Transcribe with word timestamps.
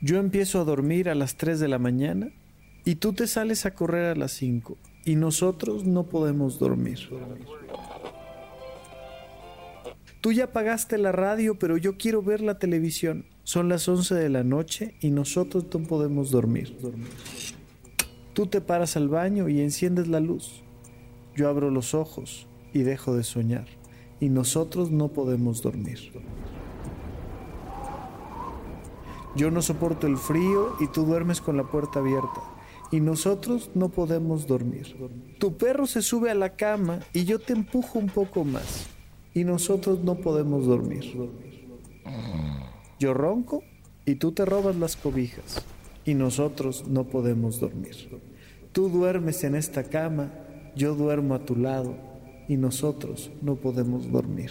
Yo 0.00 0.18
empiezo 0.18 0.60
a 0.60 0.64
dormir 0.64 1.08
a 1.08 1.14
las 1.14 1.36
3 1.36 1.58
de 1.58 1.68
la 1.68 1.78
mañana 1.78 2.30
y 2.84 2.96
tú 2.96 3.12
te 3.12 3.26
sales 3.26 3.66
a 3.66 3.74
correr 3.74 4.06
a 4.06 4.14
las 4.14 4.32
5 4.32 4.76
y 5.04 5.16
nosotros 5.16 5.84
no 5.84 6.04
podemos 6.04 6.58
dormir. 6.60 7.00
Tú 10.20 10.32
ya 10.32 10.52
pagaste 10.52 10.98
la 10.98 11.12
radio, 11.12 11.58
pero 11.58 11.76
yo 11.76 11.96
quiero 11.96 12.22
ver 12.22 12.40
la 12.40 12.58
televisión. 12.58 13.24
Son 13.42 13.68
las 13.68 13.88
11 13.88 14.14
de 14.14 14.28
la 14.28 14.44
noche 14.44 14.94
y 15.00 15.10
nosotros 15.10 15.66
no 15.72 15.80
podemos 15.80 16.30
dormir. 16.30 16.76
Tú 18.34 18.46
te 18.46 18.60
paras 18.60 18.96
al 18.96 19.08
baño 19.08 19.48
y 19.48 19.60
enciendes 19.60 20.06
la 20.06 20.20
luz. 20.20 20.62
Yo 21.34 21.48
abro 21.48 21.70
los 21.70 21.94
ojos 21.94 22.46
y 22.72 22.82
dejo 22.82 23.16
de 23.16 23.24
soñar. 23.24 23.66
Y 24.20 24.28
nosotros 24.28 24.90
no 24.90 25.08
podemos 25.08 25.62
dormir. 25.62 26.12
Yo 29.36 29.50
no 29.50 29.62
soporto 29.62 30.06
el 30.06 30.16
frío 30.16 30.76
y 30.80 30.86
tú 30.88 31.04
duermes 31.04 31.40
con 31.40 31.56
la 31.56 31.64
puerta 31.64 32.00
abierta. 32.00 32.42
Y 32.90 33.00
nosotros 33.00 33.70
no 33.74 33.90
podemos 33.90 34.46
dormir. 34.46 34.96
Tu 35.38 35.56
perro 35.56 35.86
se 35.86 36.02
sube 36.02 36.30
a 36.30 36.34
la 36.34 36.56
cama 36.56 37.00
y 37.12 37.24
yo 37.24 37.38
te 37.38 37.52
empujo 37.52 37.98
un 37.98 38.08
poco 38.08 38.44
más 38.44 38.88
y 39.34 39.44
nosotros 39.44 40.00
no 40.00 40.16
podemos 40.16 40.66
dormir. 40.66 41.04
Yo 42.98 43.14
ronco 43.14 43.62
y 44.04 44.16
tú 44.16 44.32
te 44.32 44.44
robas 44.44 44.76
las 44.76 44.96
cobijas 44.96 45.64
y 46.04 46.14
nosotros 46.14 46.88
no 46.88 47.04
podemos 47.04 47.60
dormir. 47.60 48.20
Tú 48.72 48.88
duermes 48.88 49.44
en 49.44 49.54
esta 49.54 49.84
cama, 49.84 50.32
yo 50.74 50.94
duermo 50.94 51.34
a 51.34 51.44
tu 51.44 51.54
lado 51.56 51.94
y 52.48 52.56
nosotros 52.56 53.30
no 53.42 53.56
podemos 53.56 54.10
dormir. 54.10 54.50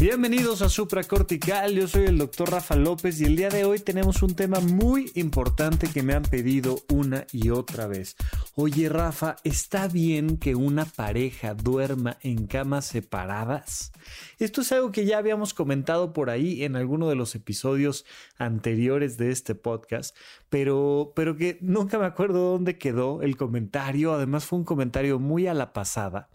Bienvenidos 0.00 0.62
a 0.62 0.70
Supracortical, 0.70 1.74
yo 1.74 1.86
soy 1.86 2.06
el 2.06 2.16
doctor 2.16 2.50
Rafa 2.50 2.74
López 2.74 3.20
y 3.20 3.26
el 3.26 3.36
día 3.36 3.50
de 3.50 3.66
hoy 3.66 3.80
tenemos 3.80 4.22
un 4.22 4.34
tema 4.34 4.58
muy 4.60 5.12
importante 5.14 5.88
que 5.88 6.02
me 6.02 6.14
han 6.14 6.22
pedido 6.22 6.78
una 6.88 7.26
y 7.32 7.50
otra 7.50 7.86
vez. 7.86 8.16
Oye 8.54 8.88
Rafa, 8.88 9.36
¿está 9.44 9.88
bien 9.88 10.38
que 10.38 10.54
una 10.54 10.86
pareja 10.86 11.52
duerma 11.52 12.16
en 12.22 12.46
camas 12.46 12.86
separadas? 12.86 13.92
Esto 14.38 14.62
es 14.62 14.72
algo 14.72 14.90
que 14.90 15.04
ya 15.04 15.18
habíamos 15.18 15.52
comentado 15.52 16.14
por 16.14 16.30
ahí 16.30 16.64
en 16.64 16.76
alguno 16.76 17.06
de 17.10 17.16
los 17.16 17.34
episodios 17.34 18.06
anteriores 18.38 19.18
de 19.18 19.30
este 19.30 19.54
podcast, 19.54 20.16
pero, 20.48 21.12
pero 21.14 21.36
que 21.36 21.58
nunca 21.60 21.98
me 21.98 22.06
acuerdo 22.06 22.52
dónde 22.52 22.78
quedó 22.78 23.20
el 23.20 23.36
comentario, 23.36 24.14
además 24.14 24.46
fue 24.46 24.60
un 24.60 24.64
comentario 24.64 25.18
muy 25.18 25.46
a 25.46 25.52
la 25.52 25.74
pasada. 25.74 26.30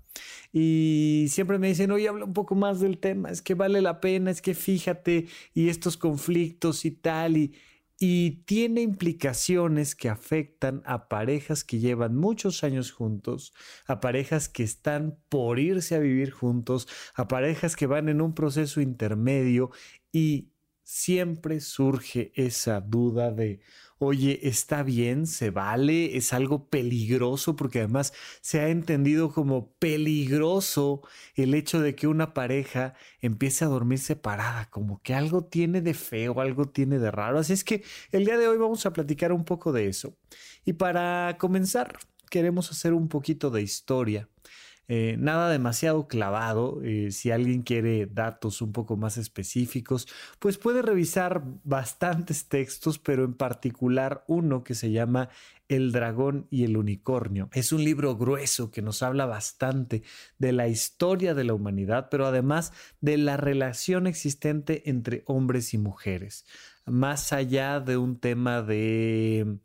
Y 0.52 1.28
siempre 1.30 1.60
me 1.60 1.68
dicen, 1.68 1.92
oye, 1.92 2.08
habla 2.08 2.26
un 2.26 2.34
poco 2.34 2.56
más 2.56 2.80
del 2.80 2.98
tema, 2.98 3.30
es 3.30 3.42
que 3.42 3.54
vale 3.54 3.82
la 3.82 4.00
pena, 4.00 4.32
es 4.32 4.42
que 4.42 4.54
fíjate, 4.54 5.28
y 5.54 5.70
estos 5.70 5.98
conflictos 5.98 6.86
y 6.86 6.92
tal, 6.92 7.38
y, 7.38 7.56
y 8.00 8.44
tiene 8.46 8.82
implicaciones 8.82 9.96
que 9.96 10.10
afectan 10.10 10.82
a 10.86 11.08
parejas 11.08 11.64
que 11.64 11.80
llevan 11.80 12.16
muchos 12.16 12.64
años 12.64 12.92
juntos, 12.92 13.54
a 13.88 14.00
parejas 14.00 14.50
que 14.50 14.64
están 14.64 15.18
por 15.30 15.60
irse 15.60 15.96
a 15.96 16.00
vivir 16.00 16.32
juntos, 16.32 16.88
a 17.16 17.28
parejas 17.28 17.76
que 17.76 17.88
van 17.88 18.10
en 18.10 18.22
un 18.22 18.34
proceso 18.34 18.82
intermedio 18.82 19.72
y 20.12 20.52
siempre 20.84 21.60
surge 21.62 22.32
esa 22.36 22.80
duda 22.82 23.32
de, 23.32 23.60
oye, 23.98 24.40
está 24.48 24.84
bien, 24.84 25.28
se 25.28 25.50
vale, 25.50 26.18
es 26.18 26.34
algo 26.34 26.68
peligroso, 26.68 27.56
porque 27.56 27.80
además 27.80 28.14
se 28.42 28.60
ha 28.60 28.70
entendido 28.70 29.32
como 29.32 29.72
peligroso 29.74 31.02
el 31.36 31.54
hecho 31.54 31.80
de 31.80 31.96
que 31.96 32.08
una 32.08 32.34
pareja 32.34 32.94
empiece 33.22 33.66
a 33.66 33.70
dormir 33.70 34.00
separada, 34.00 34.70
como 34.70 35.02
que 35.02 35.14
algo 35.14 35.46
tiene 35.46 35.82
de 35.82 35.94
feo, 35.94 36.40
algo 36.42 36.70
tiene 36.70 37.00
de 37.00 37.12
raro. 37.12 37.40
Así 37.40 37.54
es 37.54 37.64
que 37.64 37.84
el 38.12 38.26
día 38.26 38.38
de 38.38 38.48
hoy 38.48 38.58
vamos 38.58 38.86
a 38.86 38.94
platicar 38.94 39.32
un 39.32 39.46
poco 39.46 39.72
de 39.72 39.88
eso. 39.88 40.18
Y 40.66 40.74
para 40.74 41.38
comenzar, 41.40 41.98
queremos 42.30 42.72
hacer 42.72 42.94
un 42.94 43.08
poquito 43.08 43.50
de 43.50 43.62
historia. 43.62 44.28
Eh, 44.88 45.16
nada 45.18 45.50
demasiado 45.50 46.08
clavado. 46.08 46.82
Eh, 46.84 47.12
si 47.12 47.32
alguien 47.32 47.64
quiere 47.64 48.06
datos 48.06 48.62
un 48.62 48.72
poco 48.72 48.98
más 48.98 49.18
específicos, 49.18 50.08
pues 50.40 50.58
puede 50.58 50.82
revisar 50.82 51.44
bastantes 51.64 52.48
textos, 52.48 53.00
pero 53.00 53.24
en 53.24 53.34
particular 53.34 54.24
uno 54.28 54.64
que 54.64 54.76
se 54.76 54.92
llama 54.92 55.30
El 55.68 55.92
dragón 55.92 56.48
y 56.52 56.64
el 56.66 56.78
unicornio. 56.78 57.50
Es 57.54 57.72
un 57.72 57.84
libro 57.84 58.16
grueso 58.16 58.70
que 58.70 58.84
nos 58.84 59.02
habla 59.02 59.26
bastante 59.26 60.04
de 60.38 60.52
la 60.52 60.68
historia 60.68 61.34
de 61.34 61.44
la 61.44 61.54
humanidad, 61.54 62.10
pero 62.12 62.28
además 62.28 62.72
de 63.02 63.18
la 63.18 63.38
relación 63.38 64.06
existente 64.06 64.90
entre 64.90 65.24
hombres 65.26 65.74
y 65.74 65.80
mujeres. 65.80 66.46
Más 66.86 67.34
allá 67.34 67.80
de 67.80 67.98
un 67.98 68.20
tema 68.20 68.62
de 68.62 69.58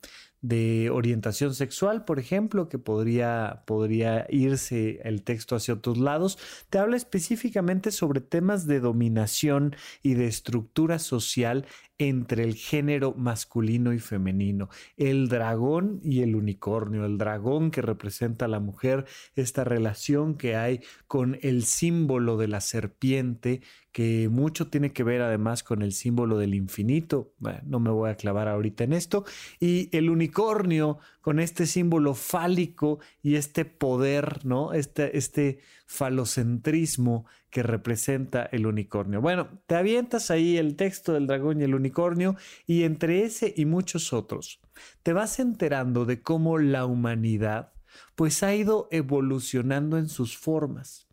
de 0.42 0.90
orientación 0.90 1.54
sexual, 1.54 2.04
por 2.04 2.18
ejemplo, 2.18 2.68
que 2.68 2.78
podría, 2.78 3.62
podría 3.66 4.26
irse 4.30 5.00
el 5.04 5.22
texto 5.22 5.56
hacia 5.56 5.74
otros 5.74 5.98
lados, 5.98 6.38
te 6.70 6.78
habla 6.78 6.96
específicamente 6.96 7.90
sobre 7.90 8.20
temas 8.20 8.66
de 8.66 8.80
dominación 8.80 9.76
y 10.02 10.14
de 10.14 10.26
estructura 10.26 10.98
social 10.98 11.66
entre 12.00 12.44
el 12.44 12.54
género 12.54 13.12
masculino 13.14 13.92
y 13.92 13.98
femenino, 13.98 14.70
el 14.96 15.28
dragón 15.28 16.00
y 16.02 16.22
el 16.22 16.34
unicornio, 16.34 17.04
el 17.04 17.18
dragón 17.18 17.70
que 17.70 17.82
representa 17.82 18.46
a 18.46 18.48
la 18.48 18.58
mujer, 18.58 19.04
esta 19.36 19.64
relación 19.64 20.34
que 20.34 20.56
hay 20.56 20.80
con 21.06 21.38
el 21.42 21.62
símbolo 21.64 22.38
de 22.38 22.48
la 22.48 22.62
serpiente, 22.62 23.60
que 23.92 24.30
mucho 24.30 24.68
tiene 24.68 24.94
que 24.94 25.04
ver 25.04 25.20
además 25.20 25.62
con 25.62 25.82
el 25.82 25.92
símbolo 25.92 26.38
del 26.38 26.54
infinito, 26.54 27.34
no 27.66 27.80
me 27.80 27.90
voy 27.90 28.08
a 28.08 28.16
clavar 28.16 28.48
ahorita 28.48 28.84
en 28.84 28.94
esto, 28.94 29.26
y 29.58 29.94
el 29.94 30.08
unicornio 30.08 31.00
con 31.20 31.38
este 31.38 31.66
símbolo 31.66 32.14
fálico 32.14 33.00
y 33.22 33.34
este 33.34 33.66
poder, 33.66 34.46
¿no? 34.46 34.72
Este, 34.72 35.18
este 35.18 35.58
falocentrismo 35.84 37.26
que 37.50 37.62
representa 37.62 38.48
el 38.52 38.66
unicornio. 38.66 39.20
Bueno, 39.20 39.48
te 39.66 39.74
avientas 39.74 40.30
ahí 40.30 40.56
el 40.56 40.76
texto 40.76 41.12
del 41.12 41.26
dragón 41.26 41.60
y 41.60 41.64
el 41.64 41.74
unicornio 41.74 42.36
y 42.66 42.84
entre 42.84 43.24
ese 43.24 43.52
y 43.56 43.66
muchos 43.66 44.12
otros, 44.12 44.60
te 45.02 45.12
vas 45.12 45.38
enterando 45.40 46.04
de 46.04 46.22
cómo 46.22 46.58
la 46.58 46.86
humanidad 46.86 47.72
pues 48.14 48.42
ha 48.42 48.54
ido 48.54 48.88
evolucionando 48.92 49.98
en 49.98 50.08
sus 50.08 50.36
formas. 50.36 51.08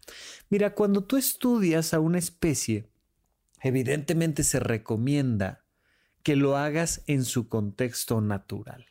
Mira, 0.50 0.74
cuando 0.75 1.03
tú 1.03 1.18
estudias 1.18 1.94
a 1.94 2.00
una 2.00 2.20
especie, 2.20 2.90
evidentemente 3.62 4.44
se 4.44 4.59
recomienda 4.59 5.66
que 6.24 6.36
lo 6.36 6.56
hagas 6.56 7.04
en 7.08 7.25
su 7.25 7.50
contexto 7.50 8.22
natural. 8.22 8.86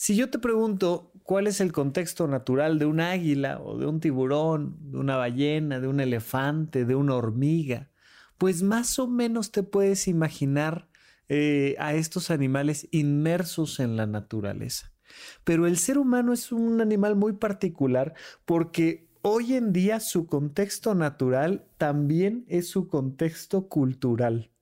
Si 0.00 0.14
yo 0.14 0.30
te 0.30 0.38
pregunto 0.38 1.10
cuál 1.24 1.48
es 1.48 1.60
el 1.60 1.72
contexto 1.72 2.28
natural 2.28 2.78
de 2.78 2.86
un 2.86 3.00
águila 3.00 3.60
o 3.60 3.76
de 3.76 3.86
un 3.86 3.98
tiburón, 3.98 4.76
de 4.92 4.96
una 4.96 5.16
ballena, 5.16 5.80
de 5.80 5.88
un 5.88 5.98
elefante, 5.98 6.84
de 6.84 6.94
una 6.94 7.16
hormiga, 7.16 7.90
pues 8.38 8.62
más 8.62 9.00
o 9.00 9.08
menos 9.08 9.50
te 9.50 9.64
puedes 9.64 10.06
imaginar 10.06 10.88
eh, 11.28 11.74
a 11.80 11.94
estos 11.94 12.30
animales 12.30 12.86
inmersos 12.92 13.80
en 13.80 13.96
la 13.96 14.06
naturaleza. 14.06 14.92
Pero 15.42 15.66
el 15.66 15.76
ser 15.76 15.98
humano 15.98 16.32
es 16.32 16.52
un 16.52 16.80
animal 16.80 17.16
muy 17.16 17.32
particular 17.32 18.14
porque 18.44 19.08
hoy 19.22 19.54
en 19.54 19.72
día 19.72 19.98
su 19.98 20.28
contexto 20.28 20.94
natural 20.94 21.66
también 21.76 22.44
es 22.46 22.68
su 22.68 22.86
contexto 22.86 23.68
cultural. 23.68 24.52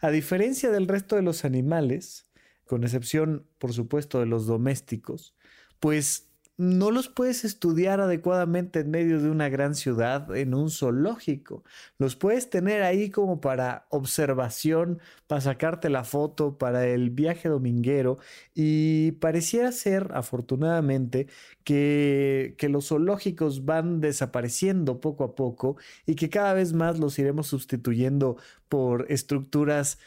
A 0.00 0.10
diferencia 0.10 0.70
del 0.70 0.86
resto 0.86 1.16
de 1.16 1.22
los 1.22 1.46
animales, 1.46 2.25
con 2.66 2.84
excepción, 2.84 3.46
por 3.58 3.72
supuesto, 3.72 4.20
de 4.20 4.26
los 4.26 4.46
domésticos, 4.46 5.34
pues 5.80 6.26
no 6.58 6.90
los 6.90 7.08
puedes 7.08 7.44
estudiar 7.44 8.00
adecuadamente 8.00 8.80
en 8.80 8.90
medio 8.90 9.20
de 9.20 9.28
una 9.28 9.50
gran 9.50 9.74
ciudad, 9.74 10.34
en 10.34 10.54
un 10.54 10.70
zoológico. 10.70 11.64
Los 11.98 12.16
puedes 12.16 12.48
tener 12.48 12.82
ahí 12.82 13.10
como 13.10 13.42
para 13.42 13.86
observación, 13.90 15.00
para 15.26 15.42
sacarte 15.42 15.90
la 15.90 16.04
foto, 16.04 16.56
para 16.56 16.86
el 16.86 17.10
viaje 17.10 17.50
dominguero. 17.50 18.18
Y 18.54 19.12
pareciera 19.12 19.70
ser, 19.70 20.08
afortunadamente, 20.14 21.26
que, 21.62 22.54
que 22.56 22.70
los 22.70 22.88
zoológicos 22.88 23.66
van 23.66 24.00
desapareciendo 24.00 25.00
poco 25.00 25.24
a 25.24 25.34
poco 25.34 25.76
y 26.06 26.14
que 26.14 26.30
cada 26.30 26.54
vez 26.54 26.72
más 26.72 26.98
los 26.98 27.18
iremos 27.18 27.48
sustituyendo 27.48 28.38
por 28.70 29.04
estructuras 29.12 29.98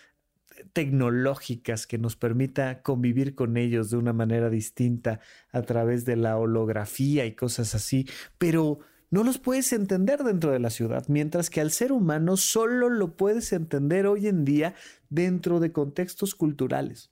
tecnológicas 0.74 1.88
que 1.88 1.98
nos 1.98 2.16
permita 2.16 2.82
convivir 2.82 3.36
con 3.36 3.58
ellos 3.58 3.90
de 3.90 3.98
una 3.98 4.14
manera 4.14 4.50
distinta 4.50 5.20
a 5.52 5.62
través 5.62 6.06
de 6.06 6.16
la 6.16 6.38
holografía 6.38 7.26
y 7.26 7.36
cosas 7.36 7.76
así, 7.76 8.08
pero 8.38 8.80
no 9.12 9.24
los 9.24 9.40
puedes 9.40 9.74
entender 9.74 10.24
dentro 10.24 10.52
de 10.52 10.60
la 10.60 10.70
ciudad, 10.70 11.06
mientras 11.08 11.50
que 11.50 11.62
al 11.62 11.72
ser 11.72 11.92
humano 11.92 12.38
solo 12.38 12.90
lo 12.90 13.16
puedes 13.16 13.52
entender 13.54 14.06
hoy 14.06 14.28
en 14.28 14.46
día 14.46 14.76
dentro 15.10 15.60
de 15.60 15.72
contextos 15.72 16.36
culturales. 16.36 17.12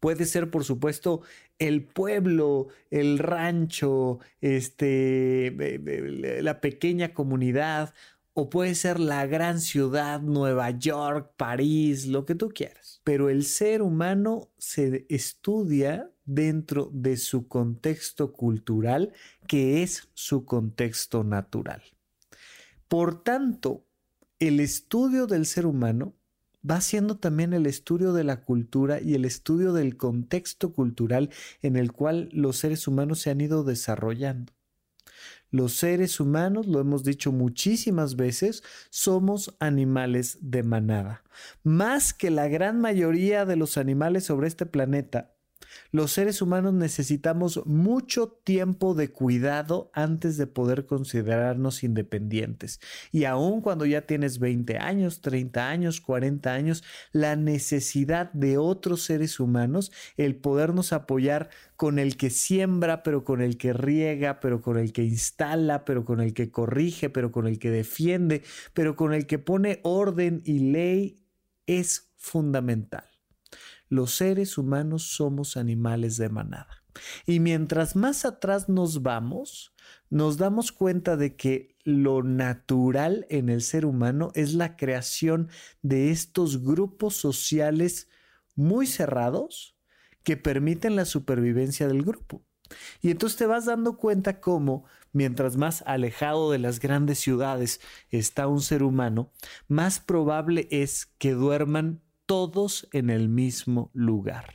Puede 0.00 0.26
ser, 0.26 0.50
por 0.50 0.64
supuesto, 0.64 1.22
el 1.58 1.84
pueblo, 1.84 2.68
el 2.90 3.18
rancho, 3.18 4.18
este, 4.40 5.80
la 6.42 6.60
pequeña 6.60 7.14
comunidad, 7.14 7.94
o 8.34 8.50
puede 8.50 8.74
ser 8.74 8.98
la 8.98 9.26
gran 9.26 9.60
ciudad, 9.60 10.20
Nueva 10.20 10.70
York, 10.70 11.32
París, 11.36 12.06
lo 12.06 12.26
que 12.26 12.34
tú 12.34 12.48
quieras. 12.48 13.00
Pero 13.04 13.30
el 13.30 13.44
ser 13.44 13.80
humano 13.80 14.50
se 14.58 15.06
estudia 15.08 16.10
dentro 16.24 16.90
de 16.92 17.16
su 17.16 17.46
contexto 17.46 18.32
cultural, 18.32 19.12
que 19.46 19.82
es 19.82 20.08
su 20.14 20.44
contexto 20.44 21.22
natural. 21.22 21.82
Por 22.88 23.22
tanto, 23.22 23.86
el 24.40 24.58
estudio 24.58 25.26
del 25.26 25.46
ser 25.46 25.64
humano 25.64 26.14
va 26.68 26.80
siendo 26.80 27.18
también 27.18 27.52
el 27.52 27.66
estudio 27.66 28.12
de 28.12 28.24
la 28.24 28.42
cultura 28.42 29.00
y 29.00 29.14
el 29.14 29.24
estudio 29.24 29.72
del 29.72 29.96
contexto 29.96 30.72
cultural 30.72 31.30
en 31.62 31.76
el 31.76 31.92
cual 31.92 32.30
los 32.32 32.56
seres 32.56 32.88
humanos 32.88 33.20
se 33.20 33.30
han 33.30 33.40
ido 33.40 33.64
desarrollando. 33.64 34.53
Los 35.54 35.74
seres 35.74 36.18
humanos, 36.18 36.66
lo 36.66 36.80
hemos 36.80 37.04
dicho 37.04 37.30
muchísimas 37.30 38.16
veces, 38.16 38.64
somos 38.90 39.54
animales 39.60 40.38
de 40.40 40.64
manada. 40.64 41.22
Más 41.62 42.12
que 42.12 42.32
la 42.32 42.48
gran 42.48 42.80
mayoría 42.80 43.44
de 43.44 43.54
los 43.54 43.78
animales 43.78 44.24
sobre 44.24 44.48
este 44.48 44.66
planeta, 44.66 45.33
los 45.90 46.12
seres 46.12 46.42
humanos 46.42 46.74
necesitamos 46.74 47.64
mucho 47.66 48.28
tiempo 48.28 48.94
de 48.94 49.10
cuidado 49.10 49.90
antes 49.94 50.36
de 50.36 50.46
poder 50.46 50.86
considerarnos 50.86 51.84
independientes. 51.84 52.80
Y 53.12 53.24
aun 53.24 53.60
cuando 53.60 53.86
ya 53.86 54.02
tienes 54.02 54.38
20 54.38 54.78
años, 54.78 55.20
30 55.20 55.68
años, 55.68 56.00
40 56.00 56.52
años, 56.52 56.84
la 57.12 57.36
necesidad 57.36 58.32
de 58.32 58.58
otros 58.58 59.02
seres 59.02 59.40
humanos, 59.40 59.92
el 60.16 60.36
podernos 60.36 60.92
apoyar 60.92 61.50
con 61.76 61.98
el 61.98 62.16
que 62.16 62.30
siembra, 62.30 63.02
pero 63.02 63.24
con 63.24 63.40
el 63.40 63.56
que 63.56 63.72
riega, 63.72 64.40
pero 64.40 64.62
con 64.62 64.78
el 64.78 64.92
que 64.92 65.04
instala, 65.04 65.84
pero 65.84 66.04
con 66.04 66.20
el 66.20 66.34
que 66.34 66.50
corrige, 66.50 67.10
pero 67.10 67.32
con 67.32 67.46
el 67.46 67.58
que 67.58 67.70
defiende, 67.70 68.42
pero 68.72 68.96
con 68.96 69.12
el 69.12 69.26
que 69.26 69.38
pone 69.38 69.80
orden 69.82 70.42
y 70.44 70.58
ley, 70.58 71.20
es 71.66 72.12
fundamental 72.16 73.13
los 73.88 74.12
seres 74.14 74.58
humanos 74.58 75.02
somos 75.14 75.56
animales 75.56 76.16
de 76.16 76.28
manada. 76.28 76.84
Y 77.26 77.40
mientras 77.40 77.96
más 77.96 78.24
atrás 78.24 78.68
nos 78.68 79.02
vamos, 79.02 79.74
nos 80.10 80.36
damos 80.36 80.72
cuenta 80.72 81.16
de 81.16 81.36
que 81.36 81.76
lo 81.84 82.22
natural 82.22 83.26
en 83.30 83.48
el 83.48 83.62
ser 83.62 83.84
humano 83.84 84.30
es 84.34 84.54
la 84.54 84.76
creación 84.76 85.48
de 85.82 86.10
estos 86.10 86.62
grupos 86.62 87.16
sociales 87.16 88.08
muy 88.54 88.86
cerrados 88.86 89.76
que 90.22 90.36
permiten 90.36 90.96
la 90.96 91.04
supervivencia 91.04 91.88
del 91.88 92.02
grupo. 92.02 92.42
Y 93.02 93.10
entonces 93.10 93.36
te 93.36 93.46
vas 93.46 93.66
dando 93.66 93.96
cuenta 93.98 94.40
cómo 94.40 94.84
mientras 95.12 95.56
más 95.56 95.82
alejado 95.86 96.50
de 96.50 96.58
las 96.58 96.80
grandes 96.80 97.18
ciudades 97.18 97.80
está 98.10 98.46
un 98.46 98.60
ser 98.60 98.82
humano, 98.82 99.32
más 99.68 100.00
probable 100.00 100.66
es 100.70 101.06
que 101.18 101.32
duerman 101.32 102.02
todos 102.26 102.88
en 102.92 103.10
el 103.10 103.28
mismo 103.28 103.90
lugar. 103.92 104.54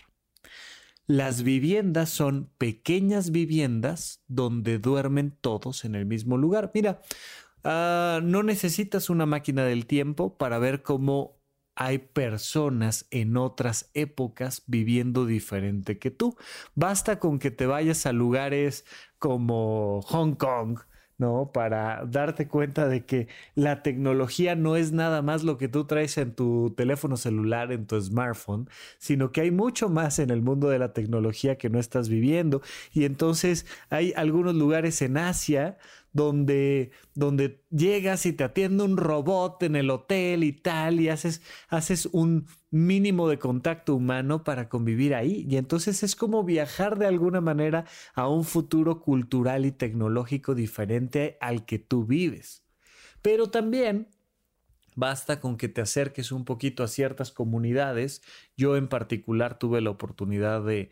Las 1.08 1.42
viviendas 1.42 2.10
son 2.10 2.52
pequeñas 2.58 3.32
viviendas 3.32 4.24
donde 4.28 4.78
duermen 4.78 5.36
todos 5.42 5.84
en 5.84 5.96
el 5.96 6.06
mismo 6.06 6.38
lugar. 6.38 6.72
Mira, 6.74 7.02
ah, 7.64 8.20
no 8.24 8.44
necesitas 8.44 9.10
una 9.10 9.26
máquina 9.26 9.64
del 9.64 9.88
tiempo 9.88 10.38
para 10.38 10.60
ver 10.60 10.84
cómo 10.84 11.40
hay 11.80 11.98
personas 11.98 13.08
en 13.10 13.38
otras 13.38 13.90
épocas 13.94 14.64
viviendo 14.68 15.26
diferente 15.26 15.98
que 15.98 16.12
tú. 16.12 16.36
Basta 16.76 17.20
con 17.20 17.40
que 17.40 17.52
te 17.52 17.66
vayas 17.66 18.06
a 18.06 18.12
lugares 18.12 18.86
como 19.18 20.02
Hong 20.02 20.34
Kong, 20.36 20.80
¿no? 21.20 21.52
Para 21.54 22.06
darte 22.06 22.48
cuenta 22.48 22.88
de 22.88 23.06
que 23.06 23.28
la 23.54 23.84
tecnología 23.84 24.56
no 24.56 24.76
es 24.76 24.92
nada 24.92 25.22
más 25.22 25.44
lo 25.44 25.58
que 25.58 25.68
tú 25.68 25.86
traes 25.86 26.18
en 26.18 26.34
tu 26.34 26.74
teléfono 26.76 27.18
celular, 27.18 27.72
en 27.72 27.86
tu 27.86 28.02
smartphone, 28.02 28.70
sino 28.98 29.32
que 29.32 29.42
hay 29.42 29.52
mucho 29.52 29.90
más 29.90 30.18
en 30.18 30.32
el 30.32 30.42
mundo 30.42 30.70
de 30.70 30.80
la 30.80 30.94
tecnología 30.94 31.58
que 31.58 31.70
no 31.70 31.80
estás 31.80 32.10
viviendo. 32.10 32.62
Y 32.94 33.04
entonces 33.06 33.66
hay 33.90 34.14
algunos 34.16 34.56
lugares 34.56 35.02
en 35.02 35.18
Asia 35.18 35.78
donde, 36.14 36.92
donde 37.14 37.62
llegas 37.70 38.26
y 38.26 38.34
te 38.34 38.44
atiende 38.44 38.84
un 38.84 38.98
robot 38.98 39.62
en 39.64 39.76
el 39.76 39.90
hotel 39.90 40.44
y 40.44 40.54
tal, 40.54 41.00
y 41.00 41.10
haces, 41.10 41.42
haces 41.70 42.08
un 42.08 42.48
mínimo 42.72 43.28
de 43.30 43.40
contacto 43.40 43.96
humano 43.96 44.44
para 44.44 44.70
convivir 44.70 45.16
ahí. 45.16 45.46
Y 45.50 45.58
entonces 45.58 46.04
es 46.04 46.16
como 46.16 46.44
viajar 46.44 46.98
de 46.98 47.08
alguna 47.08 47.42
manera 47.42 47.86
a 48.14 48.28
un 48.28 48.44
futuro 48.44 49.02
cultural 49.02 49.66
y 49.66 49.72
tecnológico 49.72 50.56
diferente 50.56 51.38
al 51.42 51.66
que 51.66 51.80
tú 51.80 52.06
vives. 52.06 52.64
Pero 53.22 53.50
también 53.50 54.08
Basta 55.00 55.40
con 55.40 55.56
que 55.56 55.70
te 55.70 55.80
acerques 55.80 56.34
un 56.34 56.44
poquito 56.44 56.84
a 56.84 56.90
ciertas 56.90 57.32
comunidades. 57.32 58.22
Yo 58.58 58.76
en 58.76 58.90
particular 58.90 59.58
tuve 59.58 59.80
la 59.80 59.92
oportunidad 59.92 60.62
de, 60.66 60.90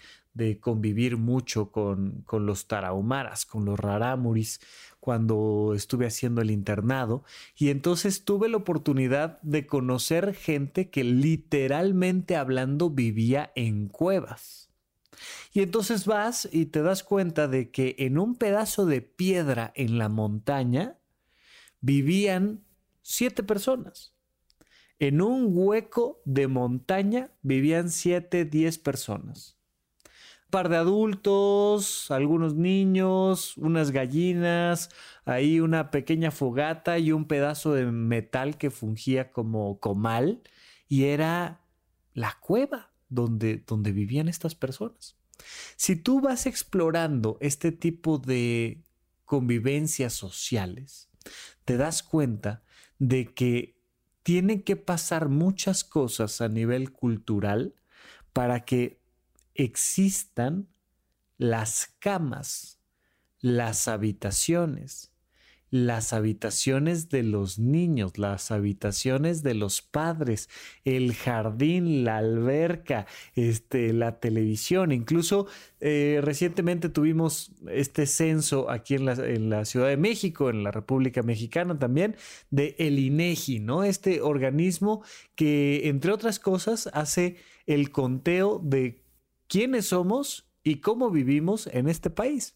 convivir 0.61 1.17
mucho 1.17 1.73
con, 1.73 2.21
con, 2.21 2.45
los 2.45 2.67
tarahumaras, 2.67 3.45
con 3.45 3.65
los 3.65 3.77
rarámuris, 3.77 4.61
cuando 5.07 5.71
estuve 5.73 6.05
haciendo 6.05 6.41
el 6.41 6.51
internado. 6.51 7.23
Y 7.55 7.69
entonces 7.69 8.25
tuve 8.25 8.49
la 8.49 8.57
oportunidad 8.57 9.41
de 9.41 9.65
conocer 9.65 10.33
gente 10.33 10.89
que 10.89 11.05
literalmente 11.05 12.35
hablando 12.35 12.89
vivía 12.89 13.53
en 13.55 13.87
cuevas. 13.87 14.69
Y 15.53 15.61
entonces 15.61 16.05
vas 16.05 16.49
y 16.51 16.65
te 16.65 16.81
das 16.81 17.03
cuenta 17.03 17.47
de 17.47 17.71
que 17.71 17.95
en 17.99 18.17
un 18.17 18.35
pedazo 18.35 18.85
de 18.85 18.99
piedra 19.01 19.71
en 19.75 19.97
la 19.97 20.09
montaña 20.09 20.97
vivían 21.79 22.65
siete 23.01 23.43
personas. 23.43 24.13
En 24.99 25.21
un 25.21 25.51
hueco 25.53 26.21
de 26.25 26.49
montaña 26.49 27.31
vivían 27.43 27.91
siete, 27.91 28.43
diez 28.43 28.77
personas. 28.77 29.56
Par 30.49 30.69
de 30.69 30.77
adultos, 30.77 32.09
algunos 32.09 32.55
niños, 32.55 33.57
unas 33.57 33.91
gallinas, 33.91 34.89
ahí 35.25 35.59
una 35.59 35.91
pequeña 35.91 36.31
fogata 36.31 36.99
y 36.99 37.11
un 37.11 37.25
pedazo 37.25 37.73
de 37.73 37.85
metal 37.85 38.57
que 38.57 38.71
fungía 38.71 39.31
como 39.31 39.79
comal 39.79 40.41
y 40.87 41.05
era 41.05 41.61
la 42.13 42.37
cueva 42.39 42.91
donde, 43.09 43.63
donde 43.67 43.91
vivían 43.91 44.29
estas 44.29 44.55
personas. 44.55 45.17
Si 45.75 45.95
tú 45.95 46.21
vas 46.21 46.45
explorando 46.45 47.37
este 47.41 47.71
tipo 47.71 48.17
de 48.17 48.83
convivencias 49.25 50.13
sociales, 50.13 51.09
te 51.65 51.77
das 51.77 52.03
cuenta 52.03 52.63
de 52.99 53.33
que 53.33 53.77
tienen 54.23 54.61
que 54.63 54.75
pasar 54.75 55.29
muchas 55.29 55.83
cosas 55.83 56.41
a 56.41 56.49
nivel 56.49 56.91
cultural 56.91 57.75
para 58.33 58.65
que 58.65 59.01
existan 59.57 60.67
las 61.37 61.93
camas, 61.99 62.79
las 63.41 63.87
habitaciones, 63.87 65.11
las 65.69 66.13
habitaciones 66.13 67.09
de 67.09 67.23
los 67.23 67.59
niños, 67.59 68.17
las 68.17 68.51
habitaciones 68.51 69.43
de 69.43 69.53
los 69.53 69.81
padres, 69.81 70.49
el 70.85 71.13
jardín, 71.13 72.05
la 72.05 72.17
alberca, 72.17 73.05
este, 73.35 73.91
la 73.91 74.19
televisión. 74.19 74.93
Incluso 74.93 75.47
eh, 75.81 76.21
recientemente 76.23 76.87
tuvimos 76.87 77.51
este 77.69 78.05
censo 78.05 78.69
aquí 78.69 78.95
en 78.95 79.05
la, 79.05 79.13
en 79.13 79.49
la, 79.49 79.65
Ciudad 79.65 79.89
de 79.89 79.97
México, 79.97 80.49
en 80.49 80.63
la 80.63 80.71
República 80.71 81.21
Mexicana 81.21 81.77
también, 81.77 82.15
de 82.49 82.75
el 82.79 82.97
INEGI, 82.97 83.59
¿no? 83.59 83.83
Este 83.83 84.21
organismo 84.21 85.03
que, 85.35 85.89
entre 85.89 86.13
otras 86.13 86.39
cosas, 86.39 86.89
hace 86.93 87.35
el 87.65 87.91
conteo 87.91 88.61
de 88.63 89.06
quiénes 89.47 89.87
somos 89.87 90.49
y 90.63 90.81
cómo 90.81 91.11
vivimos 91.11 91.67
en 91.67 91.87
este 91.87 92.09
país. 92.09 92.55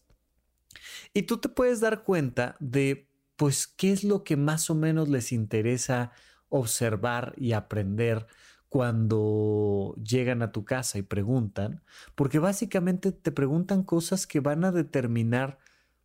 Y 1.14 1.22
tú 1.22 1.38
te 1.38 1.48
puedes 1.48 1.80
dar 1.80 2.02
cuenta 2.02 2.56
de, 2.60 3.08
pues, 3.36 3.66
qué 3.66 3.92
es 3.92 4.04
lo 4.04 4.24
que 4.24 4.36
más 4.36 4.70
o 4.70 4.74
menos 4.74 5.08
les 5.08 5.32
interesa 5.32 6.12
observar 6.48 7.34
y 7.36 7.52
aprender 7.52 8.26
cuando 8.68 9.94
llegan 10.02 10.40
a 10.42 10.52
tu 10.52 10.64
casa 10.64 10.98
y 10.98 11.02
preguntan, 11.02 11.82
porque 12.14 12.38
básicamente 12.38 13.12
te 13.12 13.30
preguntan 13.30 13.82
cosas 13.82 14.26
que 14.26 14.40
van 14.40 14.64
a 14.64 14.72
determinar, 14.72 15.58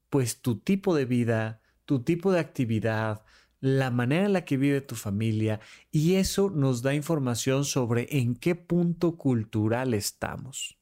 pues, 0.10 0.41
tu 0.41 0.60
tipo 0.60 0.96
de 0.96 1.06
vida, 1.06 1.62
tu 1.86 2.03
tipo 2.03 2.32
de 2.32 2.39
actividad, 2.39 3.24
la 3.60 3.92
manera 3.92 4.26
en 4.26 4.34
la 4.34 4.46
que 4.46 4.58
vive 4.58 4.82
tu 4.82 4.96
familia 4.96 5.60
y 5.92 6.16
eso 6.16 6.50
nos 6.50 6.82
da 6.82 6.94
información 6.94 7.66
sobre 7.66 8.08
en 8.18 8.36
qué 8.36 8.56
punto 8.56 9.18
cultural 9.18 9.94
estamos. 9.94 10.78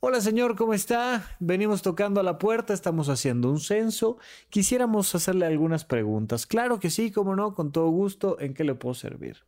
Hola 0.00 0.20
señor, 0.20 0.56
¿cómo 0.56 0.74
está? 0.74 1.26
Venimos 1.40 1.80
tocando 1.80 2.20
a 2.20 2.22
la 2.22 2.38
puerta, 2.38 2.74
estamos 2.74 3.08
haciendo 3.08 3.50
un 3.50 3.60
censo. 3.60 4.18
Quisiéramos 4.50 5.14
hacerle 5.14 5.46
algunas 5.46 5.84
preguntas. 5.84 6.46
Claro 6.46 6.78
que 6.78 6.90
sí, 6.90 7.10
cómo 7.10 7.34
no, 7.34 7.54
con 7.54 7.72
todo 7.72 7.88
gusto. 7.88 8.38
¿En 8.38 8.52
qué 8.52 8.62
le 8.62 8.74
puedo 8.74 8.94
servir? 8.94 9.38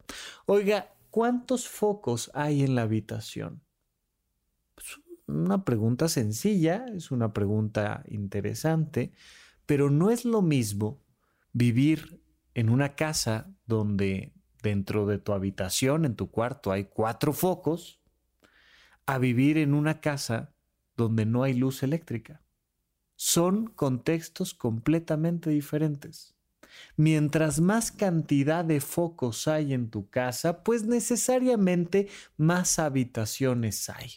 Oiga, 0.46 0.94
¿cuántos 1.10 1.68
focos 1.68 2.30
hay 2.32 2.62
en 2.62 2.74
la 2.74 2.82
habitación? 2.82 3.60
Pues 4.74 5.00
una 5.26 5.64
pregunta 5.64 6.08
sencilla, 6.08 6.86
es 6.94 7.10
una 7.10 7.34
pregunta 7.34 8.02
interesante, 8.08 9.12
pero 9.66 9.90
no 9.90 10.10
es 10.10 10.24
lo 10.24 10.40
mismo 10.40 11.04
vivir 11.52 12.22
en 12.58 12.70
una 12.70 12.96
casa 12.96 13.54
donde 13.66 14.32
dentro 14.64 15.06
de 15.06 15.18
tu 15.18 15.32
habitación, 15.32 16.04
en 16.04 16.16
tu 16.16 16.28
cuarto, 16.28 16.72
hay 16.72 16.86
cuatro 16.86 17.32
focos, 17.32 18.00
a 19.06 19.18
vivir 19.18 19.58
en 19.58 19.74
una 19.74 20.00
casa 20.00 20.52
donde 20.96 21.24
no 21.24 21.44
hay 21.44 21.54
luz 21.54 21.84
eléctrica. 21.84 22.42
Son 23.14 23.68
contextos 23.68 24.54
completamente 24.54 25.50
diferentes. 25.50 26.34
Mientras 26.96 27.60
más 27.60 27.92
cantidad 27.92 28.64
de 28.64 28.80
focos 28.80 29.46
hay 29.46 29.72
en 29.72 29.88
tu 29.88 30.10
casa, 30.10 30.64
pues 30.64 30.82
necesariamente 30.82 32.08
más 32.36 32.80
habitaciones 32.80 33.88
hay. 33.88 34.14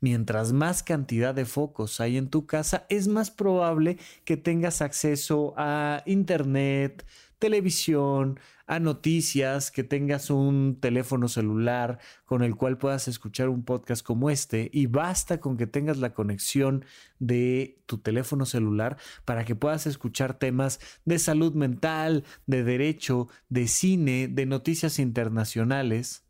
Mientras 0.00 0.52
más 0.52 0.84
cantidad 0.84 1.34
de 1.34 1.44
focos 1.44 2.00
hay 2.00 2.16
en 2.16 2.28
tu 2.28 2.46
casa, 2.46 2.86
es 2.88 3.08
más 3.08 3.32
probable 3.32 3.98
que 4.24 4.36
tengas 4.36 4.80
acceso 4.80 5.54
a 5.56 6.02
Internet, 6.06 7.04
televisión, 7.44 8.40
a 8.66 8.80
noticias, 8.80 9.70
que 9.70 9.84
tengas 9.84 10.30
un 10.30 10.78
teléfono 10.80 11.28
celular 11.28 11.98
con 12.24 12.42
el 12.42 12.56
cual 12.56 12.78
puedas 12.78 13.06
escuchar 13.06 13.50
un 13.50 13.66
podcast 13.66 14.02
como 14.02 14.30
este 14.30 14.70
y 14.72 14.86
basta 14.86 15.40
con 15.40 15.58
que 15.58 15.66
tengas 15.66 15.98
la 15.98 16.14
conexión 16.14 16.86
de 17.18 17.82
tu 17.84 17.98
teléfono 17.98 18.46
celular 18.46 18.96
para 19.26 19.44
que 19.44 19.54
puedas 19.54 19.86
escuchar 19.86 20.38
temas 20.38 20.80
de 21.04 21.18
salud 21.18 21.52
mental, 21.52 22.24
de 22.46 22.64
derecho, 22.64 23.28
de 23.50 23.68
cine, 23.68 24.26
de 24.26 24.46
noticias 24.46 24.98
internacionales, 24.98 26.24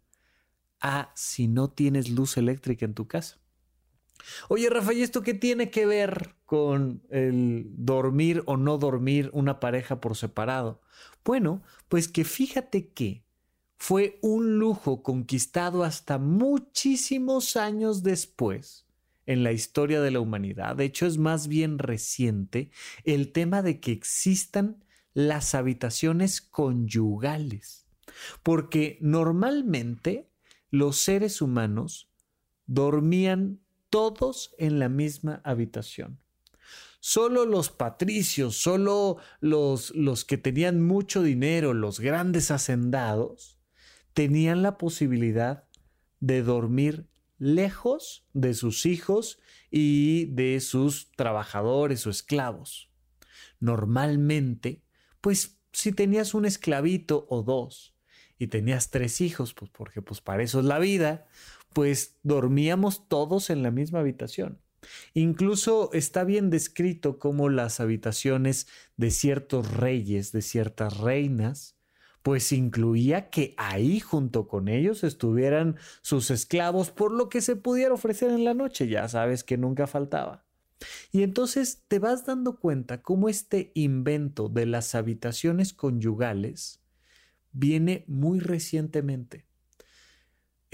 a 0.81 1.13
si 1.15 1.47
no 1.47 1.71
tienes 1.71 2.11
luz 2.11 2.37
eléctrica 2.39 2.87
en 2.87 2.95
tu 2.95 3.07
casa. 3.07 3.44
Oye, 4.49 4.71
Rafa, 4.71 4.93
¿y 4.93 5.03
esto 5.03 5.23
qué 5.23 5.35
tiene 5.35 5.71
que 5.71 5.87
ver 5.87 6.35
con 6.45 7.03
el 7.11 7.67
dormir 7.71 8.43
o 8.47 8.57
no 8.57 8.79
dormir 8.79 9.31
una 9.33 9.61
pareja 9.61 10.01
por 10.01 10.17
separado? 10.17 10.81
Bueno, 11.25 11.63
pues 11.89 12.09
que 12.09 12.25
fíjate 12.25 12.89
que 12.89 13.25
fue 13.77 14.19
un 14.23 14.59
lujo 14.59 15.03
conquistado 15.03 15.85
hasta 15.85 16.19
muchísimos 16.19 17.57
años 17.57 18.03
después 18.03 18.87
en 19.27 19.43
la 19.43 19.53
historia 19.53 20.01
de 20.01 20.11
la 20.11 20.21
humanidad. 20.21 20.77
De 20.77 20.85
hecho, 20.85 21.07
es 21.07 21.19
más 21.19 21.49
bien 21.49 21.79
reciente 21.79 22.71
el 23.05 23.33
tema 23.33 23.63
de 23.63 23.81
que 23.81 23.93
existan 23.93 24.85
las 25.13 25.55
habitaciones 25.55 26.41
conyugales. 26.41 27.87
Porque 28.43 28.99
normalmente 29.01 30.31
los 30.71 30.99
seres 30.99 31.41
humanos 31.41 32.11
dormían 32.67 33.61
todos 33.95 34.57
en 34.59 34.81
la 34.81 34.89
misma 34.89 35.41
habitación. 35.45 36.19
Solo 36.99 37.47
los 37.47 37.71
patricios, 37.71 38.57
solo 38.57 39.19
los, 39.39 39.95
los 39.95 40.25
que 40.25 40.37
tenían 40.37 40.83
mucho 40.83 41.23
dinero, 41.23 41.75
los 41.75 42.01
grandes 42.01 42.51
hacendados, 42.51 43.61
tenían 44.13 44.63
la 44.63 44.79
posibilidad 44.79 45.69
de 46.19 46.43
dormir 46.43 47.07
lejos 47.39 48.27
de 48.33 48.55
sus 48.55 48.85
hijos 48.85 49.39
y 49.71 50.25
de 50.25 50.59
sus 50.59 51.13
trabajadores 51.13 52.05
o 52.09 52.11
esclavos. 52.11 52.91
Normalmente, 53.61 54.83
pues 55.21 55.61
si 55.73 55.93
tenías 55.93 56.35
un 56.35 56.47
esclavito 56.47 57.29
o 57.29 57.45
dos 57.45 57.95
y 58.41 58.49
tenías 58.49 58.91
tres 58.91 59.21
hijos, 59.21 59.55
pues 59.55 59.71
porque 59.71 60.03
pues 60.03 60.21
para 60.21 60.43
eso 60.43 60.59
es 60.59 60.65
la 60.65 60.81
vida, 60.81 61.29
pues 61.75 62.17
dormíamos 62.23 63.09
todos 63.09 63.51
en 63.51 63.63
la 63.63 63.71
misma 63.71 64.01
habitación. 64.01 64.59
Incluso 65.13 65.91
está 65.93 66.25
bien 66.25 66.51
descrito 66.51 67.19
cómo 67.19 67.49
las 67.49 67.81
habitaciones 67.81 68.67
de 68.97 69.11
ciertos 69.11 69.73
reyes, 69.73 70.33
de 70.33 70.43
ciertas 70.43 70.99
reinas, 70.99 71.77
pues 72.23 72.53
incluía 72.53 73.29
que 73.29 73.55
ahí 73.59 74.01
junto 74.01 74.49
con 74.49 74.69
ellos 74.69 75.05
estuvieran 75.05 75.77
sus 76.01 76.31
esclavos 76.31 76.91
por 76.91 77.13
lo 77.13 77.29
que 77.29 77.43
se 77.43 77.57
pudiera 77.57 77.93
ofrecer 77.93 78.31
en 78.31 78.45
la 78.45 78.55
noche, 78.55 78.89
ya 78.89 79.09
sabes 79.09 79.45
que 79.45 79.59
nunca 79.59 79.87
faltaba. 79.87 80.47
Y 81.13 81.23
entonces 81.23 81.83
te 81.89 81.99
vas 81.99 82.25
dando 82.25 82.59
cuenta 82.59 83.03
cómo 83.03 83.29
este 83.29 83.73
invento 83.75 84.49
de 84.49 84.67
las 84.67 84.95
habitaciones 84.95 85.73
conyugales 85.73 86.81
viene 87.53 88.05
muy 88.07 88.41
recientemente 88.41 89.47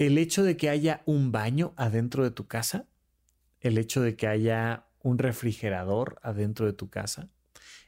el 0.01 0.17
hecho 0.17 0.43
de 0.43 0.57
que 0.57 0.67
haya 0.67 1.03
un 1.05 1.31
baño 1.31 1.75
adentro 1.77 2.23
de 2.23 2.31
tu 2.31 2.47
casa, 2.47 2.87
el 3.59 3.77
hecho 3.77 4.01
de 4.01 4.15
que 4.15 4.25
haya 4.25 4.87
un 5.03 5.19
refrigerador 5.19 6.19
adentro 6.23 6.65
de 6.65 6.73
tu 6.73 6.89
casa, 6.89 7.29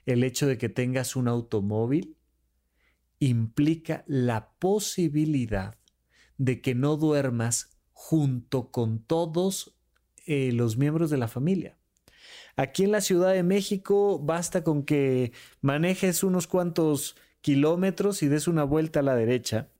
el 0.05 0.23
hecho 0.23 0.45
de 0.45 0.59
que 0.59 0.69
tengas 0.69 1.15
un 1.15 1.27
automóvil, 1.27 2.15
implica 3.17 4.03
la 4.05 4.51
posibilidad 4.59 5.75
de 6.37 6.61
que 6.61 6.75
no 6.75 6.97
duermas 6.97 7.79
junto 7.93 8.69
con 8.69 8.99
todos 8.99 9.75
eh, 10.27 10.51
los 10.51 10.77
miembros 10.77 11.09
de 11.09 11.17
la 11.17 11.27
familia. 11.27 11.79
Aquí 12.55 12.83
en 12.83 12.91
la 12.91 13.01
Ciudad 13.01 13.33
de 13.33 13.41
México 13.41 14.19
basta 14.19 14.63
con 14.63 14.83
que 14.83 15.31
manejes 15.61 16.23
unos 16.23 16.45
cuantos 16.45 17.15
kilómetros 17.41 18.21
y 18.21 18.27
des 18.27 18.47
una 18.47 18.65
vuelta 18.65 18.99
a 18.99 19.03
la 19.03 19.15
derecha 19.15 19.72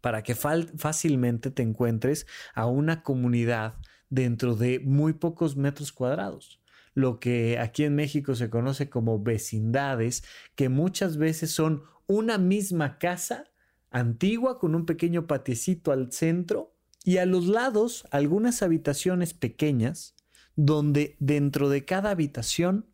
para 0.00 0.22
que 0.22 0.34
fácilmente 0.34 1.50
te 1.50 1.62
encuentres 1.62 2.26
a 2.54 2.66
una 2.66 3.02
comunidad 3.02 3.76
dentro 4.08 4.56
de 4.56 4.80
muy 4.80 5.12
pocos 5.14 5.56
metros 5.56 5.92
cuadrados. 5.92 6.60
Lo 6.94 7.20
que 7.20 7.58
aquí 7.58 7.84
en 7.84 7.94
México 7.94 8.34
se 8.34 8.50
conoce 8.50 8.90
como 8.90 9.22
vecindades, 9.22 10.24
que 10.56 10.68
muchas 10.68 11.16
veces 11.16 11.52
son 11.52 11.84
una 12.06 12.38
misma 12.38 12.98
casa 12.98 13.44
antigua 13.90 14.58
con 14.58 14.74
un 14.74 14.86
pequeño 14.86 15.26
patiecito 15.26 15.92
al 15.92 16.12
centro 16.12 16.74
y 17.04 17.18
a 17.18 17.26
los 17.26 17.46
lados 17.46 18.04
algunas 18.10 18.62
habitaciones 18.62 19.34
pequeñas 19.34 20.16
donde 20.56 21.16
dentro 21.20 21.68
de 21.68 21.84
cada 21.84 22.10
habitación 22.10 22.86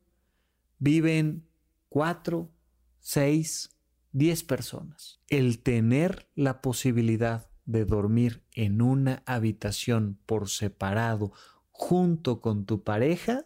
viven 0.79 1.49
cuatro, 1.89 2.53
seis, 3.01 3.76
10 4.17 4.45
personas. 4.45 5.21
El 5.29 5.63
tener 5.63 6.31
la 6.35 6.63
posibilidad 6.63 7.51
de 7.67 7.85
dormir 7.85 8.43
en 8.53 8.81
una 8.81 9.23
habitación 9.27 10.19
por 10.25 10.49
separado 10.49 11.33
junto 11.71 12.41
con 12.41 12.65
tu 12.65 12.83
pareja 12.83 13.45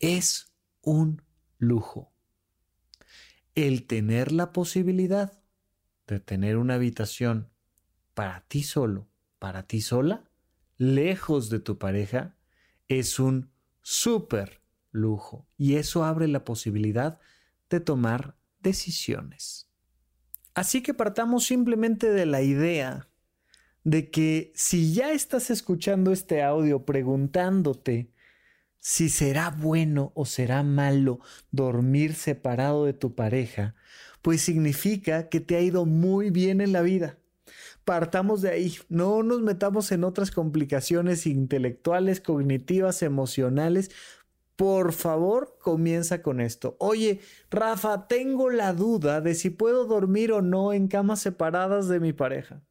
es 0.00 0.52
un 0.82 1.22
lujo. 1.58 2.12
El 3.54 3.86
tener 3.86 4.32
la 4.32 4.52
posibilidad 4.52 5.40
de 6.08 6.18
tener 6.18 6.56
una 6.56 6.74
habitación 6.74 7.48
para 8.14 8.40
ti 8.48 8.64
solo, 8.64 9.08
para 9.38 9.68
ti 9.68 9.80
sola, 9.80 10.28
lejos 10.76 11.50
de 11.50 11.60
tu 11.60 11.78
pareja, 11.78 12.36
es 12.88 13.20
un 13.20 13.52
súper 13.80 14.60
lujo. 14.90 15.46
Y 15.56 15.76
eso 15.76 16.02
abre 16.02 16.26
la 16.26 16.42
posibilidad 16.42 17.20
de 17.70 17.78
tomar 17.78 18.36
decisiones. 18.58 19.67
Así 20.58 20.82
que 20.82 20.92
partamos 20.92 21.44
simplemente 21.44 22.10
de 22.10 22.26
la 22.26 22.42
idea 22.42 23.06
de 23.84 24.10
que 24.10 24.50
si 24.56 24.92
ya 24.92 25.12
estás 25.12 25.50
escuchando 25.50 26.10
este 26.10 26.42
audio 26.42 26.84
preguntándote 26.84 28.10
si 28.76 29.08
será 29.08 29.50
bueno 29.50 30.10
o 30.16 30.26
será 30.26 30.64
malo 30.64 31.20
dormir 31.52 32.14
separado 32.14 32.86
de 32.86 32.92
tu 32.92 33.14
pareja, 33.14 33.76
pues 34.20 34.42
significa 34.42 35.28
que 35.28 35.38
te 35.38 35.54
ha 35.54 35.60
ido 35.60 35.86
muy 35.86 36.30
bien 36.30 36.60
en 36.60 36.72
la 36.72 36.82
vida. 36.82 37.18
Partamos 37.84 38.42
de 38.42 38.50
ahí, 38.50 38.74
no 38.88 39.22
nos 39.22 39.40
metamos 39.42 39.92
en 39.92 40.02
otras 40.02 40.32
complicaciones 40.32 41.24
intelectuales, 41.24 42.20
cognitivas, 42.20 43.02
emocionales, 43.02 43.92
por 44.58 44.92
favor, 44.92 45.56
comienza 45.60 46.20
con 46.20 46.40
esto. 46.40 46.76
Oye, 46.80 47.20
Rafa, 47.48 48.08
tengo 48.08 48.50
la 48.50 48.72
duda 48.72 49.20
de 49.20 49.36
si 49.36 49.50
puedo 49.50 49.86
dormir 49.86 50.32
o 50.32 50.42
no 50.42 50.72
en 50.72 50.88
camas 50.88 51.20
separadas 51.20 51.86
de 51.86 52.00
mi 52.00 52.12
pareja. 52.12 52.64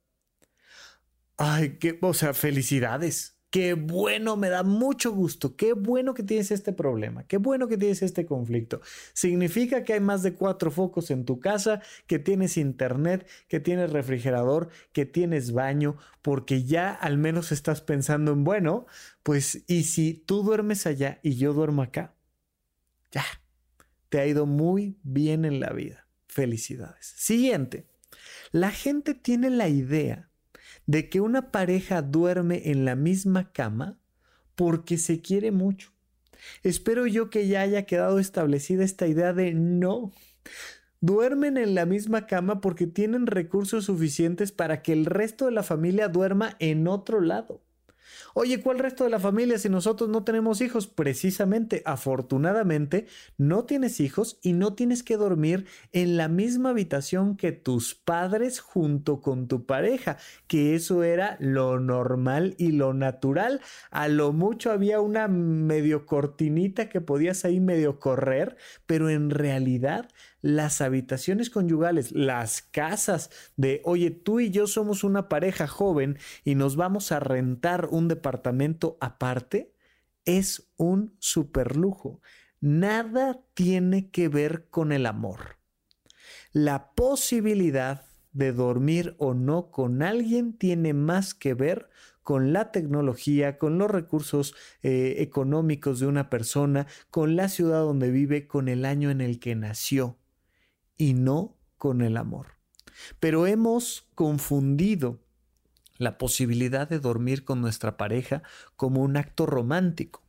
Ay, 1.38 1.78
qué, 1.80 1.98
o 2.02 2.14
sea, 2.14 2.34
felicidades. 2.34 3.37
Qué 3.58 3.74
bueno, 3.74 4.38
me 4.38 4.50
da 4.50 4.62
mucho 4.62 5.12
gusto. 5.12 5.56
Qué 5.56 5.74
bueno 5.74 6.14
que 6.14 6.22
tienes 6.22 6.52
este 6.52 6.74
problema. 6.74 7.24
Qué 7.24 7.38
bueno 7.38 7.68
que 7.68 7.76
tienes 7.76 8.04
este 8.04 8.28
conflicto. 8.28 8.82
Significa 9.14 9.84
que 9.84 9.94
hay 9.94 10.00
más 10.00 10.22
de 10.22 10.36
cuatro 10.36 10.70
focos 10.70 11.10
en 11.10 11.26
tu 11.26 11.40
casa, 11.40 11.82
que 12.06 12.20
tienes 12.20 12.58
internet, 12.58 13.28
que 13.48 13.60
tienes 13.60 13.92
refrigerador, 13.92 14.70
que 14.94 15.08
tienes 15.08 15.54
baño, 15.54 15.98
porque 16.22 16.66
ya 16.66 16.92
al 16.92 17.18
menos 17.18 17.52
estás 17.52 17.82
pensando 17.82 18.32
en, 18.32 18.44
bueno, 18.44 18.86
pues, 19.24 19.64
¿y 19.66 19.86
si 19.86 20.14
tú 20.14 20.44
duermes 20.44 20.86
allá 20.86 21.20
y 21.24 21.38
yo 21.38 21.54
duermo 21.54 21.82
acá? 21.82 22.14
Ya, 23.12 23.26
te 24.10 24.20
ha 24.20 24.28
ido 24.28 24.46
muy 24.46 25.00
bien 25.02 25.46
en 25.46 25.60
la 25.60 25.72
vida. 25.72 26.06
Felicidades. 26.28 27.08
Siguiente. 27.18 27.88
La 28.52 28.70
gente 28.70 29.16
tiene 29.16 29.50
la 29.50 29.68
idea 29.68 30.27
de 30.88 31.10
que 31.10 31.22
una 31.22 31.52
pareja 31.52 32.02
duerme 32.02 32.64
en 32.72 32.86
la 32.86 32.96
misma 32.96 33.52
cama 33.52 34.00
porque 34.56 34.98
se 34.98 35.22
quiere 35.22 35.52
mucho. 35.52 35.92
Espero 36.64 37.06
yo 37.06 37.30
que 37.30 37.48
ya 37.48 37.62
haya 37.62 37.86
quedado 37.86 38.20
establecida 38.20 38.84
esta 38.84 39.06
idea 39.08 39.34
de 39.34 39.54
no. 39.54 40.12
Duermen 41.00 41.58
en 41.58 41.76
la 41.76 41.86
misma 41.86 42.26
cama 42.26 42.62
porque 42.62 42.88
tienen 42.88 43.28
recursos 43.28 43.86
suficientes 43.86 44.52
para 44.52 44.82
que 44.82 44.94
el 44.94 45.06
resto 45.06 45.46
de 45.46 45.52
la 45.52 45.62
familia 45.62 46.08
duerma 46.08 46.56
en 46.60 46.88
otro 46.88 47.22
lado. 47.22 47.62
Oye, 48.34 48.62
¿cuál 48.62 48.80
resto 48.80 49.04
de 49.04 49.10
la 49.10 49.20
familia 49.20 49.58
si 49.58 49.70
nosotros 49.70 50.10
no 50.10 50.24
tenemos 50.24 50.62
hijos? 50.62 50.88
Precisamente, 50.88 51.82
afortunadamente, 51.86 53.08
no 53.38 53.66
tienes 53.66 54.00
hijos 54.00 54.40
y 54.42 54.54
no 54.54 54.74
tienes 54.74 55.04
que 55.04 55.18
dormir 55.18 55.66
en 55.92 56.18
la 56.18 56.28
misma 56.28 56.70
habitación 56.70 57.36
que 57.36 57.52
tus 57.52 57.96
padres 57.96 58.60
junto 58.60 59.22
con 59.22 59.48
tu 59.48 59.66
pareja, 59.66 60.18
que 60.48 60.76
eso 60.76 61.04
era 61.04 61.38
lo 61.40 61.80
normal 61.80 62.56
y 62.58 62.72
lo 62.72 62.94
natural. 62.94 63.62
A 63.92 64.08
lo 64.08 64.34
mucho 64.34 64.72
había 64.72 65.00
una 65.02 65.28
medio 65.28 66.06
cortinita 66.06 66.90
que 66.90 67.02
podías 67.02 67.46
ahí 67.46 67.60
medio 67.60 68.00
correr, 68.00 68.58
pero 68.86 69.10
en 69.10 69.30
realidad 69.30 70.10
las 70.42 70.82
habitaciones 70.82 71.50
conyugales, 71.50 72.12
las 72.12 72.62
casas 72.62 73.30
de, 73.56 73.82
oye, 73.86 74.12
tú 74.12 74.40
y 74.40 74.50
yo 74.50 74.68
somos 74.68 75.04
una 75.04 75.30
pareja 75.30 75.68
joven 75.68 76.18
y 76.44 76.56
nos 76.56 76.76
vamos 76.76 77.12
a 77.12 77.20
rentar 77.20 77.88
un 77.92 78.08
departamento 78.08 78.98
aparte, 79.02 79.74
es 80.26 80.70
un 80.78 81.16
superlujo. 81.20 82.22
Nada 82.60 83.40
tiene 83.54 84.10
que 84.10 84.30
ver 84.30 84.70
con 84.70 84.92
el 84.92 85.06
amor. 85.06 85.58
La 86.52 86.92
posibilidad 86.94 88.06
de 88.34 88.52
dormir 88.52 89.16
o 89.18 89.34
no 89.34 89.72
con 89.72 90.04
alguien 90.04 90.54
tiene 90.54 90.94
más 90.94 91.34
que 91.34 91.54
ver 91.54 91.90
con 92.22 92.52
la 92.52 92.72
tecnología, 92.72 93.58
con 93.58 93.78
los 93.78 93.90
recursos 93.90 94.54
eh, 94.84 95.16
económicos 95.20 96.00
de 96.00 96.08
una 96.08 96.30
persona, 96.30 96.86
con 97.10 97.38
la 97.38 97.48
ciudad 97.48 97.80
donde 97.80 98.12
vive, 98.12 98.48
con 98.48 98.68
el 98.68 98.86
año 98.86 99.10
en 99.10 99.22
el 99.22 99.40
que 99.40 99.56
nació 99.56 100.18
y 100.98 101.14
no 101.14 101.58
con 101.78 102.02
el 102.02 102.18
amor. 102.18 102.58
Pero 103.20 103.48
hemos 103.48 104.08
confundido 104.16 105.20
la 105.98 106.18
posibilidad 106.18 106.88
de 106.88 107.00
dormir 107.00 107.44
con 107.44 107.62
nuestra 107.62 107.98
pareja 107.98 108.44
como 108.76 109.02
un 109.02 109.18
acto 109.18 109.46
romántico, 109.46 110.24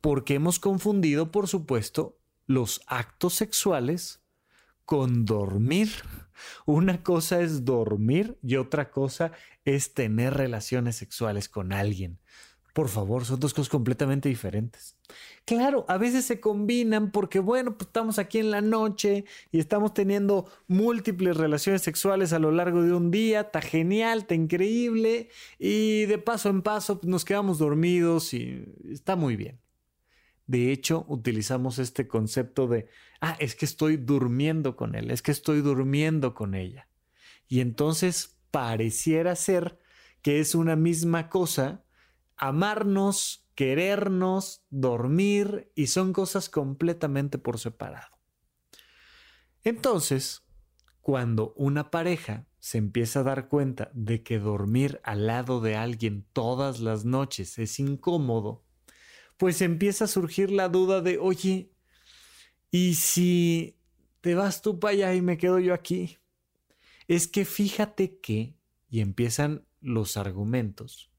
porque 0.00 0.34
hemos 0.34 0.58
confundido, 0.58 1.30
por 1.30 1.48
supuesto, 1.48 2.18
los 2.46 2.82
actos 2.86 3.34
sexuales 3.34 4.20
con 4.84 5.24
dormir. 5.24 5.90
Una 6.66 7.02
cosa 7.02 7.40
es 7.40 7.64
dormir 7.64 8.38
y 8.42 8.56
otra 8.56 8.90
cosa 8.90 9.32
es 9.64 9.94
tener 9.94 10.34
relaciones 10.34 10.96
sexuales 10.96 11.48
con 11.48 11.72
alguien. 11.72 12.18
Por 12.72 12.88
favor, 12.88 13.26
son 13.26 13.38
dos 13.38 13.52
cosas 13.52 13.68
completamente 13.68 14.30
diferentes. 14.30 14.96
Claro, 15.44 15.84
a 15.88 15.98
veces 15.98 16.24
se 16.24 16.40
combinan 16.40 17.10
porque, 17.10 17.38
bueno, 17.38 17.76
pues 17.76 17.88
estamos 17.88 18.18
aquí 18.18 18.38
en 18.38 18.50
la 18.50 18.62
noche 18.62 19.26
y 19.50 19.58
estamos 19.58 19.92
teniendo 19.92 20.46
múltiples 20.68 21.36
relaciones 21.36 21.82
sexuales 21.82 22.32
a 22.32 22.38
lo 22.38 22.50
largo 22.50 22.82
de 22.82 22.94
un 22.94 23.10
día, 23.10 23.42
está 23.42 23.60
genial, 23.60 24.20
está 24.20 24.34
increíble 24.34 25.28
y 25.58 26.06
de 26.06 26.16
paso 26.16 26.48
en 26.48 26.62
paso 26.62 26.98
pues, 26.98 27.10
nos 27.10 27.26
quedamos 27.26 27.58
dormidos 27.58 28.32
y 28.32 28.64
está 28.90 29.16
muy 29.16 29.36
bien. 29.36 29.60
De 30.46 30.72
hecho, 30.72 31.04
utilizamos 31.08 31.78
este 31.78 32.08
concepto 32.08 32.68
de, 32.68 32.88
ah, 33.20 33.36
es 33.38 33.54
que 33.54 33.66
estoy 33.66 33.98
durmiendo 33.98 34.76
con 34.76 34.94
él, 34.94 35.10
es 35.10 35.20
que 35.20 35.30
estoy 35.30 35.60
durmiendo 35.60 36.34
con 36.34 36.54
ella. 36.54 36.88
Y 37.48 37.60
entonces 37.60 38.38
pareciera 38.50 39.36
ser 39.36 39.78
que 40.22 40.40
es 40.40 40.54
una 40.54 40.74
misma 40.74 41.28
cosa 41.28 41.84
amarnos, 42.36 43.46
querernos, 43.54 44.64
dormir 44.70 45.70
y 45.74 45.88
son 45.88 46.12
cosas 46.12 46.48
completamente 46.48 47.38
por 47.38 47.58
separado. 47.58 48.18
Entonces, 49.64 50.42
cuando 51.00 51.52
una 51.56 51.90
pareja 51.90 52.46
se 52.58 52.78
empieza 52.78 53.20
a 53.20 53.24
dar 53.24 53.48
cuenta 53.48 53.90
de 53.92 54.22
que 54.22 54.38
dormir 54.38 55.00
al 55.04 55.26
lado 55.26 55.60
de 55.60 55.76
alguien 55.76 56.24
todas 56.32 56.80
las 56.80 57.04
noches 57.04 57.58
es 57.58 57.78
incómodo, 57.78 58.64
pues 59.36 59.60
empieza 59.62 60.04
a 60.04 60.08
surgir 60.08 60.50
la 60.50 60.68
duda 60.68 61.00
de, 61.00 61.18
oye, 61.18 61.72
¿y 62.70 62.94
si 62.94 63.76
te 64.20 64.34
vas 64.34 64.62
tú 64.62 64.78
para 64.78 64.92
allá 64.92 65.14
y 65.14 65.22
me 65.22 65.36
quedo 65.38 65.58
yo 65.58 65.74
aquí? 65.74 66.18
Es 67.08 67.26
que 67.28 67.44
fíjate 67.44 68.18
que, 68.20 68.54
y 68.88 69.00
empiezan 69.00 69.66
los 69.80 70.16
argumentos, 70.16 71.11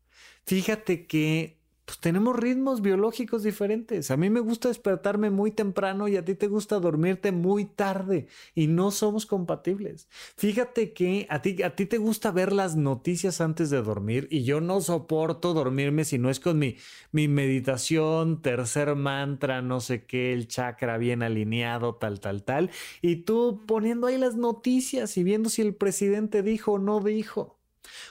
Fíjate 0.46 1.06
que 1.08 1.58
pues, 1.86 2.00
tenemos 2.00 2.36
ritmos 2.38 2.82
biológicos 2.82 3.44
diferentes. 3.44 4.10
A 4.10 4.18
mí 4.18 4.30
me 4.30 4.40
gusta 4.40 4.70
despertarme 4.70 5.30
muy 5.30 5.52
temprano 5.52 6.08
y 6.08 6.16
a 6.16 6.24
ti 6.24 6.34
te 6.36 6.48
gusta 6.48 6.80
dormirte 6.80 7.32
muy 7.32 7.66
tarde 7.66 8.28
y 8.56 8.68
no 8.68 8.92
somos 8.92 9.26
compatibles. 9.26 10.08
Fíjate 10.38 10.94
que 10.94 11.28
a 11.30 11.42
ti, 11.42 11.62
a 11.62 11.76
ti 11.76 11.86
te 11.86 11.98
gusta 11.98 12.32
ver 12.32 12.54
las 12.54 12.78
noticias 12.78 13.42
antes 13.42 13.70
de 13.70 13.82
dormir 13.82 14.28
y 14.32 14.44
yo 14.44 14.62
no 14.62 14.80
soporto 14.80 15.54
dormirme 15.54 16.06
si 16.06 16.18
no 16.18 16.30
es 16.30 16.40
con 16.40 16.58
mi, 16.58 16.78
mi 17.12 17.28
meditación, 17.28 18.42
tercer 18.42 18.96
mantra, 18.96 19.62
no 19.62 19.82
sé 19.82 20.06
qué, 20.06 20.34
el 20.34 20.48
chakra 20.48 20.98
bien 20.98 21.22
alineado, 21.22 21.96
tal, 21.96 22.20
tal, 22.22 22.44
tal. 22.44 22.72
Y 23.02 23.18
tú 23.18 23.62
poniendo 23.68 24.08
ahí 24.08 24.18
las 24.18 24.36
noticias 24.36 25.18
y 25.18 25.24
viendo 25.24 25.50
si 25.50 25.62
el 25.62 25.76
presidente 25.76 26.44
dijo 26.44 26.74
o 26.74 26.80
no 26.80 27.02
dijo. 27.02 27.63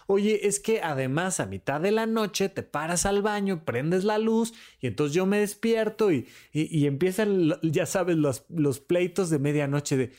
Oye, 0.06 0.46
es 0.46 0.60
que 0.60 0.80
además 0.82 1.40
a 1.40 1.46
mitad 1.46 1.80
de 1.80 1.92
la 1.92 2.06
noche 2.06 2.48
te 2.48 2.62
paras 2.62 3.06
al 3.06 3.22
baño, 3.22 3.64
prendes 3.64 4.04
la 4.04 4.18
luz 4.18 4.52
y 4.80 4.86
entonces 4.86 5.14
yo 5.14 5.26
me 5.26 5.38
despierto 5.38 6.12
y, 6.12 6.28
y, 6.52 6.86
empiezan, 6.86 7.54
ya 7.62 7.86
sabes, 7.86 8.16
los, 8.16 8.44
los 8.48 8.80
pleitos 8.80 9.30
de 9.30 9.38
medianoche 9.38 9.96
de 9.96 10.12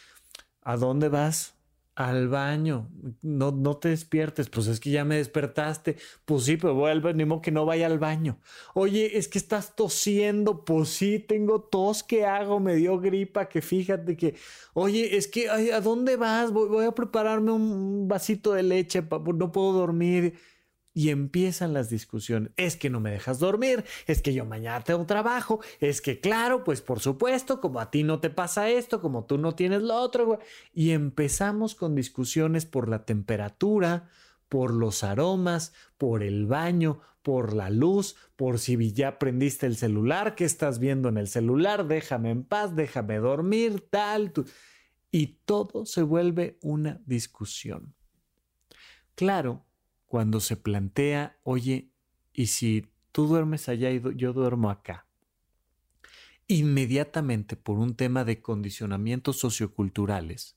¿a 0.62 0.78
dónde 0.78 1.10
vas? 1.10 1.56
Al 1.96 2.28
baño, 2.28 2.90
no, 3.22 3.52
no 3.52 3.78
te 3.78 3.90
despiertes, 3.90 4.50
pues 4.50 4.68
es 4.68 4.80
que 4.80 4.90
ya 4.90 5.06
me 5.06 5.18
despertaste, 5.18 5.98
pues 6.26 6.46
sí, 6.46 6.58
pero 6.58 6.74
voy 6.74 6.92
al 6.92 7.02
baño, 7.02 7.18
ni 7.18 7.26
modo 7.26 7.42
que 7.42 7.52
no 7.52 7.66
vaya 7.66 7.86
al 7.86 8.00
baño. 8.00 8.40
Oye, 8.74 9.18
es 9.18 9.28
que 9.28 9.38
estás 9.38 9.76
tosiendo, 9.76 10.66
pues 10.66 10.90
sí, 10.90 11.20
tengo 11.20 11.62
tos, 11.62 12.04
¿qué 12.04 12.26
hago? 12.26 12.60
Me 12.60 12.76
dio 12.76 13.00
gripa, 13.00 13.48
que 13.48 13.62
fíjate 13.62 14.18
que, 14.18 14.36
oye, 14.74 15.18
es 15.18 15.28
que, 15.28 15.50
¿a 15.50 15.82
dónde 15.82 16.16
vas? 16.18 16.52
Voy 16.52 16.86
a 16.86 16.92
prepararme 16.94 17.52
un 17.52 18.08
vasito 18.08 18.54
de 18.54 18.64
leche, 18.64 19.04
no 19.36 19.52
puedo 19.52 19.74
dormir 19.74 20.34
y 20.94 21.10
empiezan 21.10 21.74
las 21.74 21.90
discusiones. 21.90 22.52
Es 22.56 22.76
que 22.76 22.90
no 22.90 23.00
me 23.00 23.12
dejas 23.12 23.40
dormir, 23.40 23.84
es 24.08 24.22
que 24.22 24.34
yo 24.34 24.46
mañana 24.46 24.84
tengo 24.84 25.06
trabajo, 25.06 25.60
es 25.80 26.02
que 26.02 26.20
claro, 26.20 26.64
pues 26.64 26.82
por 26.82 27.00
supuesto, 27.00 27.60
como 27.60 27.80
a 27.80 27.92
ti 27.92 28.04
no 28.04 28.20
te 28.20 28.30
pasa 28.30 28.70
esto, 28.70 29.02
como 29.02 29.26
tú 29.26 29.38
no 29.38 29.56
tienes 29.56 29.82
lo 29.82 29.96
otro. 29.96 30.40
Y 30.74 30.92
empezamos 30.92 31.76
con 31.76 31.96
discusiones 31.96 32.66
por 32.66 32.90
la 32.90 33.06
temperatura, 33.06 34.10
por 34.50 34.74
los 34.74 35.04
aromas, 35.04 35.74
por 35.98 36.22
el 36.22 36.46
baño, 36.46 37.02
por 37.24 37.54
la 37.54 37.70
luz, 37.70 38.16
por 38.36 38.60
si 38.60 38.94
ya 38.94 39.18
prendiste 39.18 39.66
el 39.66 39.78
celular, 39.78 40.36
qué 40.36 40.46
estás 40.46 40.78
viendo 40.78 41.10
en 41.10 41.18
el 41.18 41.28
celular, 41.28 41.88
déjame 41.88 42.30
en 42.30 42.44
paz, 42.44 42.76
déjame 42.76 43.18
dormir, 43.18 43.88
tal. 43.90 44.34
Y 45.10 45.40
todo 45.46 45.86
se 45.86 46.04
vuelve 46.04 46.60
una 46.62 47.02
discusión. 47.06 47.96
Claro, 49.16 49.66
cuando 50.14 50.42
se 50.42 50.58
plantea, 50.58 51.40
oye, 51.42 51.90
¿y 52.34 52.46
si 52.46 52.86
tú 53.12 53.26
duermes 53.26 53.68
allá 53.68 53.90
y 53.90 54.00
yo 54.16 54.32
duermo 54.32 54.70
acá? 54.70 55.08
Inmediatamente 56.46 57.56
por 57.56 57.80
un 57.80 57.96
tema 57.96 58.24
de 58.24 58.40
condicionamientos 58.40 59.40
socioculturales, 59.40 60.56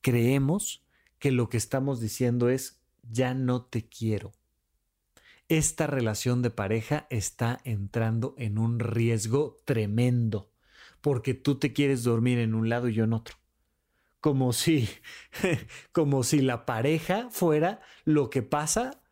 creemos 0.00 0.82
que 1.18 1.30
lo 1.30 1.50
que 1.50 1.58
estamos 1.58 2.00
diciendo 2.00 2.48
es, 2.48 2.80
ya 3.02 3.34
no 3.34 3.64
te 3.66 3.86
quiero. 3.86 4.32
Esta 5.50 5.86
relación 5.86 6.40
de 6.40 6.48
pareja 6.48 7.06
está 7.10 7.60
entrando 7.64 8.34
en 8.38 8.56
un 8.56 8.78
riesgo 8.78 9.58
tremendo, 9.66 10.50
porque 11.02 11.34
tú 11.34 11.56
te 11.56 11.74
quieres 11.74 12.02
dormir 12.02 12.38
en 12.38 12.54
un 12.54 12.70
lado 12.70 12.88
y 12.88 12.94
yo 12.94 13.04
en 13.04 13.12
otro 13.12 13.36
como 14.20 14.52
si, 14.52 14.88
como 15.92 16.22
si 16.22 16.40
la 16.40 16.66
pareja 16.66 17.28
fuera 17.30 17.80
lo 18.04 18.30
que 18.30 18.42
pasa 18.42 19.02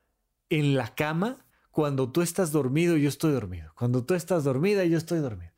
en 0.51 0.75
la 0.77 0.95
cama 0.95 1.45
cuando 1.71 2.13
tú 2.13 2.23
estás 2.23 2.53
dormido, 2.53 2.97
yo 2.97 3.09
estoy 3.09 3.33
dormido. 3.33 3.73
Cuando 3.75 4.05
tú 4.05 4.15
estás 4.15 4.45
dormida, 4.45 4.85
yo 4.85 4.97
estoy 4.97 5.19
dormido. 5.19 5.53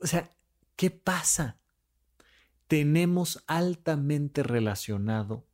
O 0.00 0.06
sea, 0.06 0.30
¿qué 0.76 0.90
pasa? 0.92 1.58
Tenemos 2.68 3.42
altamente 3.48 4.44
relacionado 4.44 5.46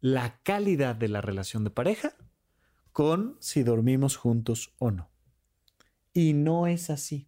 la 0.00 0.40
calidad 0.42 0.96
de 0.96 1.08
la 1.08 1.20
relación 1.20 1.64
de 1.64 1.70
pareja 1.70 2.14
con 2.92 3.36
si 3.40 3.62
dormimos 3.62 4.16
juntos 4.16 4.74
o 4.78 4.90
no. 4.90 5.10
Y 6.14 6.32
no 6.32 6.66
es 6.66 6.88
así. 6.88 7.27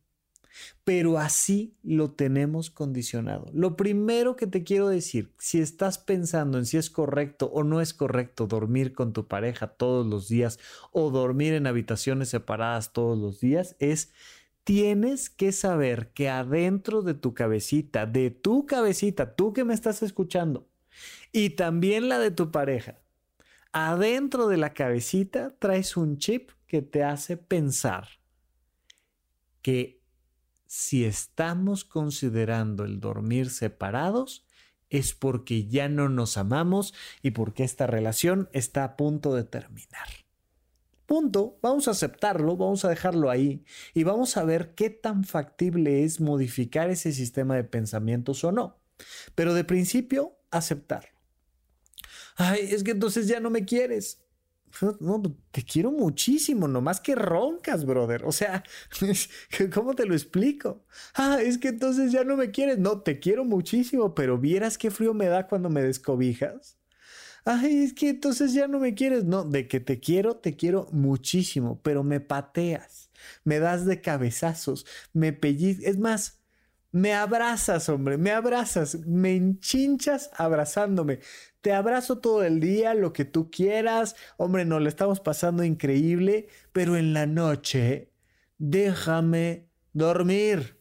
Pero 0.84 1.18
así 1.18 1.74
lo 1.82 2.10
tenemos 2.10 2.70
condicionado. 2.70 3.46
Lo 3.52 3.76
primero 3.76 4.36
que 4.36 4.46
te 4.46 4.64
quiero 4.64 4.88
decir, 4.88 5.32
si 5.38 5.60
estás 5.60 5.98
pensando 5.98 6.58
en 6.58 6.66
si 6.66 6.76
es 6.76 6.90
correcto 6.90 7.46
o 7.46 7.62
no 7.62 7.80
es 7.80 7.94
correcto 7.94 8.46
dormir 8.46 8.92
con 8.92 9.12
tu 9.12 9.28
pareja 9.28 9.68
todos 9.68 10.06
los 10.06 10.28
días 10.28 10.58
o 10.92 11.10
dormir 11.10 11.54
en 11.54 11.66
habitaciones 11.66 12.30
separadas 12.30 12.92
todos 12.92 13.18
los 13.18 13.40
días, 13.40 13.76
es 13.78 14.12
tienes 14.64 15.30
que 15.30 15.52
saber 15.52 16.12
que 16.12 16.28
adentro 16.28 17.02
de 17.02 17.14
tu 17.14 17.34
cabecita, 17.34 18.06
de 18.06 18.30
tu 18.30 18.66
cabecita, 18.66 19.34
tú 19.34 19.52
que 19.52 19.64
me 19.64 19.74
estás 19.74 20.02
escuchando, 20.02 20.68
y 21.32 21.50
también 21.50 22.08
la 22.08 22.18
de 22.18 22.30
tu 22.30 22.50
pareja, 22.50 23.00
adentro 23.72 24.48
de 24.48 24.56
la 24.56 24.74
cabecita 24.74 25.54
traes 25.58 25.96
un 25.96 26.18
chip 26.18 26.50
que 26.66 26.82
te 26.82 27.02
hace 27.02 27.36
pensar 27.36 28.08
que 29.62 29.99
si 30.72 31.04
estamos 31.04 31.84
considerando 31.84 32.84
el 32.84 33.00
dormir 33.00 33.50
separados, 33.50 34.46
es 34.88 35.14
porque 35.14 35.66
ya 35.66 35.88
no 35.88 36.08
nos 36.08 36.36
amamos 36.36 36.94
y 37.22 37.32
porque 37.32 37.64
esta 37.64 37.88
relación 37.88 38.48
está 38.52 38.84
a 38.84 38.96
punto 38.96 39.34
de 39.34 39.42
terminar. 39.42 40.06
Punto, 41.06 41.58
vamos 41.60 41.88
a 41.88 41.90
aceptarlo, 41.90 42.56
vamos 42.56 42.84
a 42.84 42.88
dejarlo 42.88 43.30
ahí 43.30 43.64
y 43.94 44.04
vamos 44.04 44.36
a 44.36 44.44
ver 44.44 44.76
qué 44.76 44.90
tan 44.90 45.24
factible 45.24 46.04
es 46.04 46.20
modificar 46.20 46.88
ese 46.88 47.10
sistema 47.10 47.56
de 47.56 47.64
pensamientos 47.64 48.44
o 48.44 48.52
no. 48.52 48.78
Pero 49.34 49.54
de 49.54 49.64
principio, 49.64 50.38
aceptarlo. 50.52 51.18
Ay, 52.36 52.68
es 52.70 52.84
que 52.84 52.92
entonces 52.92 53.26
ya 53.26 53.40
no 53.40 53.50
me 53.50 53.64
quieres. 53.64 54.22
No, 55.00 55.22
te 55.50 55.62
quiero 55.64 55.90
muchísimo, 55.90 56.68
nomás 56.68 57.00
que 57.00 57.14
roncas, 57.14 57.84
brother. 57.84 58.24
O 58.24 58.32
sea, 58.32 58.62
¿cómo 59.74 59.94
te 59.94 60.06
lo 60.06 60.14
explico? 60.14 60.84
Ah, 61.14 61.38
es 61.42 61.58
que 61.58 61.68
entonces 61.68 62.12
ya 62.12 62.24
no 62.24 62.36
me 62.36 62.50
quieres. 62.50 62.78
No, 62.78 63.00
te 63.02 63.18
quiero 63.20 63.44
muchísimo, 63.44 64.14
pero 64.14 64.38
vieras 64.38 64.78
qué 64.78 64.90
frío 64.90 65.14
me 65.14 65.26
da 65.26 65.46
cuando 65.48 65.70
me 65.70 65.82
descobijas. 65.82 66.78
Ay, 67.44 67.84
es 67.84 67.94
que 67.94 68.10
entonces 68.10 68.52
ya 68.54 68.68
no 68.68 68.80
me 68.80 68.94
quieres. 68.94 69.24
No, 69.24 69.44
de 69.44 69.68
que 69.68 69.80
te 69.80 70.00
quiero, 70.00 70.36
te 70.36 70.56
quiero 70.56 70.88
muchísimo, 70.92 71.80
pero 71.82 72.04
me 72.04 72.20
pateas, 72.20 73.10
me 73.44 73.58
das 73.60 73.86
de 73.86 74.00
cabezazos, 74.02 74.86
me 75.12 75.32
pellizcas. 75.32 75.86
Es 75.86 75.98
más, 75.98 76.39
me 76.92 77.14
abrazas, 77.14 77.88
hombre, 77.88 78.18
me 78.18 78.30
abrazas, 78.32 79.06
me 79.06 79.34
enchinchas 79.36 80.30
abrazándome. 80.36 81.20
Te 81.60 81.72
abrazo 81.72 82.18
todo 82.20 82.42
el 82.44 82.60
día, 82.60 82.94
lo 82.94 83.12
que 83.12 83.24
tú 83.24 83.50
quieras. 83.50 84.16
Hombre, 84.38 84.64
nos 84.64 84.82
lo 84.82 84.88
estamos 84.88 85.20
pasando 85.20 85.62
increíble, 85.64 86.48
pero 86.72 86.96
en 86.96 87.12
la 87.12 87.26
noche 87.26 88.10
déjame 88.58 89.68
dormir. 89.92 90.78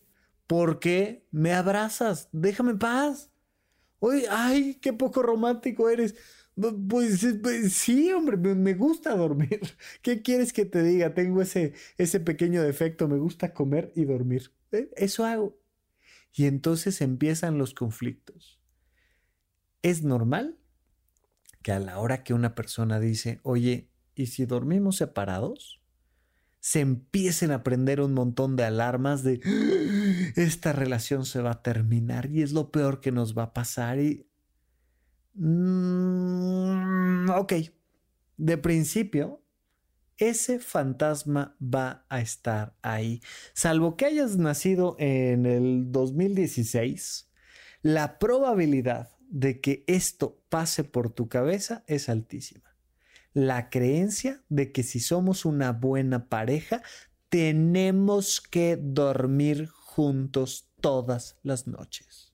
porque 0.48 1.28
me 1.32 1.54
abrazas? 1.54 2.30
Déjame 2.32 2.72
en 2.72 2.80
paz. 2.80 3.32
Oye, 4.00 4.26
ay, 4.30 4.76
qué 4.82 4.93
poco 4.93 5.22
romántico 5.24 5.89
eres. 5.89 6.15
Pues, 6.89 7.26
pues, 7.41 7.74
sí, 7.74 8.12
hombre, 8.13 8.38
me 8.38 8.74
gusta 8.74 9.15
dormir. 9.15 9.62
¿Qué 10.02 10.22
quieres 10.22 10.54
que 10.54 10.65
te 10.65 10.84
diga? 10.84 11.13
Tengo 11.13 11.41
ese, 11.41 11.74
ese 11.98 12.19
pequeño 12.19 12.63
defecto, 12.63 13.08
me 13.08 13.17
gusta 13.19 13.54
comer 13.54 13.91
y 13.95 14.06
dormir. 14.06 14.52
¿Eh? 14.72 14.89
Eso 14.98 15.26
hago. 15.26 15.59
Y 16.34 16.46
entonces 16.46 17.02
empiezan 17.02 17.58
los 17.58 17.74
conflictos. 17.74 18.60
Es 19.82 20.04
normal 20.04 20.58
que 21.62 21.72
a 21.72 21.80
la 21.80 22.00
hora 22.00 22.24
que 22.24 22.34
una 22.34 22.56
persona 22.56 23.00
dice, 23.00 23.39
oye, 23.44 23.89
¿y 24.15 24.28
si 24.28 24.46
dormimos 24.46 24.98
separados? 24.98 25.82
Se 26.60 26.82
empiecen 26.82 27.52
a 27.52 27.63
prender 27.63 28.02
un 28.02 28.13
montón 28.13 28.56
de 28.56 28.65
alarmas 28.65 29.24
de 29.24 29.39
¡Ah! 29.44 30.34
esta 30.36 30.74
relación 30.74 31.26
se 31.26 31.42
va 31.42 31.52
a 31.52 31.62
terminar 31.62 32.30
y 32.32 32.42
es 32.42 32.52
lo 32.52 32.72
peor 32.72 33.00
que 33.00 33.12
nos 33.12 33.38
va 33.38 33.44
a 33.44 33.54
pasar 33.54 34.00
y... 34.00 34.26
Mm, 35.36 37.30
ok, 37.30 37.54
de 38.38 38.58
principio 38.58 39.42
ese 40.20 40.60
fantasma 40.60 41.56
va 41.62 42.06
a 42.10 42.20
estar 42.20 42.76
ahí. 42.82 43.22
Salvo 43.54 43.96
que 43.98 44.06
hayas 44.06 44.38
nacido 44.38 44.96
en 45.00 45.46
el 45.46 45.92
2016, 45.92 47.30
la 47.82 48.20
probabilidad 48.20 49.10
de 49.30 49.62
que 49.62 49.84
esto 49.88 50.42
pase 50.50 50.84
por 50.84 51.10
tu 51.10 51.30
cabeza 51.30 51.84
es 51.88 52.10
altísima. 52.10 52.76
La 53.34 53.70
creencia 53.70 54.44
de 54.50 54.72
que 54.72 54.84
si 54.84 55.00
somos 55.00 55.46
una 55.46 55.72
buena 55.72 56.28
pareja, 56.28 56.82
tenemos 57.30 58.42
que 58.42 58.78
dormir 58.82 59.68
juntos 59.68 60.68
todas 60.82 61.38
las 61.44 61.68
noches. 61.68 62.29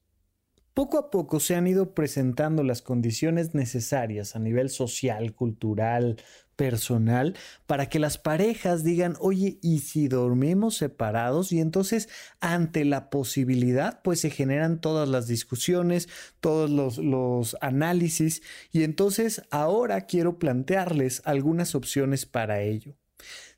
Poco 0.76 0.98
a 0.98 1.10
poco 1.10 1.40
se 1.40 1.56
han 1.56 1.68
ido 1.68 1.94
presentando 1.94 2.62
las 2.62 2.82
condiciones 2.82 3.56
necesarias 3.56 4.36
a 4.36 4.40
nivel 4.40 4.70
social, 4.70 5.34
cultural, 5.34 6.18
personal, 6.58 7.38
para 7.66 7.88
que 7.88 7.98
las 7.98 8.18
parejas 8.18 8.84
digan, 8.84 9.16
oye, 9.22 9.58
¿y 9.62 9.80
si 9.80 10.10
dormimos 10.10 10.76
separados? 10.76 11.54
Y 11.54 11.62
entonces, 11.62 12.10
ante 12.42 12.84
la 12.84 13.10
posibilidad, 13.10 14.02
pues 14.04 14.20
se 14.20 14.30
generan 14.30 14.82
todas 14.82 15.08
las 15.08 15.28
discusiones, 15.28 16.10
todos 16.42 16.70
los, 16.70 16.98
los 16.98 17.56
análisis, 17.62 18.42
y 18.74 18.84
entonces 18.84 19.44
ahora 19.52 20.02
quiero 20.02 20.40
plantearles 20.40 21.22
algunas 21.24 21.74
opciones 21.74 22.26
para 22.26 22.64
ello. 22.64 22.98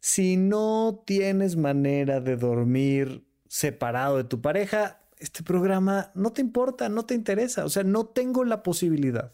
Si 0.01 0.37
no 0.37 1.01
tienes 1.03 1.55
manera 1.55 2.21
de 2.21 2.37
dormir 2.37 3.25
separado 3.47 4.17
de 4.17 4.23
tu 4.23 4.39
pareja, 4.39 5.01
este 5.19 5.43
programa 5.43 6.11
no 6.15 6.31
te 6.31 6.41
importa, 6.41 6.89
no 6.89 7.05
te 7.05 7.15
interesa, 7.15 7.65
o 7.65 7.69
sea, 7.69 7.83
no 7.83 8.07
tengo 8.07 8.43
la 8.43 8.63
posibilidad. 8.63 9.33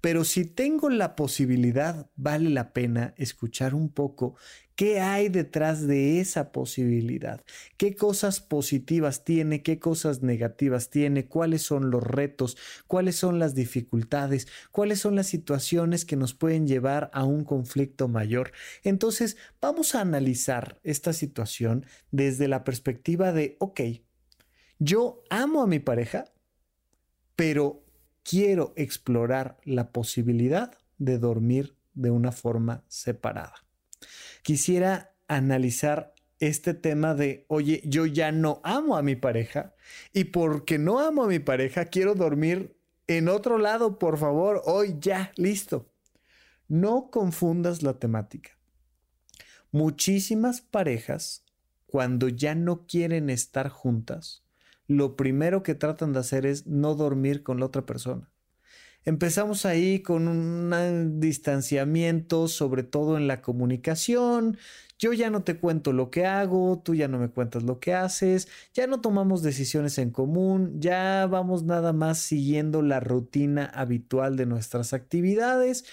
Pero 0.00 0.24
si 0.24 0.44
tengo 0.44 0.90
la 0.90 1.16
posibilidad, 1.16 2.10
vale 2.16 2.50
la 2.50 2.72
pena 2.72 3.14
escuchar 3.16 3.74
un 3.74 3.90
poco 3.90 4.36
qué 4.76 5.00
hay 5.00 5.28
detrás 5.28 5.88
de 5.88 6.20
esa 6.20 6.52
posibilidad, 6.52 7.44
qué 7.76 7.96
cosas 7.96 8.40
positivas 8.40 9.24
tiene, 9.24 9.64
qué 9.64 9.80
cosas 9.80 10.22
negativas 10.22 10.88
tiene, 10.88 11.26
cuáles 11.26 11.62
son 11.62 11.90
los 11.90 12.04
retos, 12.04 12.56
cuáles 12.86 13.16
son 13.16 13.40
las 13.40 13.56
dificultades, 13.56 14.46
cuáles 14.70 15.00
son 15.00 15.16
las 15.16 15.26
situaciones 15.26 16.04
que 16.04 16.14
nos 16.14 16.32
pueden 16.32 16.68
llevar 16.68 17.10
a 17.12 17.24
un 17.24 17.42
conflicto 17.42 18.06
mayor. 18.06 18.52
Entonces, 18.84 19.36
vamos 19.60 19.96
a 19.96 20.00
analizar 20.00 20.78
esta 20.84 21.12
situación 21.12 21.84
desde 22.12 22.46
la 22.46 22.62
perspectiva 22.62 23.32
de, 23.32 23.56
ok, 23.58 23.80
yo 24.78 25.22
amo 25.30 25.62
a 25.62 25.66
mi 25.66 25.78
pareja, 25.78 26.26
pero 27.36 27.84
quiero 28.22 28.72
explorar 28.76 29.58
la 29.64 29.92
posibilidad 29.92 30.76
de 30.98 31.18
dormir 31.18 31.76
de 31.94 32.10
una 32.10 32.32
forma 32.32 32.84
separada. 32.88 33.54
Quisiera 34.42 35.14
analizar 35.26 36.14
este 36.40 36.74
tema 36.74 37.14
de, 37.14 37.44
oye, 37.48 37.82
yo 37.84 38.06
ya 38.06 38.32
no 38.32 38.60
amo 38.62 38.96
a 38.96 39.02
mi 39.02 39.16
pareja 39.16 39.74
y 40.12 40.24
porque 40.24 40.78
no 40.78 41.00
amo 41.00 41.24
a 41.24 41.28
mi 41.28 41.38
pareja, 41.38 41.86
quiero 41.86 42.14
dormir 42.14 42.76
en 43.08 43.28
otro 43.28 43.58
lado, 43.58 43.98
por 43.98 44.18
favor, 44.18 44.62
hoy 44.66 44.96
ya, 45.00 45.32
listo. 45.36 45.90
No 46.68 47.10
confundas 47.10 47.82
la 47.82 47.94
temática. 47.94 48.50
Muchísimas 49.72 50.60
parejas, 50.60 51.44
cuando 51.86 52.28
ya 52.28 52.54
no 52.54 52.86
quieren 52.86 53.30
estar 53.30 53.70
juntas, 53.70 54.44
lo 54.88 55.16
primero 55.16 55.62
que 55.62 55.74
tratan 55.74 56.12
de 56.12 56.20
hacer 56.20 56.46
es 56.46 56.66
no 56.66 56.94
dormir 56.94 57.42
con 57.42 57.60
la 57.60 57.66
otra 57.66 57.86
persona. 57.86 58.30
Empezamos 59.04 59.64
ahí 59.64 60.00
con 60.00 60.28
un 60.28 61.20
distanciamiento, 61.20 62.48
sobre 62.48 62.82
todo 62.82 63.16
en 63.16 63.26
la 63.26 63.40
comunicación. 63.40 64.58
Yo 64.98 65.12
ya 65.12 65.30
no 65.30 65.44
te 65.44 65.58
cuento 65.58 65.92
lo 65.92 66.10
que 66.10 66.26
hago, 66.26 66.82
tú 66.84 66.94
ya 66.94 67.06
no 67.06 67.18
me 67.18 67.30
cuentas 67.30 67.62
lo 67.62 67.78
que 67.78 67.94
haces, 67.94 68.48
ya 68.74 68.86
no 68.88 69.00
tomamos 69.00 69.42
decisiones 69.42 69.98
en 69.98 70.10
común, 70.10 70.80
ya 70.80 71.26
vamos 71.30 71.62
nada 71.62 71.92
más 71.92 72.18
siguiendo 72.18 72.82
la 72.82 72.98
rutina 72.98 73.66
habitual 73.66 74.36
de 74.36 74.46
nuestras 74.46 74.92
actividades 74.92 75.84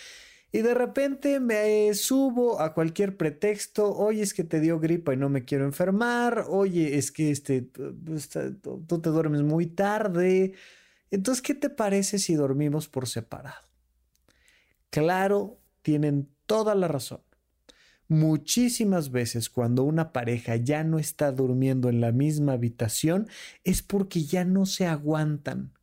y 0.56 0.62
de 0.62 0.74
repente 0.74 1.42
me 1.42 1.94
subo 1.96 2.62
a 2.62 2.74
cualquier 2.74 3.18
pretexto, 3.18 3.94
oye 3.94 4.22
es 4.22 4.34
que 4.34 4.46
te 4.46 4.62
dio 4.62 4.80
gripa 4.80 5.14
y 5.14 5.18
no 5.18 5.28
me 5.28 5.44
quiero 5.44 5.66
enfermar, 5.66 6.46
oye 6.48 6.98
es 6.98 7.12
que 7.12 7.30
este, 7.30 7.64
tú 7.64 9.02
te 9.02 9.10
duermes 9.10 9.42
muy 9.42 9.66
tarde. 9.66 10.54
Entonces, 11.12 11.42
¿qué 11.42 11.56
te 11.56 11.70
parece 11.70 12.20
si 12.20 12.36
dormimos 12.36 12.88
por 12.88 13.06
separado? 13.10 13.68
Claro, 14.92 15.60
tienen 15.82 16.30
toda 16.46 16.74
la 16.74 16.88
razón. 16.88 17.20
Muchísimas 18.08 19.12
veces 19.12 19.50
cuando 19.50 19.84
una 19.84 20.14
pareja 20.14 20.56
ya 20.56 20.86
no 20.86 21.00
está 21.00 21.34
durmiendo 21.34 21.90
en 21.90 22.00
la 22.00 22.14
misma 22.14 22.54
habitación 22.54 23.28
es 23.66 23.82
porque 23.82 24.24
ya 24.24 24.46
no 24.46 24.66
se 24.66 24.86
aguantan. 24.86 25.75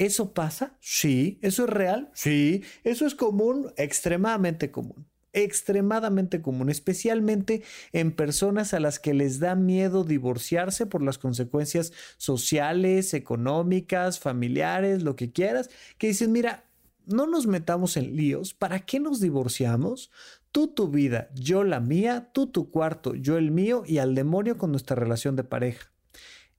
¿Eso 0.00 0.32
pasa? 0.32 0.78
Sí. 0.80 1.38
¿Eso 1.42 1.64
es 1.64 1.70
real? 1.70 2.10
Sí. 2.14 2.64
¿Eso 2.84 3.04
es 3.04 3.14
común? 3.14 3.70
Extremadamente 3.76 4.70
común. 4.70 5.06
Extremadamente 5.34 6.40
común, 6.40 6.70
especialmente 6.70 7.62
en 7.92 8.10
personas 8.10 8.72
a 8.72 8.80
las 8.80 8.98
que 8.98 9.12
les 9.12 9.40
da 9.40 9.56
miedo 9.56 10.02
divorciarse 10.02 10.86
por 10.86 11.02
las 11.02 11.18
consecuencias 11.18 11.92
sociales, 12.16 13.12
económicas, 13.12 14.18
familiares, 14.18 15.02
lo 15.02 15.16
que 15.16 15.32
quieras, 15.32 15.68
que 15.98 16.06
dicen, 16.08 16.32
mira, 16.32 16.64
no 17.04 17.26
nos 17.26 17.46
metamos 17.46 17.98
en 17.98 18.16
líos, 18.16 18.54
¿para 18.54 18.80
qué 18.80 19.00
nos 19.00 19.20
divorciamos? 19.20 20.10
Tú 20.50 20.68
tu 20.68 20.88
vida, 20.88 21.28
yo 21.34 21.62
la 21.62 21.78
mía, 21.78 22.30
tú 22.32 22.46
tu 22.46 22.70
cuarto, 22.70 23.14
yo 23.14 23.36
el 23.36 23.50
mío 23.50 23.84
y 23.86 23.98
al 23.98 24.14
demonio 24.14 24.56
con 24.56 24.70
nuestra 24.70 24.96
relación 24.96 25.36
de 25.36 25.44
pareja. 25.44 25.92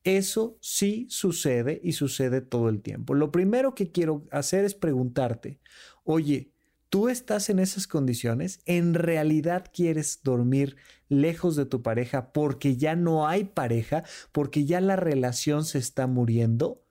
Eso 0.03 0.57
sí 0.61 1.05
sucede 1.09 1.79
y 1.83 1.93
sucede 1.93 2.41
todo 2.41 2.69
el 2.69 2.81
tiempo. 2.81 3.13
Lo 3.13 3.31
primero 3.31 3.75
que 3.75 3.91
quiero 3.91 4.25
hacer 4.31 4.65
es 4.65 4.73
preguntarte, 4.73 5.59
oye, 6.03 6.51
¿tú 6.89 7.07
estás 7.07 7.49
en 7.49 7.59
esas 7.59 7.85
condiciones? 7.85 8.61
¿En 8.65 8.95
realidad 8.95 9.65
quieres 9.71 10.21
dormir 10.23 10.75
lejos 11.07 11.55
de 11.55 11.65
tu 11.65 11.83
pareja 11.83 12.33
porque 12.33 12.77
ya 12.77 12.95
no 12.95 13.27
hay 13.27 13.43
pareja, 13.43 14.03
porque 14.31 14.65
ya 14.65 14.81
la 14.81 14.95
relación 14.95 15.65
se 15.65 15.77
está 15.77 16.07
muriendo? 16.07 16.83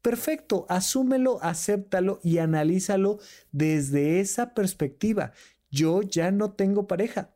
Perfecto, 0.00 0.64
asúmelo, 0.68 1.42
acéptalo 1.42 2.18
y 2.22 2.38
analízalo 2.38 3.18
desde 3.52 4.20
esa 4.20 4.54
perspectiva. 4.54 5.32
Yo 5.70 6.02
ya 6.02 6.30
no 6.30 6.52
tengo 6.52 6.86
pareja, 6.86 7.34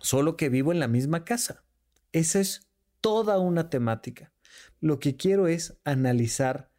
solo 0.00 0.36
que 0.36 0.48
vivo 0.48 0.72
en 0.72 0.80
la 0.80 0.88
misma 0.88 1.24
casa. 1.24 1.64
Esa 2.12 2.40
es 2.40 2.68
toda 3.00 3.38
una 3.38 3.70
temática. 3.70 4.32
Lo 4.80 4.98
que 4.98 5.16
quiero 5.16 5.46
es 5.46 5.78
analizar 5.84 6.70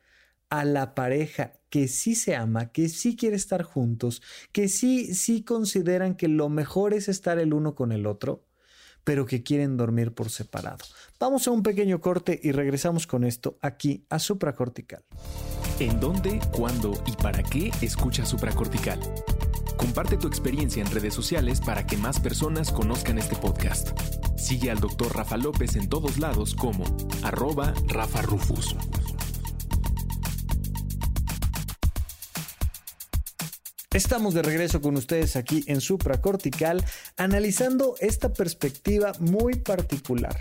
a 0.49 0.65
la 0.65 0.95
pareja 0.95 1.53
que 1.69 1.87
sí 1.87 2.13
se 2.13 2.35
ama, 2.35 2.71
que 2.71 2.89
sí 2.89 3.15
quiere 3.15 3.37
estar 3.37 3.63
juntos, 3.63 4.21
que 4.51 4.67
sí, 4.67 5.15
sí 5.15 5.43
consideran 5.43 6.15
que 6.15 6.27
lo 6.27 6.49
mejor 6.49 6.93
es 6.93 7.07
estar 7.07 7.39
el 7.39 7.53
uno 7.53 7.73
con 7.73 7.93
el 7.93 8.05
otro, 8.05 8.45
pero 9.03 9.25
que 9.25 9.43
quieren 9.43 9.77
dormir 9.77 10.13
por 10.13 10.29
separado. 10.29 10.85
Vamos 11.19 11.47
a 11.47 11.51
un 11.51 11.63
pequeño 11.63 12.01
corte 12.01 12.39
y 12.43 12.51
regresamos 12.51 13.07
con 13.07 13.23
esto 13.23 13.57
aquí 13.61 14.05
a 14.09 14.19
supracortical. 14.19 15.03
¿En 15.79 15.99
dónde, 15.99 16.39
cuándo 16.51 17.01
y 17.07 17.13
para 17.13 17.41
qué 17.41 17.71
escucha 17.81 18.25
supracortical? 18.25 18.99
Comparte 19.81 20.15
tu 20.15 20.27
experiencia 20.27 20.83
en 20.83 20.91
redes 20.91 21.15
sociales 21.15 21.59
para 21.59 21.87
que 21.87 21.97
más 21.97 22.19
personas 22.19 22.71
conozcan 22.71 23.17
este 23.17 23.35
podcast. 23.35 23.89
Sigue 24.37 24.69
al 24.69 24.79
Dr. 24.79 25.11
Rafa 25.13 25.37
López 25.37 25.75
en 25.75 25.89
todos 25.89 26.19
lados 26.19 26.53
como 26.53 26.83
arroba 27.23 27.73
Rafa 27.87 28.21
Rufus. 28.21 28.75
Estamos 33.91 34.35
de 34.35 34.43
regreso 34.43 34.81
con 34.81 34.95
ustedes 34.97 35.35
aquí 35.35 35.63
en 35.65 35.81
Supracortical, 35.81 36.85
analizando 37.17 37.95
esta 37.99 38.31
perspectiva 38.31 39.13
muy 39.19 39.55
particular. 39.55 40.37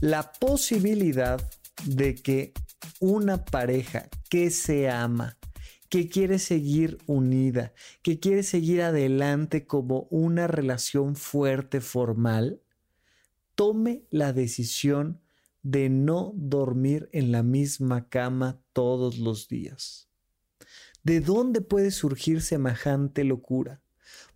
La 0.00 0.32
posibilidad 0.32 1.38
de 1.84 2.14
que 2.14 2.54
una 2.98 3.44
pareja 3.44 4.08
que 4.30 4.50
se 4.50 4.88
ama, 4.88 5.36
que 5.90 6.08
quiere 6.08 6.38
seguir 6.38 6.98
unida, 7.06 7.74
que 8.02 8.20
quiere 8.20 8.44
seguir 8.44 8.80
adelante 8.80 9.66
como 9.66 10.06
una 10.10 10.46
relación 10.46 11.16
fuerte, 11.16 11.80
formal, 11.80 12.62
tome 13.56 14.04
la 14.08 14.32
decisión 14.32 15.20
de 15.62 15.90
no 15.90 16.32
dormir 16.36 17.10
en 17.12 17.32
la 17.32 17.42
misma 17.42 18.08
cama 18.08 18.62
todos 18.72 19.18
los 19.18 19.48
días. 19.48 20.08
¿De 21.02 21.20
dónde 21.20 21.60
puede 21.60 21.90
surgir 21.90 22.40
semejante 22.40 23.24
locura? 23.24 23.82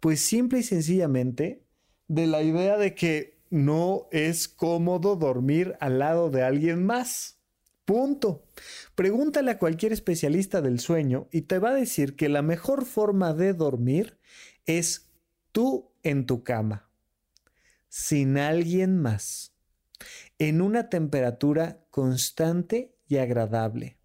Pues 0.01 0.21
simple 0.21 0.59
y 0.59 0.63
sencillamente 0.65 1.63
de 2.09 2.27
la 2.27 2.43
idea 2.43 2.77
de 2.77 2.97
que 2.97 3.39
no 3.49 4.09
es 4.11 4.49
cómodo 4.49 5.15
dormir 5.15 5.77
al 5.79 6.01
lado 6.01 6.31
de 6.31 6.43
alguien 6.43 6.85
más. 6.85 7.39
Punto. 7.85 8.47
Pregúntale 8.95 9.51
a 9.51 9.59
cualquier 9.59 9.93
especialista 9.93 10.63
del 10.63 10.81
sueño 10.81 11.29
y 11.31 11.43
te 11.43 11.59
va 11.59 11.71
a 11.71 11.75
decir 11.75 12.17
que 12.17 12.29
la 12.29 12.43
mejor 12.43 12.87
forma 12.87 13.35
de 13.35 13.53
dormir 13.53 14.19
es 14.65 15.11
tú 15.53 15.93
en 16.03 16.27
tu 16.27 16.43
cama, 16.45 16.89
sin 17.89 18.39
alguien 18.39 18.99
más, 18.99 19.55
en 20.39 20.63
una 20.63 20.89
temperatura 20.89 21.85
constante 21.91 22.95
y 23.07 23.19
agradable, 23.19 23.99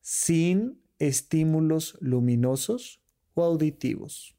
sin 0.00 0.80
estímulos 0.98 1.98
luminosos 2.00 3.00
o 3.34 3.42
auditivos. 3.42 4.36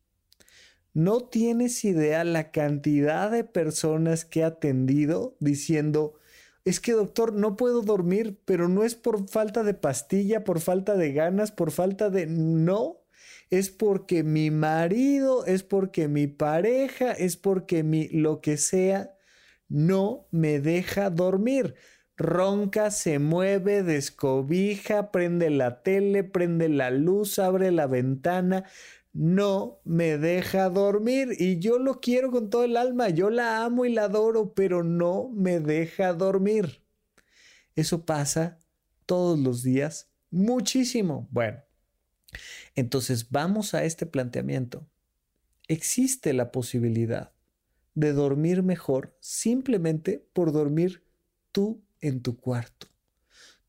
No 0.93 1.25
tienes 1.25 1.83
idea 1.83 2.23
la 2.23 2.51
cantidad 2.51 3.29
de 3.29 3.43
personas 3.43 4.23
que 4.23 4.39
he 4.39 4.43
atendido 4.45 5.35
diciendo, 5.41 6.15
es 6.65 6.79
que 6.79 6.93
doctor, 6.93 7.33
no 7.33 7.55
puedo 7.55 7.81
dormir, 7.83 8.39
pero 8.45 8.67
no 8.69 8.83
es 8.83 8.95
por 8.95 9.29
falta 9.29 9.63
de 9.63 9.73
pastilla, 9.75 10.43
por 10.43 10.59
falta 10.61 10.95
de 10.95 11.13
ganas, 11.13 11.51
por 11.51 11.71
falta 11.71 12.09
de... 12.09 12.25
No, 12.27 13.03
es 13.49 13.69
porque 13.69 14.23
mi 14.23 14.51
marido, 14.51 15.45
es 15.45 15.63
porque 15.63 16.07
mi 16.07 16.27
pareja, 16.27 17.11
es 17.13 17.37
porque 17.37 17.83
mi 17.83 18.07
lo 18.09 18.41
que 18.41 18.57
sea, 18.57 19.15
no 19.67 20.27
me 20.31 20.59
deja 20.59 21.09
dormir. 21.09 21.75
Ronca, 22.17 22.91
se 22.91 23.19
mueve, 23.19 23.83
descobija, 23.83 25.11
prende 25.11 25.49
la 25.49 25.83
tele, 25.83 26.23
prende 26.23 26.69
la 26.69 26.89
luz, 26.89 27.39
abre 27.39 27.71
la 27.71 27.87
ventana, 27.87 28.63
no 29.15 29.79
me 29.85 30.17
deja 30.17 30.69
dormir 30.69 31.29
y 31.39 31.59
yo 31.59 31.79
lo 31.79 32.01
quiero 32.01 32.31
con 32.31 32.49
todo 32.49 32.65
el 32.65 32.75
alma, 32.75 33.07
yo 33.07 33.29
la 33.29 33.63
amo 33.63 33.85
y 33.85 33.93
la 33.93 34.03
adoro, 34.03 34.53
pero 34.53 34.83
no 34.83 35.29
me 35.33 35.61
deja 35.61 36.11
dormir. 36.11 36.83
Eso 37.77 38.05
pasa 38.05 38.59
todos 39.05 39.39
los 39.39 39.63
días, 39.63 40.09
muchísimo. 40.31 41.29
Bueno, 41.31 41.59
entonces 42.75 43.31
vamos 43.31 43.73
a 43.73 43.85
este 43.85 44.05
planteamiento. 44.05 44.85
Existe 45.69 46.33
la 46.33 46.51
posibilidad 46.51 47.31
de 47.93 48.11
dormir 48.11 48.63
mejor 48.63 49.15
simplemente 49.21 50.27
por 50.33 50.51
dormir 50.51 51.05
tú 51.53 51.81
en 52.01 52.21
tu 52.21 52.35
cuarto. 52.35 52.87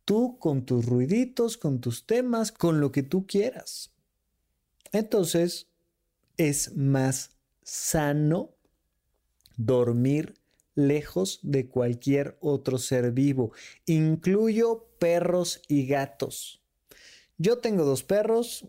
Tú 0.04 0.40
con 0.40 0.66
tus 0.66 0.86
ruiditos, 0.86 1.56
con 1.56 1.80
tus 1.80 2.04
temas, 2.04 2.50
con 2.50 2.80
lo 2.80 2.90
que 2.90 3.04
tú 3.04 3.28
quieras. 3.28 3.95
Entonces, 4.96 5.68
es 6.38 6.74
más 6.74 7.36
sano 7.62 8.54
dormir 9.56 10.34
lejos 10.74 11.40
de 11.42 11.68
cualquier 11.68 12.38
otro 12.40 12.78
ser 12.78 13.12
vivo. 13.12 13.52
Incluyo 13.86 14.86
perros 14.98 15.60
y 15.68 15.86
gatos. 15.86 16.62
Yo 17.36 17.58
tengo 17.58 17.84
dos 17.84 18.04
perros. 18.04 18.68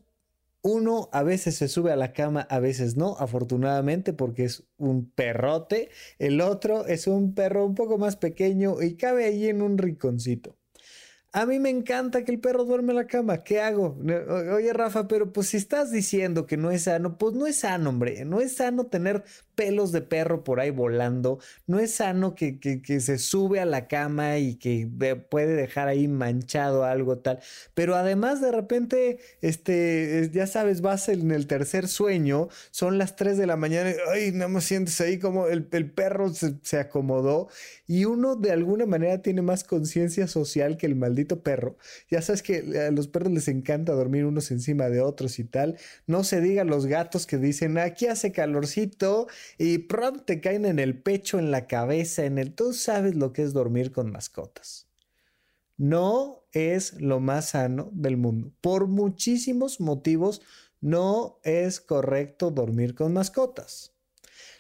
Uno 0.62 1.08
a 1.14 1.24
veces 1.24 1.56
se 1.56 1.70
sube 1.70 1.94
a 1.94 1.96
la 1.96 2.12
cama, 2.12 2.42
a 2.50 2.60
veces 2.60 2.98
no, 2.98 3.16
afortunadamente 3.20 4.12
porque 4.12 4.44
es 4.44 4.64
un 4.78 5.10
perrote. 5.10 5.90
El 6.20 6.42
otro 6.42 6.88
es 6.88 7.08
un 7.08 7.36
perro 7.36 7.66
un 7.66 7.76
poco 7.76 7.98
más 7.98 8.18
pequeño 8.18 8.82
y 8.82 8.96
cabe 8.96 9.26
ahí 9.26 9.48
en 9.48 9.62
un 9.62 9.78
rinconcito. 9.78 10.58
A 11.34 11.46
mí 11.46 11.60
me 11.60 11.70
encanta 11.70 12.24
que 12.24 12.32
el 12.32 12.40
perro 12.40 12.66
duerme 12.66 12.92
en 12.92 12.96
la 12.96 13.08
cama. 13.08 13.44
¿Qué 13.44 13.62
hago? 13.62 13.98
Oye, 14.54 14.74
Rafa, 14.74 15.08
pero 15.08 15.32
pues 15.32 15.50
si 15.50 15.58
estás 15.58 15.92
diciendo 15.92 16.46
que 16.48 16.58
no 16.58 16.72
es 16.72 16.84
sano, 16.84 17.18
pues 17.18 17.36
no 17.36 17.46
es 17.48 17.60
sano, 17.60 17.90
hombre. 17.90 18.26
No 18.26 18.40
es 18.40 18.56
sano 18.56 18.88
tener 18.88 19.24
pelos 19.58 19.92
de 19.92 20.02
perro 20.02 20.44
por 20.44 20.60
ahí 20.60 20.70
volando. 20.70 21.40
No 21.66 21.80
es 21.80 21.96
sano 21.96 22.36
que, 22.36 22.60
que, 22.60 23.00
se 23.02 23.18
sube 23.18 23.60
a 23.60 23.66
la 23.66 23.88
cama 23.88 24.38
y 24.38 24.56
que 24.56 24.88
puede 25.30 25.56
dejar 25.56 25.88
ahí 25.88 26.08
manchado 26.08 26.86
algo 26.86 27.18
tal. 27.18 27.40
Pero 27.74 27.96
además 27.96 28.40
de 28.40 28.52
repente, 28.52 29.18
este, 29.42 30.30
ya 30.32 30.46
sabes, 30.46 30.82
vas 30.82 31.10
en 31.10 31.32
el 31.32 31.48
tercer 31.48 31.88
sueño, 31.88 32.50
son 32.70 33.00
las 33.00 33.16
3 33.16 33.38
de 33.38 33.48
la 33.48 33.58
mañana, 33.58 33.92
ay, 34.14 34.32
no 34.32 34.48
me 34.48 34.62
sientes 34.62 35.02
ahí 35.02 35.18
como 35.18 35.48
el, 35.48 35.68
el 35.72 35.92
perro 35.92 36.32
se, 36.34 36.54
se 36.62 36.78
acomodó 36.78 37.50
y 37.88 38.06
uno 38.06 38.36
de 38.36 38.52
alguna 38.52 38.86
manera 38.86 39.24
tiene 39.24 39.42
más 39.42 39.64
conciencia 39.64 40.28
social 40.28 40.78
que 40.78 40.86
el 40.86 40.96
maldito 40.96 41.42
perro. 41.42 41.78
Ya 42.12 42.22
sabes 42.22 42.44
que 42.44 42.80
a 42.88 42.92
los 42.92 43.08
perros 43.08 43.32
les 43.32 43.48
encanta 43.48 43.94
dormir 43.94 44.26
unos 44.26 44.52
encima 44.52 44.90
de 44.90 45.02
otros 45.02 45.40
y 45.40 45.46
tal. 45.46 45.78
No 46.06 46.24
se 46.24 46.42
diga 46.42 46.64
los 46.64 46.86
gatos 46.86 47.26
que 47.26 47.38
dicen, 47.38 47.80
aquí 47.80 48.06
hace 48.06 48.32
calorcito 48.32 49.28
y 49.58 49.80
pronto 49.80 50.24
te 50.24 50.42
caen 50.42 50.66
en 50.66 50.80
el 50.80 51.02
pecho, 51.02 51.40
en 51.40 51.52
la 51.52 51.68
cabeza, 51.68 52.26
en 52.26 52.38
el... 52.38 52.54
Tú 52.54 52.74
sabes 52.74 53.16
lo 53.16 53.34
que 53.34 53.44
es 53.44 53.54
dormir 53.54 53.92
con 53.92 54.12
mascotas. 54.12 54.88
No 55.78 56.44
es 56.52 57.00
lo 57.00 57.20
más 57.20 57.50
sano 57.50 57.90
del 57.94 58.18
mundo. 58.18 58.52
Por 58.62 58.88
muchísimos 58.88 59.80
motivos 59.80 60.42
no 60.82 61.40
es 61.44 61.80
correcto 61.80 62.52
dormir 62.52 62.96
con 62.96 63.14
mascotas. 63.14 63.94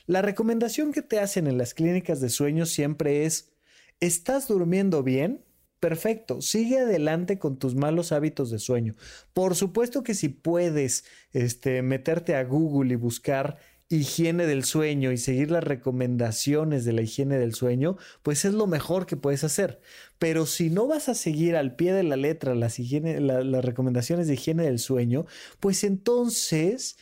La 0.05 0.21
recomendación 0.21 0.93
que 0.93 1.01
te 1.01 1.19
hacen 1.19 1.47
en 1.47 1.57
las 1.57 1.73
clínicas 1.73 2.21
de 2.21 2.29
sueño 2.29 2.65
siempre 2.65 3.25
es, 3.25 3.51
¿estás 3.99 4.47
durmiendo 4.47 5.03
bien? 5.03 5.43
Perfecto, 5.79 6.41
sigue 6.41 6.79
adelante 6.79 7.37
con 7.37 7.59
tus 7.59 7.75
malos 7.75 8.11
hábitos 8.11 8.49
de 8.49 8.57
sueño. 8.57 8.95
Por 9.33 9.55
supuesto 9.55 10.03
que 10.03 10.15
si 10.15 10.29
puedes 10.29 11.05
este, 11.33 11.83
meterte 11.83 12.35
a 12.35 12.43
Google 12.43 12.93
y 12.93 12.95
buscar 12.95 13.57
higiene 13.89 14.45
del 14.45 14.65
sueño 14.65 15.11
y 15.11 15.17
seguir 15.17 15.51
las 15.51 15.63
recomendaciones 15.63 16.83
de 16.83 16.93
la 16.93 17.01
higiene 17.01 17.37
del 17.37 17.53
sueño, 17.53 17.97
pues 18.21 18.43
es 18.45 18.53
lo 18.53 18.67
mejor 18.67 19.05
que 19.05 19.15
puedes 19.15 19.43
hacer. 19.43 19.79
Pero 20.19 20.45
si 20.45 20.69
no 20.69 20.87
vas 20.87 21.09
a 21.09 21.15
seguir 21.15 21.55
al 21.55 21.75
pie 21.75 21.93
de 21.93 22.03
la 22.03 22.17
letra 22.17 22.53
las, 22.55 22.79
las 22.79 23.65
recomendaciones 23.65 24.27
de 24.27 24.33
higiene 24.33 24.63
del 24.63 24.79
sueño, 24.79 25.25
pues 25.59 25.83
entonces, 25.83 26.97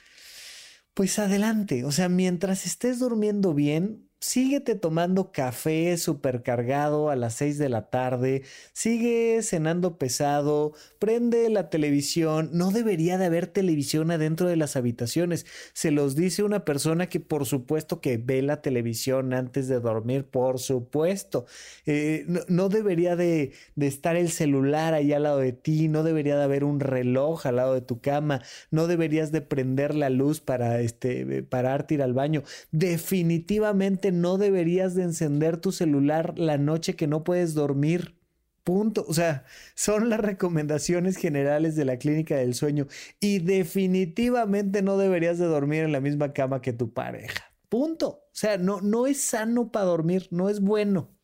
pues 0.94 1.18
adelante. 1.18 1.86
O 1.86 1.92
sea, 1.92 2.10
mientras 2.10 2.66
estés 2.66 3.00
durmiendo 3.00 3.54
bien, 3.54 4.08
síguete 4.26 4.74
tomando 4.74 5.32
café 5.32 5.96
supercargado 5.98 7.10
a 7.12 7.16
las 7.16 7.36
6 7.36 7.60
de 7.60 7.70
la 7.70 7.90
tarde, 7.90 8.42
sigue 8.74 9.40
cenando 9.44 10.00
pesado, 10.00 10.74
prende 10.98 11.48
la 11.50 11.70
televisión, 11.70 12.50
no 12.52 12.72
debería 12.72 13.20
de 13.20 13.26
haber 13.26 13.46
televisión 13.46 14.10
adentro 14.10 14.48
de 14.48 14.56
las 14.56 14.76
habitaciones. 14.76 15.46
Se 15.74 15.92
los 15.92 16.16
dice 16.16 16.42
una 16.42 16.66
persona 16.66 17.08
que 17.08 17.20
por 17.20 17.46
supuesto 17.46 18.02
que 18.02 18.18
ve 18.18 18.42
la 18.42 18.64
televisión 18.64 19.32
antes 19.34 19.68
de 19.68 19.80
dormir, 19.80 20.26
por 20.26 20.60
supuesto. 20.60 21.46
Eh, 21.86 22.26
no, 22.48 22.70
debería 22.70 23.16
de, 23.16 23.54
estar 23.80 24.16
el 24.16 24.32
celular 24.32 24.96
ahí 24.96 25.14
al 25.14 25.24
lado 25.24 25.38
de 25.38 25.54
ti, 25.54 25.88
no 25.88 26.02
debería 26.02 26.36
de 26.36 26.44
haber 26.44 26.64
un 26.64 26.80
reloj 26.80 27.46
al 27.46 27.58
lado 27.58 27.76
de 27.76 27.82
tu 27.82 28.02
cama, 28.02 28.42
no 28.72 28.88
deberías 28.88 29.32
de 29.32 29.42
prender 29.42 29.94
la 29.94 30.10
luz 30.10 30.42
para 30.42 30.82
este, 30.82 31.44
pararte 31.44 31.94
ir 31.94 32.02
al 32.02 32.14
baño. 32.14 32.42
Definitivamente 32.72 34.15
no 34.16 34.38
deberías 34.38 34.96
de 34.96 35.04
encender 35.04 35.58
tu 35.58 35.72
celular 35.72 36.38
la 36.38 36.58
noche 36.58 36.96
que 36.96 37.08
no 37.08 37.24
puedes 37.24 37.54
dormir. 37.54 38.20
Punto. 38.64 39.06
O 39.08 39.14
sea, 39.14 39.46
son 39.76 40.10
las 40.10 40.20
recomendaciones 40.20 41.18
generales 41.18 41.76
de 41.76 41.86
la 41.86 41.98
clínica 41.98 42.36
del 42.36 42.56
sueño 42.56 42.88
y 43.20 43.40
definitivamente 43.40 44.82
no 44.82 44.98
deberías 44.98 45.38
de 45.38 45.46
dormir 45.46 45.84
en 45.84 45.92
la 45.92 46.02
misma 46.02 46.34
cama 46.34 46.62
que 46.62 46.74
tu 46.74 46.92
pareja. 46.92 47.54
Punto. 47.70 48.08
O 48.08 48.30
sea, 48.32 48.58
no, 48.58 48.82
no 48.82 49.06
es 49.06 49.22
sano 49.22 49.72
para 49.72 49.86
dormir, 49.86 50.28
no 50.32 50.50
es 50.50 50.62
bueno. 50.62 51.16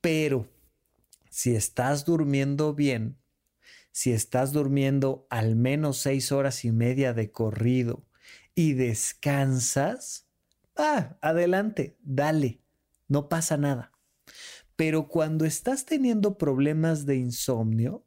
Pero 0.00 0.48
si 1.30 1.54
estás 1.56 2.04
durmiendo 2.04 2.74
bien, 2.74 3.18
si 3.90 4.12
estás 4.12 4.52
durmiendo 4.52 5.26
al 5.30 5.56
menos 5.56 5.98
seis 5.98 6.32
horas 6.32 6.64
y 6.64 6.72
media 6.72 7.12
de 7.12 7.30
corrido 7.30 8.06
y 8.54 8.74
descansas, 8.74 10.28
ah, 10.76 11.16
adelante, 11.20 11.96
dale, 12.02 12.62
no 13.08 13.28
pasa 13.28 13.56
nada. 13.56 13.92
Pero 14.76 15.08
cuando 15.08 15.44
estás 15.44 15.84
teniendo 15.84 16.38
problemas 16.38 17.06
de 17.06 17.16
insomnio, 17.16 18.06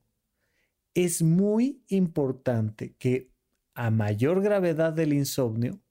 es 0.93 1.21
muy 1.21 1.83
importante 1.87 2.95
que 2.97 3.31
a 3.75 3.91
mayor 3.91 4.41
gravedad 4.41 4.93
del 4.93 5.13
insomnio, 5.13 5.81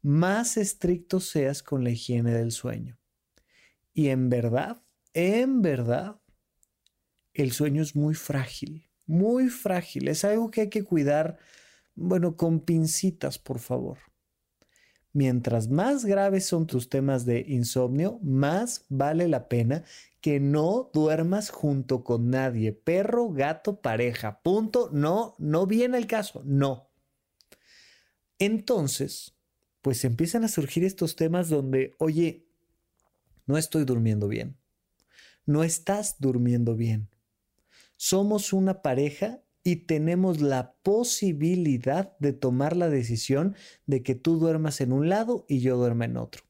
más 0.00 0.56
estricto 0.56 1.18
seas 1.18 1.62
con 1.62 1.82
la 1.82 1.90
higiene 1.90 2.32
del 2.32 2.52
sueño. 2.52 2.98
Y 3.92 4.08
en 4.08 4.28
verdad, 4.28 4.82
en 5.12 5.62
verdad, 5.62 6.20
el 7.32 7.52
sueño 7.52 7.82
es 7.82 7.96
muy 7.96 8.14
frágil, 8.14 8.88
muy 9.06 9.48
frágil. 9.48 10.08
Es 10.08 10.24
algo 10.24 10.50
que 10.50 10.62
hay 10.62 10.70
que 10.70 10.84
cuidar, 10.84 11.38
bueno, 11.94 12.36
con 12.36 12.60
pincitas, 12.60 13.38
por 13.38 13.58
favor. 13.58 13.98
Mientras 15.14 15.68
más 15.68 16.04
graves 16.04 16.44
son 16.44 16.66
tus 16.66 16.88
temas 16.88 17.24
de 17.24 17.44
insomnio, 17.46 18.18
más 18.20 18.84
vale 18.88 19.28
la 19.28 19.48
pena 19.48 19.84
que 20.20 20.40
no 20.40 20.90
duermas 20.92 21.50
junto 21.50 22.02
con 22.02 22.30
nadie, 22.30 22.72
perro, 22.72 23.30
gato, 23.30 23.80
pareja. 23.80 24.40
Punto. 24.42 24.90
No, 24.92 25.36
no 25.38 25.68
viene 25.68 25.98
el 25.98 26.08
caso. 26.08 26.42
No. 26.44 26.88
Entonces, 28.40 29.36
pues 29.82 30.04
empiezan 30.04 30.42
a 30.42 30.48
surgir 30.48 30.82
estos 30.82 31.14
temas 31.14 31.48
donde, 31.48 31.94
oye, 31.98 32.48
no 33.46 33.56
estoy 33.56 33.84
durmiendo 33.84 34.26
bien. 34.26 34.56
No 35.46 35.62
estás 35.62 36.16
durmiendo 36.18 36.74
bien. 36.74 37.08
Somos 37.96 38.52
una 38.52 38.82
pareja 38.82 39.43
y 39.64 39.76
tenemos 39.76 40.42
la 40.42 40.74
posibilidad 40.82 42.16
de 42.18 42.34
tomar 42.34 42.76
la 42.76 42.90
decisión 42.90 43.56
de 43.86 44.02
que 44.02 44.14
tú 44.14 44.38
duermas 44.38 44.82
en 44.82 44.92
un 44.92 45.08
lado 45.08 45.46
y 45.48 45.60
yo 45.60 45.78
duerma 45.78 46.04
en 46.04 46.18
otro. 46.18 46.44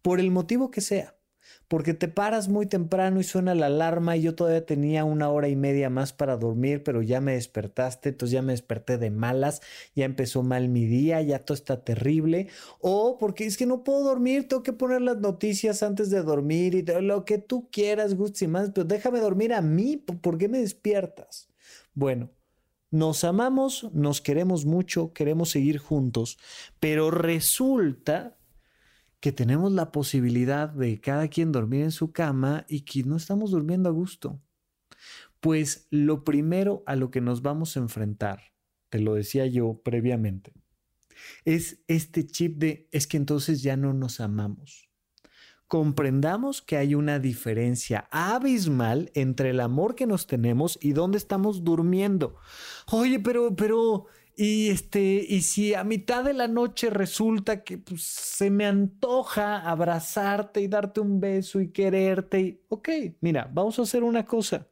Por 0.00 0.20
el 0.20 0.30
motivo 0.30 0.70
que 0.70 0.80
sea. 0.80 1.16
Porque 1.66 1.94
te 1.94 2.06
paras 2.06 2.48
muy 2.48 2.66
temprano 2.66 3.18
y 3.18 3.24
suena 3.24 3.54
la 3.54 3.66
alarma 3.66 4.16
y 4.16 4.22
yo 4.22 4.34
todavía 4.34 4.66
tenía 4.66 5.04
una 5.04 5.30
hora 5.30 5.48
y 5.48 5.56
media 5.56 5.88
más 5.88 6.12
para 6.12 6.36
dormir, 6.36 6.82
pero 6.82 7.02
ya 7.02 7.20
me 7.22 7.32
despertaste, 7.32 8.10
entonces 8.10 8.32
ya 8.32 8.42
me 8.42 8.52
desperté 8.52 8.98
de 8.98 9.10
malas, 9.10 9.62
ya 9.94 10.04
empezó 10.04 10.42
mal 10.42 10.68
mi 10.68 10.84
día, 10.84 11.22
ya 11.22 11.38
todo 11.38 11.54
está 11.54 11.82
terrible. 11.82 12.48
O 12.80 13.16
porque 13.18 13.46
es 13.46 13.56
que 13.56 13.64
no 13.64 13.84
puedo 13.84 14.04
dormir, 14.04 14.48
tengo 14.48 14.62
que 14.62 14.74
poner 14.74 15.00
las 15.00 15.16
noticias 15.18 15.82
antes 15.82 16.10
de 16.10 16.22
dormir 16.22 16.74
y 16.74 16.82
lo 16.82 17.24
que 17.24 17.38
tú 17.38 17.70
quieras, 17.70 18.14
Gusti, 18.14 18.46
más, 18.46 18.70
pero 18.74 18.84
déjame 18.84 19.20
dormir 19.20 19.54
a 19.54 19.62
mí, 19.62 19.96
¿por 19.96 20.36
qué 20.36 20.48
me 20.48 20.58
despiertas? 20.58 21.48
Bueno, 21.94 22.30
nos 22.92 23.24
amamos, 23.24 23.90
nos 23.92 24.20
queremos 24.20 24.66
mucho, 24.66 25.12
queremos 25.12 25.50
seguir 25.50 25.78
juntos, 25.78 26.38
pero 26.78 27.10
resulta 27.10 28.38
que 29.18 29.32
tenemos 29.32 29.72
la 29.72 29.90
posibilidad 29.90 30.68
de 30.68 31.00
cada 31.00 31.28
quien 31.28 31.52
dormir 31.52 31.82
en 31.82 31.90
su 31.90 32.12
cama 32.12 32.66
y 32.68 32.82
que 32.82 33.02
no 33.02 33.16
estamos 33.16 33.50
durmiendo 33.50 33.88
a 33.88 33.92
gusto. 33.92 34.40
Pues 35.40 35.88
lo 35.90 36.22
primero 36.22 36.84
a 36.86 36.94
lo 36.94 37.10
que 37.10 37.20
nos 37.20 37.40
vamos 37.40 37.76
a 37.76 37.80
enfrentar, 37.80 38.52
te 38.90 39.00
lo 39.00 39.14
decía 39.14 39.46
yo 39.46 39.80
previamente, 39.82 40.52
es 41.44 41.82
este 41.88 42.26
chip 42.26 42.58
de 42.58 42.88
es 42.92 43.06
que 43.06 43.16
entonces 43.16 43.62
ya 43.62 43.76
no 43.76 43.94
nos 43.94 44.20
amamos 44.20 44.91
comprendamos 45.72 46.60
que 46.60 46.76
hay 46.76 46.94
una 46.94 47.18
diferencia 47.18 48.06
abismal 48.10 49.10
entre 49.14 49.48
el 49.48 49.60
amor 49.60 49.94
que 49.94 50.06
nos 50.06 50.26
tenemos 50.26 50.78
y 50.82 50.92
dónde 50.92 51.16
estamos 51.16 51.64
durmiendo. 51.64 52.36
Oye, 52.90 53.20
pero, 53.20 53.56
pero, 53.56 54.04
y 54.36 54.68
este, 54.68 55.24
y 55.26 55.40
si 55.40 55.72
a 55.72 55.82
mitad 55.82 56.24
de 56.24 56.34
la 56.34 56.46
noche 56.46 56.90
resulta 56.90 57.64
que 57.64 57.78
pues, 57.78 58.02
se 58.02 58.50
me 58.50 58.66
antoja 58.66 59.60
abrazarte 59.60 60.60
y 60.60 60.68
darte 60.68 61.00
un 61.00 61.20
beso 61.20 61.58
y 61.58 61.72
quererte, 61.72 62.40
y, 62.42 62.60
ok, 62.68 62.90
mira, 63.22 63.50
vamos 63.50 63.78
a 63.78 63.82
hacer 63.84 64.04
una 64.04 64.26
cosa. 64.26 64.68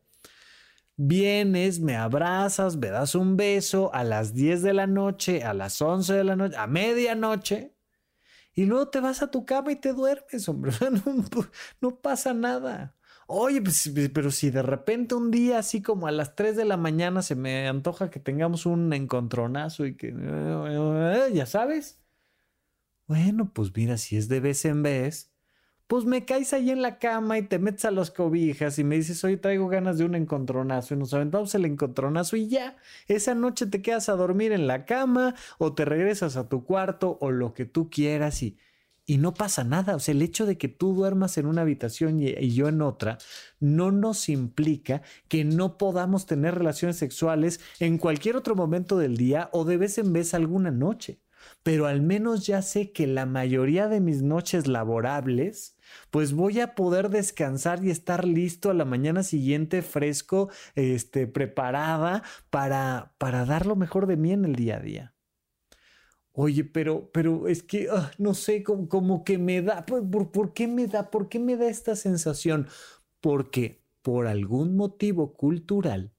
Vienes, 0.97 1.81
me 1.81 1.97
abrazas, 1.97 2.77
me 2.77 2.91
das 2.91 3.15
un 3.15 3.39
beso 3.39 3.91
a 3.95 4.05
las 4.05 4.35
10 4.35 4.61
de 4.61 4.75
la 4.75 4.87
noche, 4.87 5.45
a 5.45 5.55
las 5.55 5.81
11 5.81 6.13
de 6.13 6.25
la 6.25 6.37
noche, 6.37 6.57
a 6.59 6.67
medianoche 6.67 7.73
y 8.61 8.67
luego 8.67 8.89
te 8.89 9.01
vas 9.01 9.23
a 9.23 9.31
tu 9.31 9.47
cama 9.47 9.73
y 9.73 9.77
te 9.77 9.95
duermes, 9.95 10.47
hombre. 10.47 10.73
No, 11.81 11.97
pasa 11.99 12.35
nada. 12.35 12.95
Oye, 13.27 13.63
pues, 13.63 13.91
pero 14.13 14.31
si 14.31 14.51
de 14.51 14.61
repente 14.61 15.15
un 15.15 15.31
día, 15.31 15.61
así 15.61 15.81
como 15.81 16.07
a 16.07 16.13
las 16.13 16.37
3 16.37 16.57
de 16.57 16.67
la 16.67 16.77
mañana, 16.77 17.23
se 17.23 17.37
me 17.37 17.67
antoja 17.69 18.11
que 18.11 18.21
tengamos 18.21 18.67
un 18.67 18.93
encontronazo 18.93 19.87
y 19.87 19.97
que, 19.97 20.13
eh, 20.15 21.31
ya 21.33 21.47
sabes. 21.47 22.03
Bueno, 23.07 23.51
pues 23.55 23.75
mira, 23.75 23.97
si 23.97 24.19
es 24.19 24.29
de 24.29 24.41
vez 24.41 24.67
en 24.67 24.83
vez, 24.83 25.33
pues 25.91 26.05
me 26.05 26.25
caes 26.25 26.53
ahí 26.53 26.71
en 26.71 26.83
la 26.83 27.01
cama 27.01 27.37
y 27.37 27.43
te 27.43 27.59
metes 27.59 27.85
a 27.85 27.91
las 27.91 28.13
cobijas 28.13 28.79
y 28.79 28.85
me 28.85 28.95
dices, 28.95 29.25
hoy 29.25 29.37
traigo 29.37 29.67
ganas 29.67 29.99
de 29.99 30.05
un 30.05 30.15
encontronazo 30.15 30.95
y 30.95 30.97
nos 30.97 31.13
aventamos 31.15 31.53
el 31.57 31.65
encontronazo 31.65 32.37
y 32.37 32.47
ya, 32.47 32.77
esa 33.09 33.35
noche 33.35 33.67
te 33.67 33.83
quedas 33.83 34.09
a 34.09 34.13
dormir 34.13 34.53
en 34.53 34.69
la 34.69 34.85
cama 34.85 35.35
o 35.59 35.73
te 35.75 35.85
regresas 35.85 36.37
a 36.37 36.49
tu 36.49 36.65
cuarto 36.65 37.19
o 37.21 37.33
lo 37.33 37.55
que 37.55 37.65
tú 37.65 37.91
quieras 37.91 38.41
y, 38.45 38.57
y 39.05 39.19
no 39.19 39.35
pasa 39.35 39.65
nada. 39.65 39.97
O 39.97 39.99
sea, 39.99 40.15
el 40.15 40.23
hecho 40.23 40.47
de 40.47 40.57
que 40.57 40.69
tú 40.69 40.95
duermas 40.95 41.37
en 41.39 41.47
una 41.47 41.63
habitación 41.63 42.21
y, 42.21 42.29
y 42.29 42.55
yo 42.55 42.69
en 42.69 42.83
otra 42.83 43.19
no 43.59 43.91
nos 43.91 44.29
implica 44.29 45.03
que 45.27 45.45
no 45.45 45.77
podamos 45.77 46.25
tener 46.25 46.55
relaciones 46.55 46.99
sexuales 46.99 47.59
en 47.81 47.99
cualquier 47.99 48.37
otro 48.37 48.55
momento 48.55 48.97
del 48.97 49.17
día 49.17 49.51
o 49.53 49.65
de 49.65 49.77
vez 49.77 49.99
en 49.99 50.13
vez 50.13 50.35
alguna 50.35 50.71
noche 50.71 51.19
pero 51.63 51.87
al 51.87 52.01
menos 52.01 52.47
ya 52.47 52.63
sé 52.63 52.93
que 52.93 53.07
la 53.07 53.27
mayoría 53.27 53.89
de 53.89 54.01
mis 54.01 54.23
noches 54.23 54.67
laborables 54.67 55.77
pues 56.11 56.33
voy 56.33 56.61
a 56.61 56.75
poder 56.75 57.11
descansar 57.11 57.85
y 57.85 57.91
estar 57.91 58.25
listo 58.25 58.71
a 58.71 58.75
la 58.75 58.85
mañana 58.85 59.23
siguiente 59.23 59.83
fresco, 59.83 60.51
este, 60.75 61.27
preparada 61.27 62.23
para, 62.51 63.15
para 63.19 63.45
dar 63.45 63.67
lo 63.67 63.77
mejor 63.77 64.07
de 64.07 64.17
mí 64.17 64.33
en 64.33 64.45
el 64.45 64.57
día 64.57 64.77
a 64.77 64.81
día. 64.81 65.15
Oye, 66.33 66.65
pero, 66.65 67.11
pero 67.13 67.49
es 67.49 67.63
que 67.63 67.89
ah, 67.91 68.11
no 68.19 68.35
sé, 68.35 68.63
como, 68.63 68.89
como, 68.89 69.25
que 69.25 69.37
me 69.37 69.63
da, 69.63 69.85
¿por, 69.85 70.31
¿por 70.31 70.53
qué 70.55 70.69
me 70.69 70.87
da? 70.87 71.11
¿Por 71.11 71.29
qué 71.29 71.39
me 71.39 71.57
da 71.57 71.69
esta 71.69 71.97
sensación? 71.97 72.69
Porque 73.21 73.83
por 74.03 74.27
algún 74.27 74.77
motivo 74.77 75.35
cultural 75.35 76.13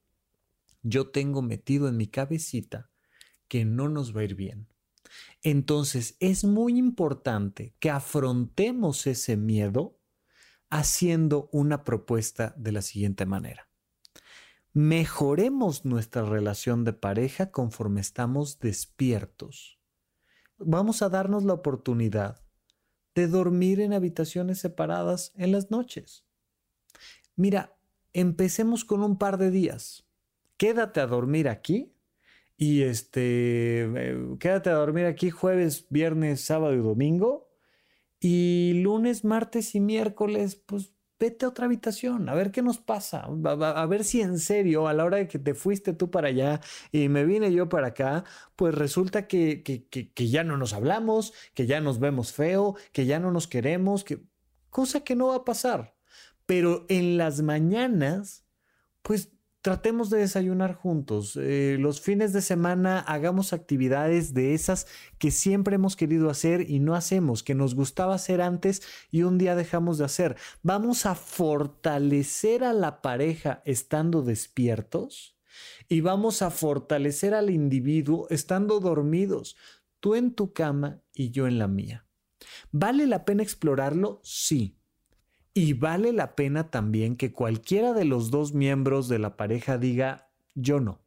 yo 0.83 1.09
tengo 1.09 1.41
metido 1.41 1.87
en 1.87 1.97
mi 1.97 2.07
cabecita 2.07 2.91
que 3.47 3.65
no 3.65 3.89
nos 3.89 4.15
va 4.15 4.21
a 4.21 4.23
ir 4.25 4.35
bien 4.35 4.70
Entonces 5.43 6.17
es 6.19 6.43
muy 6.43 6.77
importante 6.77 7.75
que 7.79 7.89
afrontemos 7.89 9.07
ese 9.07 9.37
miedo 9.37 9.99
haciendo 10.69 11.49
una 11.51 11.83
propuesta 11.83 12.53
de 12.57 12.71
la 12.71 12.81
siguiente 12.81 13.25
manera. 13.25 13.67
Mejoremos 14.73 15.83
nuestra 15.83 16.23
relación 16.23 16.85
de 16.85 16.93
pareja 16.93 17.51
conforme 17.51 17.99
estamos 17.99 18.59
despiertos. 18.59 19.79
Vamos 20.57 21.01
a 21.01 21.09
darnos 21.09 21.43
la 21.43 21.53
oportunidad 21.53 22.41
de 23.15 23.27
dormir 23.27 23.81
en 23.81 23.91
habitaciones 23.91 24.59
separadas 24.59 25.33
en 25.35 25.51
las 25.51 25.71
noches. 25.71 26.25
Mira, 27.35 27.75
empecemos 28.13 28.85
con 28.85 29.03
un 29.03 29.17
par 29.17 29.37
de 29.37 29.51
días. 29.51 30.07
Quédate 30.55 31.01
a 31.01 31.07
dormir 31.07 31.49
aquí 31.49 31.93
y 32.61 32.83
este, 32.83 33.85
eh, 33.85 34.35
quédate 34.39 34.69
a 34.69 34.73
dormir 34.73 35.07
aquí 35.07 35.31
jueves, 35.31 35.87
viernes, 35.89 36.41
sábado 36.41 36.75
y 36.75 36.77
domingo 36.77 37.49
y 38.19 38.81
lunes, 38.83 39.25
martes 39.25 39.73
y 39.73 39.79
miércoles, 39.79 40.57
pues 40.67 40.93
vete 41.19 41.45
a 41.45 41.49
otra 41.49 41.65
habitación, 41.65 42.29
a 42.29 42.35
ver 42.35 42.51
qué 42.51 42.61
nos 42.61 42.77
pasa, 42.77 43.25
a, 43.25 43.85
ver 43.87 44.03
si 44.03 44.21
en 44.21 44.37
serio, 44.37 44.87
a 44.87 44.93
la 44.93 45.05
hora 45.05 45.17
de 45.17 45.27
que 45.27 45.39
te 45.39 45.55
fuiste 45.55 45.93
tú 45.93 46.11
para 46.11 46.27
allá 46.27 46.61
y 46.91 47.09
me 47.09 47.25
vine 47.25 47.51
yo 47.51 47.67
para 47.67 47.87
acá, 47.87 48.25
pues 48.55 48.75
resulta 48.75 49.25
que, 49.25 49.63
que, 49.63 49.87
que, 49.89 50.27
ya 50.27 50.43
no 50.43 50.55
nos 50.55 50.73
hablamos, 50.73 51.33
que 51.55 51.65
ya 51.65 51.81
nos 51.81 51.99
vemos 51.99 52.31
feo, 52.31 52.75
que 52.91 53.07
ya 53.07 53.19
no 53.19 53.31
nos 53.31 53.47
queremos, 53.47 54.03
que 54.03 54.21
cosa 54.69 55.03
que 55.03 55.15
no 55.15 55.29
va 55.29 55.37
a 55.37 55.45
pasar. 55.45 55.95
Pero 56.45 56.85
en 56.89 57.17
las 57.17 57.41
mañanas, 57.41 58.45
pues 59.01 59.31
tratemos 59.61 60.09
de 60.09 60.19
desayunar 60.19 60.73
juntos. 60.73 61.37
Eh, 61.39 61.77
los 61.79 62.01
fines 62.01 62.33
de 62.33 62.41
semana 62.41 62.99
hagamos 62.99 63.53
actividades 63.53 64.33
de 64.33 64.53
esas 64.53 64.87
que 65.17 65.31
siempre 65.31 65.75
hemos 65.75 65.95
querido 65.95 66.29
hacer 66.29 66.69
y 66.69 66.79
no 66.79 66.95
hacemos, 66.95 67.43
que 67.43 67.55
nos 67.55 67.75
gustaba 67.75 68.15
hacer 68.15 68.41
antes 68.41 68.81
y 69.11 69.23
un 69.23 69.37
día 69.37 69.55
dejamos 69.55 69.97
de 69.97 70.05
hacer. 70.05 70.35
Vamos 70.63 71.05
a 71.05 71.15
fortalecer 71.15 72.63
a 72.63 72.73
la 72.73 73.01
pareja 73.01 73.61
estando 73.65 74.23
despiertos 74.23 75.37
y 75.87 76.01
vamos 76.01 76.41
a 76.41 76.49
fortalecer 76.49 77.33
al 77.33 77.49
individuo 77.49 78.27
estando 78.29 78.79
dormidos, 78.79 79.57
tú 79.99 80.15
en 80.15 80.33
tu 80.33 80.53
cama 80.53 81.01
y 81.13 81.31
yo 81.31 81.47
en 81.47 81.59
la 81.59 81.67
mía. 81.67 82.07
¿Vale 82.71 83.05
la 83.05 83.25
pena 83.25 83.43
explorarlo? 83.43 84.19
Sí. 84.23 84.80
Y 85.53 85.73
vale 85.73 86.13
la 86.13 86.35
pena 86.35 86.69
también 86.69 87.17
que 87.17 87.33
cualquiera 87.33 87.93
de 87.93 88.05
los 88.05 88.31
dos 88.31 88.53
miembros 88.53 89.09
de 89.09 89.19
la 89.19 89.35
pareja 89.35 89.77
diga, 89.77 90.31
yo 90.55 90.79
no, 90.79 91.01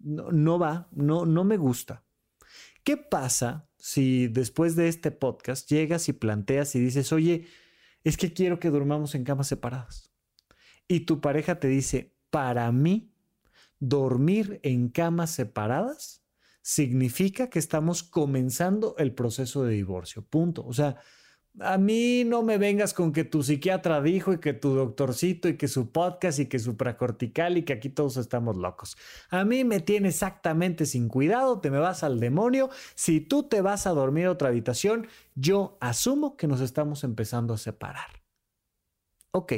no, 0.00 0.58
va, 0.58 0.88
no, 0.92 1.26
no 1.26 1.44
me 1.44 1.56
gusta. 1.56 2.04
¿Qué 2.82 2.96
pasa 2.96 3.68
si 3.78 4.26
después 4.28 4.74
de 4.74 4.88
este 4.88 5.10
podcast 5.10 5.70
llegas 5.70 6.08
y 6.08 6.12
planteas 6.12 6.74
y 6.74 6.80
dices, 6.80 7.12
oye, 7.12 7.46
es 8.02 8.16
que 8.16 8.32
quiero 8.32 8.58
que 8.58 8.70
durmamos 8.70 9.14
en 9.14 9.24
camas 9.24 9.46
separadas? 9.46 10.12
Y 10.88 11.00
tu 11.00 11.20
pareja 11.20 11.60
te 11.60 11.68
dice, 11.68 12.16
para 12.30 12.70
mí, 12.72 13.12
dormir 13.78 14.58
en 14.62 14.88
camas 14.88 15.30
separadas 15.30 16.24
significa 16.62 17.48
que 17.48 17.58
estamos 17.58 18.02
comenzando 18.02 18.94
el 18.98 19.14
proceso 19.14 19.64
de 19.64 19.74
divorcio. 19.74 20.22
Punto. 20.22 20.64
O 20.66 20.72
sea, 20.72 20.96
a 21.60 21.78
mí 21.78 22.24
no 22.24 22.42
me 22.42 22.58
vengas 22.58 22.94
con 22.94 23.12
que 23.12 23.24
tu 23.24 23.42
psiquiatra 23.42 24.00
dijo 24.00 24.32
y 24.32 24.38
que 24.38 24.52
tu 24.52 24.74
doctorcito 24.74 25.48
y 25.48 25.56
que 25.56 25.68
su 25.68 25.90
podcast 25.90 26.38
y 26.38 26.46
que 26.46 26.58
su 26.58 26.76
pracortical 26.76 27.56
y 27.56 27.64
que 27.64 27.72
aquí 27.72 27.88
todos 27.88 28.16
estamos 28.16 28.56
locos. 28.56 28.96
A 29.30 29.44
mí 29.44 29.64
me 29.64 29.80
tiene 29.80 30.08
exactamente 30.08 30.86
sin 30.86 31.08
cuidado, 31.08 31.60
te 31.60 31.70
me 31.70 31.78
vas 31.78 32.02
al 32.02 32.20
demonio. 32.20 32.70
Si 32.94 33.20
tú 33.20 33.44
te 33.44 33.60
vas 33.60 33.86
a 33.86 33.90
dormir 33.90 34.26
a 34.26 34.32
otra 34.32 34.48
habitación, 34.48 35.08
yo 35.34 35.76
asumo 35.80 36.36
que 36.36 36.46
nos 36.46 36.60
estamos 36.60 37.04
empezando 37.04 37.54
a 37.54 37.58
separar. 37.58 38.22
Ok, 39.30 39.52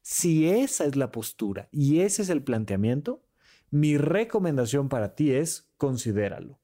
si 0.00 0.48
esa 0.48 0.84
es 0.84 0.96
la 0.96 1.10
postura 1.10 1.68
y 1.70 2.00
ese 2.00 2.22
es 2.22 2.30
el 2.30 2.42
planteamiento, 2.42 3.22
mi 3.70 3.98
recomendación 3.98 4.88
para 4.88 5.14
ti 5.14 5.32
es 5.32 5.68
considéralo. 5.76 6.58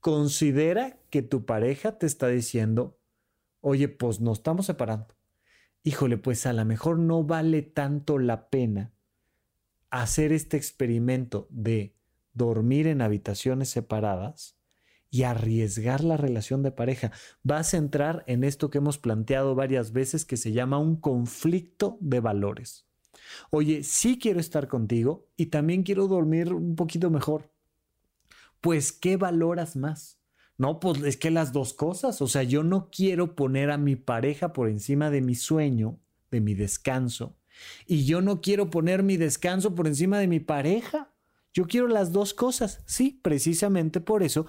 Considera 0.00 0.98
que 1.10 1.22
tu 1.22 1.44
pareja 1.44 1.98
te 1.98 2.06
está 2.06 2.28
diciendo 2.28 2.96
oye, 3.68 3.88
pues 3.88 4.20
nos 4.20 4.38
estamos 4.38 4.66
separando. 4.66 5.16
Híjole, 5.82 6.18
pues 6.18 6.46
a 6.46 6.52
lo 6.52 6.64
mejor 6.64 7.00
no 7.00 7.24
vale 7.24 7.62
tanto 7.62 8.20
la 8.20 8.48
pena 8.48 8.92
hacer 9.90 10.30
este 10.30 10.56
experimento 10.56 11.48
de 11.50 11.96
dormir 12.32 12.86
en 12.86 13.02
habitaciones 13.02 13.68
separadas 13.68 14.56
y 15.10 15.24
arriesgar 15.24 16.04
la 16.04 16.16
relación 16.16 16.62
de 16.62 16.70
pareja. 16.70 17.10
Vas 17.42 17.74
a 17.74 17.78
entrar 17.78 18.22
en 18.28 18.44
esto 18.44 18.70
que 18.70 18.78
hemos 18.78 18.98
planteado 18.98 19.56
varias 19.56 19.90
veces 19.90 20.24
que 20.24 20.36
se 20.36 20.52
llama 20.52 20.78
un 20.78 20.94
conflicto 20.94 21.98
de 22.00 22.20
valores. 22.20 22.86
Oye, 23.50 23.82
sí 23.82 24.16
quiero 24.16 24.38
estar 24.38 24.68
contigo 24.68 25.26
y 25.36 25.46
también 25.46 25.82
quiero 25.82 26.06
dormir 26.06 26.52
un 26.52 26.76
poquito 26.76 27.10
mejor. 27.10 27.50
Pues, 28.60 28.92
¿qué 28.92 29.16
valoras 29.16 29.74
más? 29.74 30.15
No, 30.58 30.80
pues 30.80 31.02
es 31.02 31.16
que 31.16 31.30
las 31.30 31.52
dos 31.52 31.74
cosas, 31.74 32.22
o 32.22 32.28
sea, 32.28 32.42
yo 32.42 32.62
no 32.62 32.88
quiero 32.90 33.34
poner 33.34 33.70
a 33.70 33.78
mi 33.78 33.96
pareja 33.96 34.52
por 34.52 34.68
encima 34.68 35.10
de 35.10 35.20
mi 35.20 35.34
sueño, 35.34 35.98
de 36.30 36.40
mi 36.40 36.54
descanso, 36.54 37.36
y 37.86 38.04
yo 38.04 38.20
no 38.22 38.40
quiero 38.40 38.70
poner 38.70 39.02
mi 39.02 39.16
descanso 39.16 39.74
por 39.74 39.86
encima 39.86 40.18
de 40.18 40.28
mi 40.28 40.40
pareja. 40.40 41.12
Yo 41.52 41.66
quiero 41.66 41.88
las 41.88 42.12
dos 42.12 42.34
cosas. 42.34 42.82
Sí, 42.86 43.18
precisamente 43.22 44.00
por 44.00 44.22
eso 44.22 44.46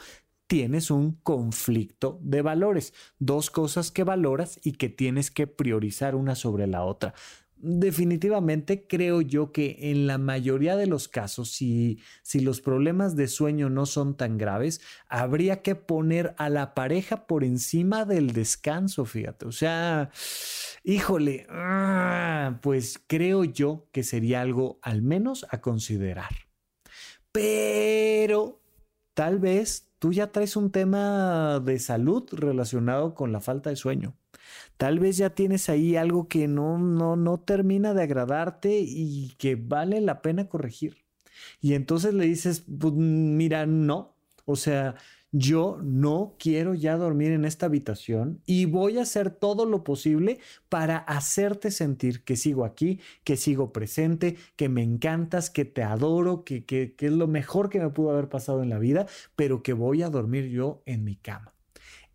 tienes 0.48 0.92
un 0.92 1.14
conflicto 1.24 2.20
de 2.22 2.42
valores, 2.42 2.94
dos 3.20 3.50
cosas 3.50 3.92
que 3.92 4.04
valoras 4.04 4.60
y 4.64 4.74
que 4.74 4.90
tienes 4.90 5.32
que 5.32 5.48
priorizar 5.48 6.16
una 6.16 6.36
sobre 6.36 6.68
la 6.68 6.84
otra 6.84 7.14
definitivamente 7.60 8.88
creo 8.88 9.22
yo 9.22 9.52
que 9.52 9.78
en 9.92 10.08
la 10.08 10.18
mayoría 10.18 10.76
de 10.76 10.88
los 10.88 11.08
casos, 11.08 11.52
si, 11.52 12.00
si 12.22 12.40
los 12.40 12.62
problemas 12.62 13.16
de 13.16 13.28
sueño 13.28 13.70
no 13.70 13.86
son 13.86 14.16
tan 14.16 14.38
graves, 14.38 14.82
habría 15.08 15.62
que 15.62 15.76
poner 15.76 16.36
a 16.38 16.50
la 16.50 16.74
pareja 16.74 17.28
por 17.28 17.44
encima 17.44 18.06
del 18.06 18.34
descanso, 18.34 19.06
fíjate. 19.06 19.46
O 19.46 19.52
sea, 19.52 20.10
híjole, 20.84 21.48
ah, 21.50 22.60
pues 22.62 23.02
creo 23.08 23.44
yo 23.44 23.88
que 23.92 24.04
sería 24.04 24.42
algo 24.42 24.80
al 24.82 25.02
menos 25.02 25.46
a 25.50 25.62
considerar. 25.62 26.30
Pero 27.32 28.62
tal 29.14 29.40
vez 29.40 29.92
tú 30.00 30.14
ya 30.14 30.32
traes 30.32 30.56
un 30.56 30.72
tema 30.72 31.60
de 31.60 31.80
salud 31.80 32.28
relacionado 32.32 33.16
con 33.16 33.32
la 33.32 33.42
falta 33.42 33.70
de 33.70 33.76
sueño. 33.76 34.16
Tal 34.78 35.00
vez 35.00 35.18
ya 35.18 35.32
tienes 35.32 35.70
ahí 35.70 35.96
algo 35.96 36.28
que 36.28 36.48
no, 36.48 36.78
no, 36.78 37.16
no 37.16 37.40
termina 37.40 37.94
de 37.94 38.04
agradarte 38.04 38.80
y 38.80 39.34
que 39.38 39.56
vale 39.56 40.02
la 40.02 40.22
pena 40.22 40.48
corregir. 40.50 40.98
Y 41.62 41.74
entonces 41.74 42.14
le 42.14 42.26
dices, 42.26 42.66
pues 42.80 42.94
mira, 42.94 43.66
no. 43.66 44.16
O 44.46 44.56
sea, 44.56 44.96
yo 45.32 45.80
no 45.84 46.36
quiero 46.40 46.74
ya 46.74 46.96
dormir 46.98 47.32
en 47.32 47.46
esta 47.46 47.66
habitación 47.66 48.42
y 48.46 48.66
voy 48.66 48.98
a 48.98 49.02
hacer 49.02 49.30
todo 49.30 49.66
lo 49.66 49.84
posible 49.84 50.40
para 50.70 50.98
hacerte 50.98 51.70
sentir 51.72 52.24
que 52.24 52.38
sigo 52.38 52.64
aquí, 52.66 53.02
que 53.24 53.36
sigo 53.36 53.74
presente, 53.74 54.38
que 54.56 54.70
me 54.70 54.84
encantas, 54.84 55.50
que 55.50 55.66
te 55.66 55.84
adoro, 55.84 56.44
que, 56.44 56.66
que, 56.66 56.96
que 56.96 57.08
es 57.08 57.12
lo 57.12 57.28
mejor 57.28 57.70
que 57.70 57.80
me 57.80 57.90
pudo 57.90 58.12
haber 58.12 58.30
pasado 58.30 58.64
en 58.64 58.70
la 58.70 58.80
vida, 58.80 59.06
pero 59.36 59.64
que 59.64 59.74
voy 59.74 60.02
a 60.02 60.10
dormir 60.10 60.48
yo 60.50 60.82
en 60.86 61.04
mi 61.04 61.16
cama 61.18 61.57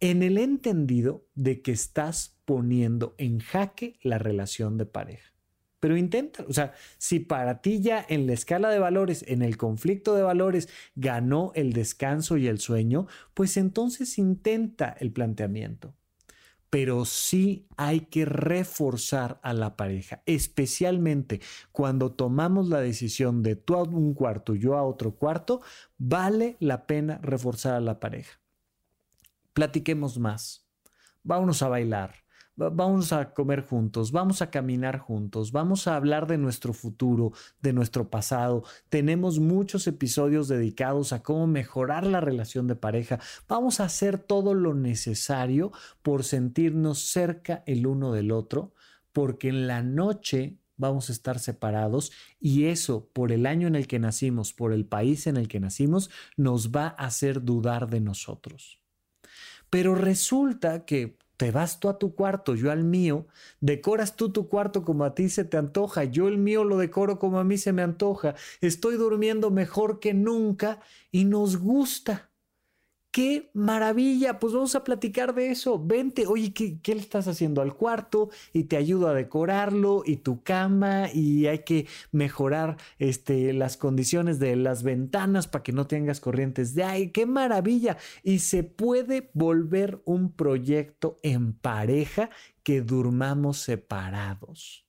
en 0.02 0.24
el 0.24 0.36
entendido 0.36 1.28
de 1.36 1.62
que 1.62 1.70
estás 1.70 2.36
poniendo 2.44 3.14
en 3.18 3.38
jaque 3.38 4.00
la 4.02 4.18
relación 4.18 4.76
de 4.76 4.84
pareja. 4.84 5.32
Pero 5.78 5.96
intenta, 5.96 6.44
o 6.48 6.52
sea, 6.52 6.74
si 6.98 7.20
para 7.20 7.60
ti 7.60 7.80
ya 7.80 8.04
en 8.08 8.26
la 8.26 8.32
escala 8.32 8.70
de 8.70 8.80
valores, 8.80 9.24
en 9.28 9.42
el 9.42 9.56
conflicto 9.56 10.16
de 10.16 10.22
valores, 10.22 10.68
ganó 10.96 11.52
el 11.54 11.72
descanso 11.72 12.36
y 12.36 12.48
el 12.48 12.58
sueño, 12.58 13.06
pues 13.32 13.56
entonces 13.56 14.18
intenta 14.18 14.96
el 14.98 15.12
planteamiento. 15.12 15.94
Pero 16.68 17.04
sí 17.04 17.68
hay 17.76 18.00
que 18.00 18.24
reforzar 18.24 19.38
a 19.44 19.52
la 19.52 19.76
pareja, 19.76 20.24
especialmente 20.26 21.40
cuando 21.70 22.10
tomamos 22.10 22.68
la 22.68 22.80
decisión 22.80 23.44
de 23.44 23.54
tú 23.54 23.76
a 23.76 23.84
un 23.84 24.14
cuarto, 24.14 24.56
yo 24.56 24.76
a 24.76 24.82
otro 24.82 25.14
cuarto, 25.14 25.60
vale 25.96 26.56
la 26.58 26.88
pena 26.88 27.20
reforzar 27.22 27.74
a 27.74 27.80
la 27.80 28.00
pareja 28.00 28.41
platiquemos 29.52 30.18
más, 30.18 30.66
vámonos 31.22 31.62
a 31.62 31.68
bailar, 31.68 32.22
vamos 32.56 33.12
a 33.12 33.32
comer 33.32 33.62
juntos, 33.62 34.12
vamos 34.12 34.42
a 34.42 34.50
caminar 34.50 34.98
juntos, 34.98 35.52
vamos 35.52 35.86
a 35.86 35.96
hablar 35.96 36.26
de 36.26 36.38
nuestro 36.38 36.72
futuro, 36.72 37.32
de 37.60 37.72
nuestro 37.72 38.10
pasado. 38.10 38.64
Tenemos 38.88 39.38
muchos 39.38 39.86
episodios 39.86 40.48
dedicados 40.48 41.12
a 41.12 41.22
cómo 41.22 41.46
mejorar 41.46 42.06
la 42.06 42.20
relación 42.20 42.66
de 42.66 42.76
pareja. 42.76 43.18
Vamos 43.48 43.80
a 43.80 43.84
hacer 43.84 44.18
todo 44.18 44.54
lo 44.54 44.74
necesario 44.74 45.72
por 46.02 46.24
sentirnos 46.24 47.10
cerca 47.10 47.62
el 47.66 47.86
uno 47.86 48.12
del 48.12 48.30
otro, 48.32 48.74
porque 49.12 49.48
en 49.48 49.66
la 49.66 49.82
noche 49.82 50.58
vamos 50.76 51.10
a 51.10 51.12
estar 51.12 51.38
separados 51.38 52.12
y 52.40 52.64
eso 52.64 53.08
por 53.12 53.30
el 53.30 53.46
año 53.46 53.68
en 53.68 53.76
el 53.76 53.86
que 53.86 53.98
nacimos, 53.98 54.52
por 54.52 54.72
el 54.72 54.84
país 54.84 55.26
en 55.26 55.36
el 55.36 55.48
que 55.48 55.60
nacimos, 55.60 56.10
nos 56.36 56.70
va 56.70 56.88
a 56.98 57.06
hacer 57.06 57.44
dudar 57.44 57.88
de 57.88 58.00
nosotros. 58.00 58.81
Pero 59.72 59.94
resulta 59.94 60.84
que 60.84 61.16
te 61.38 61.50
vas 61.50 61.80
tú 61.80 61.88
a 61.88 61.98
tu 61.98 62.14
cuarto, 62.14 62.54
yo 62.54 62.70
al 62.70 62.84
mío, 62.84 63.26
decoras 63.60 64.16
tú 64.16 64.30
tu 64.30 64.46
cuarto 64.46 64.84
como 64.84 65.02
a 65.04 65.14
ti 65.14 65.30
se 65.30 65.44
te 65.46 65.56
antoja, 65.56 66.04
yo 66.04 66.28
el 66.28 66.36
mío 66.36 66.62
lo 66.62 66.76
decoro 66.76 67.18
como 67.18 67.38
a 67.38 67.44
mí 67.44 67.56
se 67.56 67.72
me 67.72 67.80
antoja, 67.80 68.34
estoy 68.60 68.96
durmiendo 68.96 69.50
mejor 69.50 69.98
que 69.98 70.12
nunca 70.12 70.80
y 71.10 71.24
nos 71.24 71.56
gusta. 71.56 72.31
¡Qué 73.12 73.50
maravilla! 73.52 74.38
Pues 74.38 74.54
vamos 74.54 74.74
a 74.74 74.84
platicar 74.84 75.34
de 75.34 75.50
eso. 75.50 75.78
Vente, 75.78 76.26
oye, 76.26 76.54
¿qué, 76.54 76.80
¿qué, 76.80 76.94
le 76.94 77.02
estás 77.02 77.28
haciendo 77.28 77.60
al 77.60 77.76
cuarto? 77.76 78.30
Y 78.54 78.64
te 78.64 78.78
ayudo 78.78 79.06
a 79.06 79.12
decorarlo 79.12 80.02
y 80.06 80.16
tu 80.16 80.42
cama 80.42 81.12
y 81.12 81.46
hay 81.46 81.58
que 81.58 81.86
mejorar 82.10 82.78
este, 82.98 83.52
las 83.52 83.76
condiciones 83.76 84.38
de 84.38 84.56
las 84.56 84.82
ventanas 84.82 85.46
para 85.46 85.62
que 85.62 85.72
no 85.72 85.86
tengas 85.86 86.20
corrientes 86.20 86.74
de 86.74 86.84
aire. 86.84 87.12
¡Qué 87.12 87.26
maravilla! 87.26 87.98
Y 88.22 88.38
se 88.38 88.64
puede 88.64 89.30
volver 89.34 90.00
un 90.06 90.32
proyecto 90.32 91.18
en 91.22 91.52
pareja 91.52 92.30
que 92.62 92.80
durmamos 92.80 93.58
separados. 93.58 94.86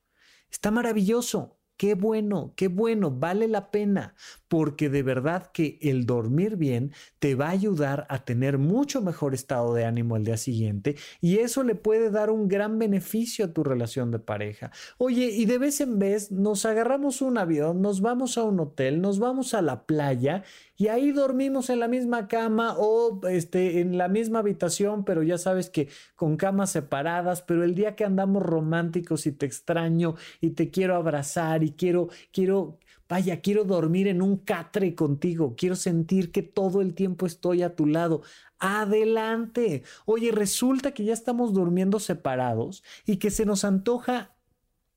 Está 0.50 0.72
maravilloso. 0.72 1.60
Qué 1.76 1.96
bueno, 1.96 2.54
qué 2.56 2.68
bueno, 2.68 3.10
vale 3.10 3.48
la 3.48 3.72
pena, 3.72 4.16
porque 4.48 4.90
de 4.90 5.02
verdad 5.02 5.52
que 5.52 5.80
el 5.82 6.06
dormir 6.06 6.56
bien 6.56 6.94
te 7.18 7.34
va 7.34 7.48
a 7.48 7.52
ayudar 7.52 8.06
a 8.10 8.24
tener 8.24 8.60
mucho 8.60 9.02
mejor 9.02 9.34
estado 9.34 9.74
de 9.74 9.84
ánimo 9.84 10.16
el 10.16 10.24
día 10.24 10.38
siguiente 10.38 10.96
y 11.20 11.40
eso 11.40 11.64
le 11.64 11.74
puede 11.74 12.12
dar 12.12 12.30
un 12.30 12.48
gran 12.48 12.78
beneficio 12.78 13.46
a 13.46 13.54
tu 13.54 13.64
relación 13.64 14.12
de 14.12 14.20
pareja. 14.20 14.72
Oye, 15.00 15.32
y 15.32 15.46
de 15.46 15.58
vez 15.58 15.82
en 15.82 15.98
vez 15.98 16.32
nos 16.32 16.66
agarramos 16.66 17.22
un 17.22 17.40
avión, 17.40 17.82
nos 17.82 18.02
vamos 18.02 18.38
a 18.38 18.44
un 18.44 18.60
hotel, 18.60 19.02
nos 19.02 19.18
vamos 19.18 19.56
a 19.56 19.64
la 19.64 19.86
playa 19.86 20.44
y 20.76 20.88
ahí 20.88 21.12
dormimos 21.12 21.70
en 21.70 21.80
la 21.80 21.88
misma 21.88 22.28
cama 22.28 22.76
o 22.78 23.22
este, 23.28 23.80
en 23.80 23.98
la 23.98 24.08
misma 24.08 24.40
habitación, 24.40 25.06
pero 25.06 25.22
ya 25.22 25.38
sabes 25.38 25.70
que 25.70 25.90
con 26.16 26.36
camas 26.38 26.72
separadas, 26.72 27.42
pero 27.42 27.64
el 27.64 27.76
día 27.76 27.96
que 27.96 28.06
andamos 28.06 28.42
románticos 28.44 29.26
y 29.28 29.32
te 29.32 29.46
extraño 29.46 30.16
y 30.42 30.52
te 30.52 30.72
quiero 30.72 30.96
abrazar 30.96 31.64
y 31.64 31.74
quiero, 31.74 32.10
quiero, 32.32 32.80
vaya, 33.08 33.42
quiero 33.42 33.66
dormir 33.66 34.08
en 34.08 34.22
un 34.22 34.38
catre 34.38 34.96
contigo, 34.96 35.56
quiero 35.56 35.76
sentir 35.76 36.32
que 36.32 36.42
todo 36.42 36.82
el 36.82 36.96
tiempo 36.96 37.26
estoy 37.28 37.62
a 37.62 37.76
tu 37.76 37.86
lado. 37.86 38.24
Adelante. 38.60 39.84
Oye, 40.06 40.32
resulta 40.32 40.94
que 40.94 41.04
ya 41.04 41.14
estamos 41.14 41.54
durmiendo 41.54 42.00
separados 42.00 42.84
y 43.06 43.18
que 43.18 43.30
se 43.30 43.46
nos 43.46 43.64
antoja 43.64 44.34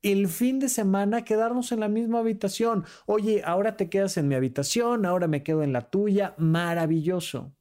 el 0.01 0.27
fin 0.27 0.59
de 0.59 0.69
semana 0.69 1.23
quedarnos 1.23 1.71
en 1.71 1.79
la 1.79 1.89
misma 1.89 2.19
habitación. 2.19 2.85
Oye, 3.05 3.41
ahora 3.45 3.77
te 3.77 3.89
quedas 3.89 4.17
en 4.17 4.27
mi 4.27 4.35
habitación, 4.35 5.05
ahora 5.05 5.27
me 5.27 5.43
quedo 5.43 5.63
en 5.63 5.73
la 5.73 5.89
tuya. 5.89 6.35
Maravilloso. 6.37 7.53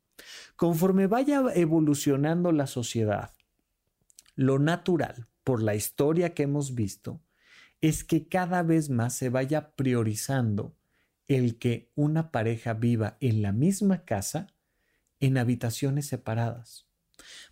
Conforme 0.56 1.06
vaya 1.06 1.42
evolucionando 1.54 2.52
la 2.52 2.66
sociedad, 2.66 3.30
lo 4.34 4.58
natural, 4.58 5.28
por 5.44 5.62
la 5.62 5.74
historia 5.74 6.34
que 6.34 6.42
hemos 6.42 6.74
visto, 6.74 7.20
es 7.80 8.04
que 8.04 8.26
cada 8.26 8.62
vez 8.62 8.90
más 8.90 9.14
se 9.14 9.28
vaya 9.28 9.76
priorizando 9.76 10.74
el 11.28 11.58
que 11.58 11.90
una 11.94 12.30
pareja 12.32 12.74
viva 12.74 13.16
en 13.20 13.42
la 13.42 13.52
misma 13.52 14.04
casa 14.04 14.48
en 15.20 15.38
habitaciones 15.38 16.06
separadas. 16.06 16.85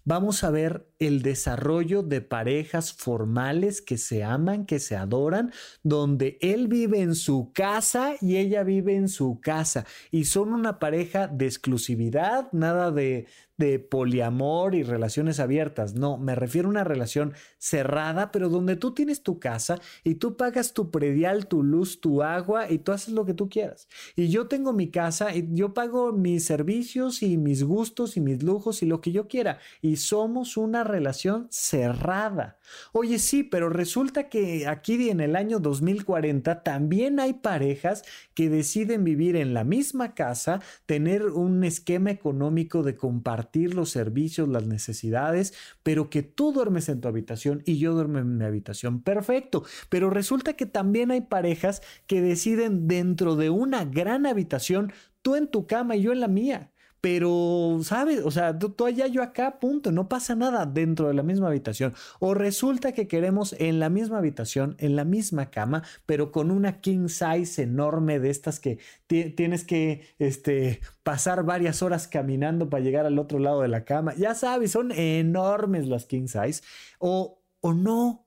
Vamos 0.05 0.45
a 0.45 0.51
ver 0.51 0.87
el 0.99 1.23
desarrollo 1.23 2.03
de 2.03 2.21
parejas 2.21 2.93
formales 2.93 3.81
que 3.81 3.99
se 3.99 4.25
aman, 4.25 4.67
que 4.67 4.79
se 4.79 4.97
adoran, 4.97 5.53
donde 5.83 6.39
él 6.41 6.69
vive 6.69 7.01
en 7.01 7.15
su 7.15 7.53
casa 7.53 8.15
y 8.21 8.37
ella 8.37 8.63
vive 8.65 8.95
en 8.95 9.09
su 9.09 9.41
casa 9.41 9.87
y 10.11 10.25
son 10.25 10.53
una 10.53 10.79
pareja 10.79 11.27
de 11.27 11.47
exclusividad, 11.47 12.53
nada 12.53 12.91
de, 12.91 13.27
de 13.57 13.79
poliamor 13.79 14.75
y 14.75 14.83
relaciones 14.83 15.39
abiertas. 15.39 15.95
No, 15.95 16.19
me 16.19 16.35
refiero 16.35 16.69
a 16.69 16.71
una 16.71 16.85
relación 16.85 17.35
cerrada, 17.59 18.33
pero 18.33 18.49
donde 18.49 18.77
tú 18.77 18.95
tienes 18.95 19.23
tu 19.23 19.39
casa 19.39 19.81
y 20.03 20.17
tú 20.17 20.37
pagas 20.37 20.73
tu 20.73 20.91
predial, 20.91 21.47
tu 21.47 21.63
luz, 21.63 22.01
tu 22.01 22.23
agua 22.23 22.71
y 22.71 22.79
tú 22.79 22.93
haces 22.93 23.15
lo 23.15 23.25
que 23.25 23.35
tú 23.35 23.49
quieras. 23.49 23.89
Y 24.17 24.29
yo 24.29 24.49
tengo 24.49 24.73
mi 24.73 24.91
casa 24.91 25.35
y 25.35 25.49
yo 25.53 25.73
pago 25.73 26.13
mis 26.13 26.45
servicios 26.45 27.23
y 27.23 27.37
mis 27.37 27.63
gustos 27.63 28.17
y 28.17 28.21
mis 28.21 28.43
lujos 28.43 28.83
y 28.83 28.87
lo 28.87 29.01
que 29.01 29.13
yo 29.13 29.29
quiera. 29.29 29.59
Y 29.81 29.97
somos 29.97 30.57
una 30.57 30.85
relación 30.85 31.47
cerrada. 31.51 32.59
Oye, 32.93 33.19
sí, 33.19 33.43
pero 33.43 33.69
resulta 33.69 34.29
que 34.29 34.67
aquí 34.67 35.11
en 35.11 35.21
el 35.21 35.37
año 35.37 35.59
2040 35.59 36.63
también 36.63 37.21
hay 37.21 37.35
parejas 37.35 38.03
que 38.35 38.49
deciden 38.49 39.05
vivir 39.05 39.37
en 39.37 39.55
la 39.55 39.65
misma 39.65 40.15
casa, 40.15 40.61
tener 40.87 41.27
un 41.27 41.65
esquema 41.65 42.11
económico 42.11 42.83
de 42.83 42.97
compartir 42.97 43.75
los 43.75 43.91
servicios, 43.91 44.49
las 44.49 44.67
necesidades, 44.67 45.55
pero 45.83 46.11
que 46.11 46.23
tú 46.23 46.53
duermes 46.53 46.89
en 46.89 47.01
tu 47.01 47.09
habitación 47.09 47.63
y 47.67 47.79
yo 47.79 47.95
duermo 47.95 48.19
en 48.19 48.39
mi 48.39 48.45
habitación. 48.45 49.03
Perfecto. 49.03 49.65
Pero 49.89 50.11
resulta 50.11 50.55
que 50.55 50.67
también 50.67 51.11
hay 51.11 51.23
parejas 51.23 51.83
que 52.07 52.21
deciden 52.21 52.89
dentro 52.89 53.37
de 53.37 53.51
una 53.51 53.85
gran 53.85 54.27
habitación, 54.27 54.93
tú 55.23 55.37
en 55.37 55.49
tu 55.49 55.67
cama 55.67 55.97
y 55.97 56.03
yo 56.03 56.13
en 56.13 56.21
la 56.21 56.29
mía. 56.29 56.71
Pero, 57.05 57.81
¿sabes? 57.83 58.23
O 58.25 58.31
sea, 58.31 58.59
tú, 58.59 58.87
allá, 58.87 59.07
yo 59.09 59.23
acá, 59.23 59.59
punto. 59.61 59.93
No 59.93 60.09
pasa 60.09 60.35
nada 60.35 60.65
dentro 60.65 61.09
de 61.09 61.13
la 61.13 61.23
misma 61.23 61.49
habitación. 61.49 61.93
O 62.19 62.33
resulta 62.33 62.93
que 62.93 63.07
queremos 63.07 63.55
en 63.59 63.79
la 63.79 63.91
misma 63.91 64.17
habitación, 64.17 64.75
en 64.79 64.97
la 64.97 65.05
misma 65.05 65.51
cama, 65.51 65.83
pero 66.07 66.33
con 66.33 66.51
una 66.51 66.81
king 66.81 67.09
size 67.09 67.61
enorme 67.61 68.21
de 68.21 68.31
estas 68.31 68.59
que 68.59 68.79
tienes 69.07 69.65
que 69.65 70.15
este, 70.19 70.81
pasar 71.03 71.45
varias 71.45 71.83
horas 71.83 72.09
caminando 72.09 72.71
para 72.71 72.83
llegar 72.83 73.05
al 73.05 73.19
otro 73.19 73.39
lado 73.39 73.61
de 73.61 73.69
la 73.69 73.85
cama. 73.85 74.15
Ya 74.15 74.35
sabes, 74.35 74.71
son 74.71 74.91
enormes 74.91 75.87
las 75.87 76.07
king 76.07 76.27
size. 76.27 76.63
O, 76.99 77.43
o 77.61 77.75
no. 77.75 78.27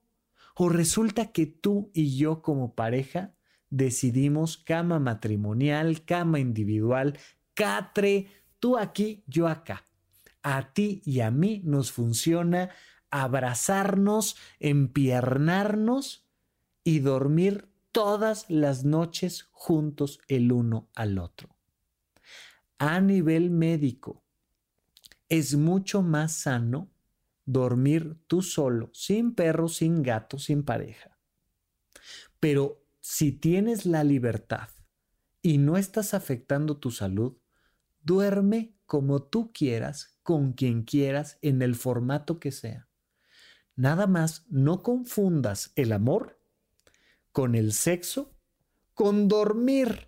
O 0.53 0.69
resulta 0.69 1.31
que 1.31 1.47
tú 1.47 1.89
y 1.95 2.15
yo 2.15 2.43
como 2.43 2.75
pareja 2.75 3.33
decidimos 3.71 4.59
cama 4.59 4.99
matrimonial, 4.99 6.05
cama 6.05 6.39
individual, 6.39 7.17
catre 7.55 8.27
Tú 8.59 8.77
aquí, 8.77 9.23
yo 9.27 9.47
acá. 9.47 9.85
A 10.41 10.73
ti 10.73 11.01
y 11.05 11.21
a 11.21 11.31
mí 11.31 11.61
nos 11.63 11.91
funciona 11.91 12.69
abrazarnos, 13.09 14.37
empiernarnos 14.59 16.27
y 16.83 16.99
dormir 16.99 17.69
todas 17.91 18.49
las 18.49 18.83
noches 18.83 19.49
juntos 19.51 20.19
el 20.27 20.51
uno 20.51 20.89
al 20.95 21.17
otro. 21.17 21.57
A 22.79 23.01
nivel 23.01 23.49
médico, 23.49 24.23
es 25.29 25.55
mucho 25.55 26.01
más 26.01 26.33
sano 26.33 26.89
dormir 27.45 28.17
tú 28.27 28.41
solo, 28.41 28.89
sin 28.93 29.33
perro, 29.33 29.67
sin 29.67 30.03
gato, 30.03 30.37
sin 30.37 30.63
pareja. 30.63 31.17
Pero 32.39 32.85
si 32.99 33.31
tienes 33.31 33.85
la 33.85 34.03
libertad 34.03 34.69
y 35.41 35.57
no 35.57 35.77
estás 35.77 36.13
afectando 36.13 36.77
tu 36.77 36.91
salud, 36.91 37.37
Duerme 38.07 38.73
como 38.85 39.21
tú 39.21 39.51
quieras, 39.51 40.17
con 40.23 40.53
quien 40.53 40.83
quieras, 40.83 41.37
en 41.41 41.61
el 41.61 41.75
formato 41.75 42.39
que 42.39 42.53
sea. 42.53 42.87
Nada 43.75 44.07
más 44.07 44.45
no 44.47 44.81
confundas 44.81 45.73
el 45.75 45.91
amor 45.91 46.39
con 47.33 47.53
el 47.53 47.73
sexo, 47.73 48.33
con 48.93 49.27
dormir. 49.27 50.06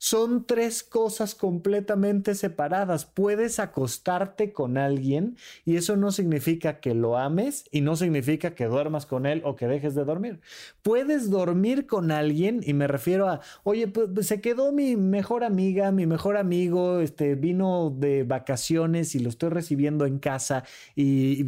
Son 0.00 0.46
tres 0.46 0.84
cosas 0.84 1.34
completamente 1.34 2.36
separadas. 2.36 3.04
Puedes 3.04 3.58
acostarte 3.58 4.52
con 4.52 4.78
alguien 4.78 5.36
y 5.64 5.76
eso 5.76 5.96
no 5.96 6.12
significa 6.12 6.78
que 6.78 6.94
lo 6.94 7.18
ames 7.18 7.64
y 7.72 7.80
no 7.80 7.96
significa 7.96 8.54
que 8.54 8.66
duermas 8.66 9.06
con 9.06 9.26
él 9.26 9.42
o 9.44 9.56
que 9.56 9.66
dejes 9.66 9.96
de 9.96 10.04
dormir. 10.04 10.40
Puedes 10.82 11.30
dormir 11.30 11.88
con 11.88 12.12
alguien 12.12 12.60
y 12.64 12.74
me 12.74 12.86
refiero 12.86 13.28
a, 13.28 13.40
oye, 13.64 13.88
pues, 13.88 14.08
pues 14.14 14.28
se 14.28 14.40
quedó 14.40 14.70
mi 14.70 14.94
mejor 14.94 15.42
amiga, 15.42 15.90
mi 15.90 16.06
mejor 16.06 16.36
amigo, 16.36 17.00
este 17.00 17.34
vino 17.34 17.90
de 17.90 18.22
vacaciones 18.22 19.16
y 19.16 19.18
lo 19.18 19.28
estoy 19.28 19.50
recibiendo 19.50 20.06
en 20.06 20.20
casa 20.20 20.62
y, 20.94 21.40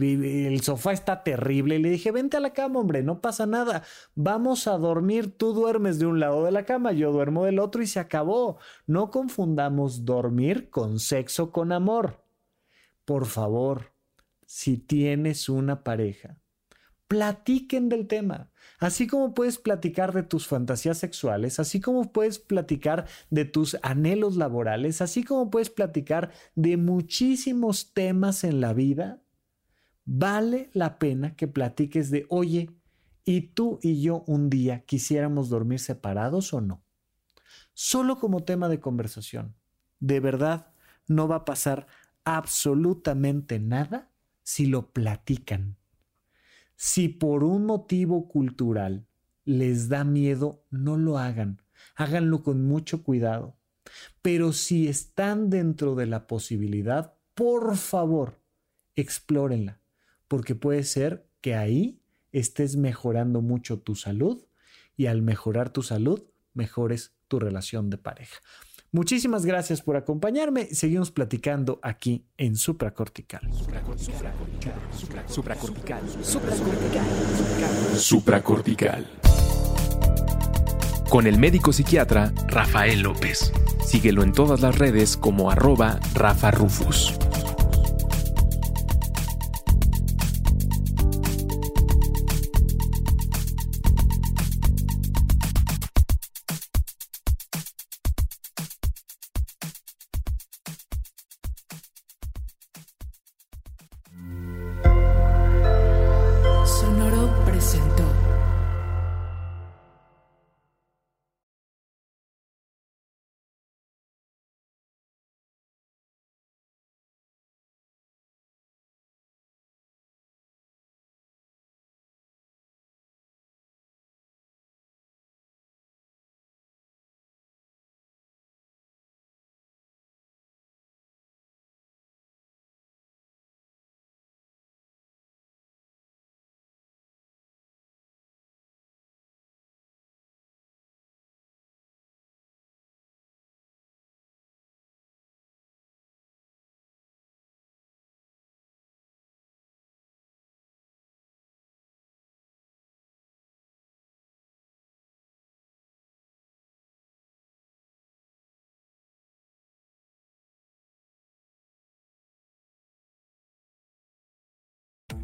el 0.50 0.60
sofá 0.62 0.92
está 0.92 1.22
terrible. 1.22 1.76
Y 1.76 1.82
le 1.82 1.90
dije, 1.90 2.10
vente 2.10 2.36
a 2.36 2.40
la 2.40 2.52
cama, 2.52 2.80
hombre, 2.80 3.02
no 3.04 3.20
pasa 3.20 3.46
nada. 3.46 3.84
Vamos 4.16 4.66
a 4.66 4.76
dormir. 4.76 5.36
Tú 5.36 5.52
duermes 5.52 6.00
de 6.00 6.06
un 6.06 6.18
lado 6.18 6.44
de 6.44 6.50
la 6.50 6.64
cama, 6.64 6.92
yo 6.92 7.12
duermo 7.12 7.44
del 7.44 7.60
otro 7.60 7.82
y 7.82 7.86
se 7.86 8.00
acabó 8.00 8.39
no 8.86 9.10
confundamos 9.10 10.04
dormir 10.04 10.70
con 10.70 10.98
sexo 10.98 11.50
con 11.52 11.72
amor. 11.72 12.24
Por 13.04 13.26
favor, 13.26 13.92
si 14.46 14.76
tienes 14.76 15.48
una 15.48 15.82
pareja, 15.82 16.40
platiquen 17.10 17.88
del 17.88 18.06
tema. 18.06 18.52
Así 18.78 19.08
como 19.08 19.34
puedes 19.34 19.58
platicar 19.58 20.12
de 20.12 20.22
tus 20.22 20.46
fantasías 20.46 20.96
sexuales, 20.98 21.58
así 21.58 21.80
como 21.80 22.12
puedes 22.12 22.38
platicar 22.38 23.06
de 23.30 23.44
tus 23.44 23.76
anhelos 23.82 24.36
laborales, 24.36 25.02
así 25.02 25.24
como 25.24 25.50
puedes 25.50 25.70
platicar 25.70 26.30
de 26.54 26.76
muchísimos 26.76 27.92
temas 27.92 28.44
en 28.44 28.60
la 28.60 28.74
vida, 28.74 29.20
vale 30.04 30.70
la 30.72 31.00
pena 31.00 31.34
que 31.34 31.48
platiques 31.48 32.12
de, 32.12 32.26
oye, 32.28 32.70
¿y 33.24 33.40
tú 33.40 33.80
y 33.82 34.00
yo 34.02 34.22
un 34.28 34.48
día 34.48 34.84
quisiéramos 34.86 35.48
dormir 35.48 35.80
separados 35.80 36.54
o 36.54 36.60
no? 36.60 36.84
Solo 37.74 38.18
como 38.18 38.44
tema 38.44 38.68
de 38.68 38.80
conversación. 38.80 39.54
De 39.98 40.20
verdad, 40.20 40.72
no 41.06 41.28
va 41.28 41.36
a 41.36 41.44
pasar 41.44 41.86
absolutamente 42.24 43.58
nada 43.58 44.10
si 44.42 44.66
lo 44.66 44.90
platican. 44.92 45.76
Si 46.76 47.08
por 47.08 47.44
un 47.44 47.66
motivo 47.66 48.28
cultural 48.28 49.06
les 49.44 49.88
da 49.88 50.04
miedo, 50.04 50.64
no 50.70 50.96
lo 50.96 51.18
hagan. 51.18 51.62
Háganlo 51.96 52.42
con 52.42 52.64
mucho 52.64 53.02
cuidado. 53.02 53.56
Pero 54.22 54.52
si 54.52 54.88
están 54.88 55.50
dentro 55.50 55.94
de 55.94 56.06
la 56.06 56.26
posibilidad, 56.26 57.14
por 57.34 57.76
favor, 57.76 58.40
explórenla, 58.96 59.80
porque 60.28 60.54
puede 60.54 60.84
ser 60.84 61.28
que 61.40 61.54
ahí 61.54 62.00
estés 62.32 62.76
mejorando 62.76 63.40
mucho 63.40 63.80
tu 63.80 63.94
salud 63.94 64.44
y 64.96 65.06
al 65.06 65.22
mejorar 65.22 65.70
tu 65.72 65.82
salud, 65.82 66.22
mejores 66.54 67.16
tu 67.30 67.38
relación 67.38 67.88
de 67.88 67.96
pareja. 67.96 68.40
Muchísimas 68.92 69.46
gracias 69.46 69.80
por 69.82 69.96
acompañarme. 69.96 70.66
Seguimos 70.74 71.12
platicando 71.12 71.78
aquí 71.80 72.26
en 72.36 72.56
Supracortical. 72.56 73.48
Supracortical. 73.52 74.74
Supracortical. 75.28 76.02
Supracortical. 76.22 77.02
Supracortical. 77.96 79.06
Con 81.08 81.28
el 81.28 81.38
médico 81.38 81.72
psiquiatra 81.72 82.32
Rafael 82.48 83.02
López. 83.02 83.52
Síguelo 83.86 84.24
en 84.24 84.32
todas 84.32 84.60
las 84.60 84.76
redes 84.76 85.16
como 85.16 85.52
arroba 85.52 86.00
Rafa 86.14 86.50
Rufus. 86.50 87.16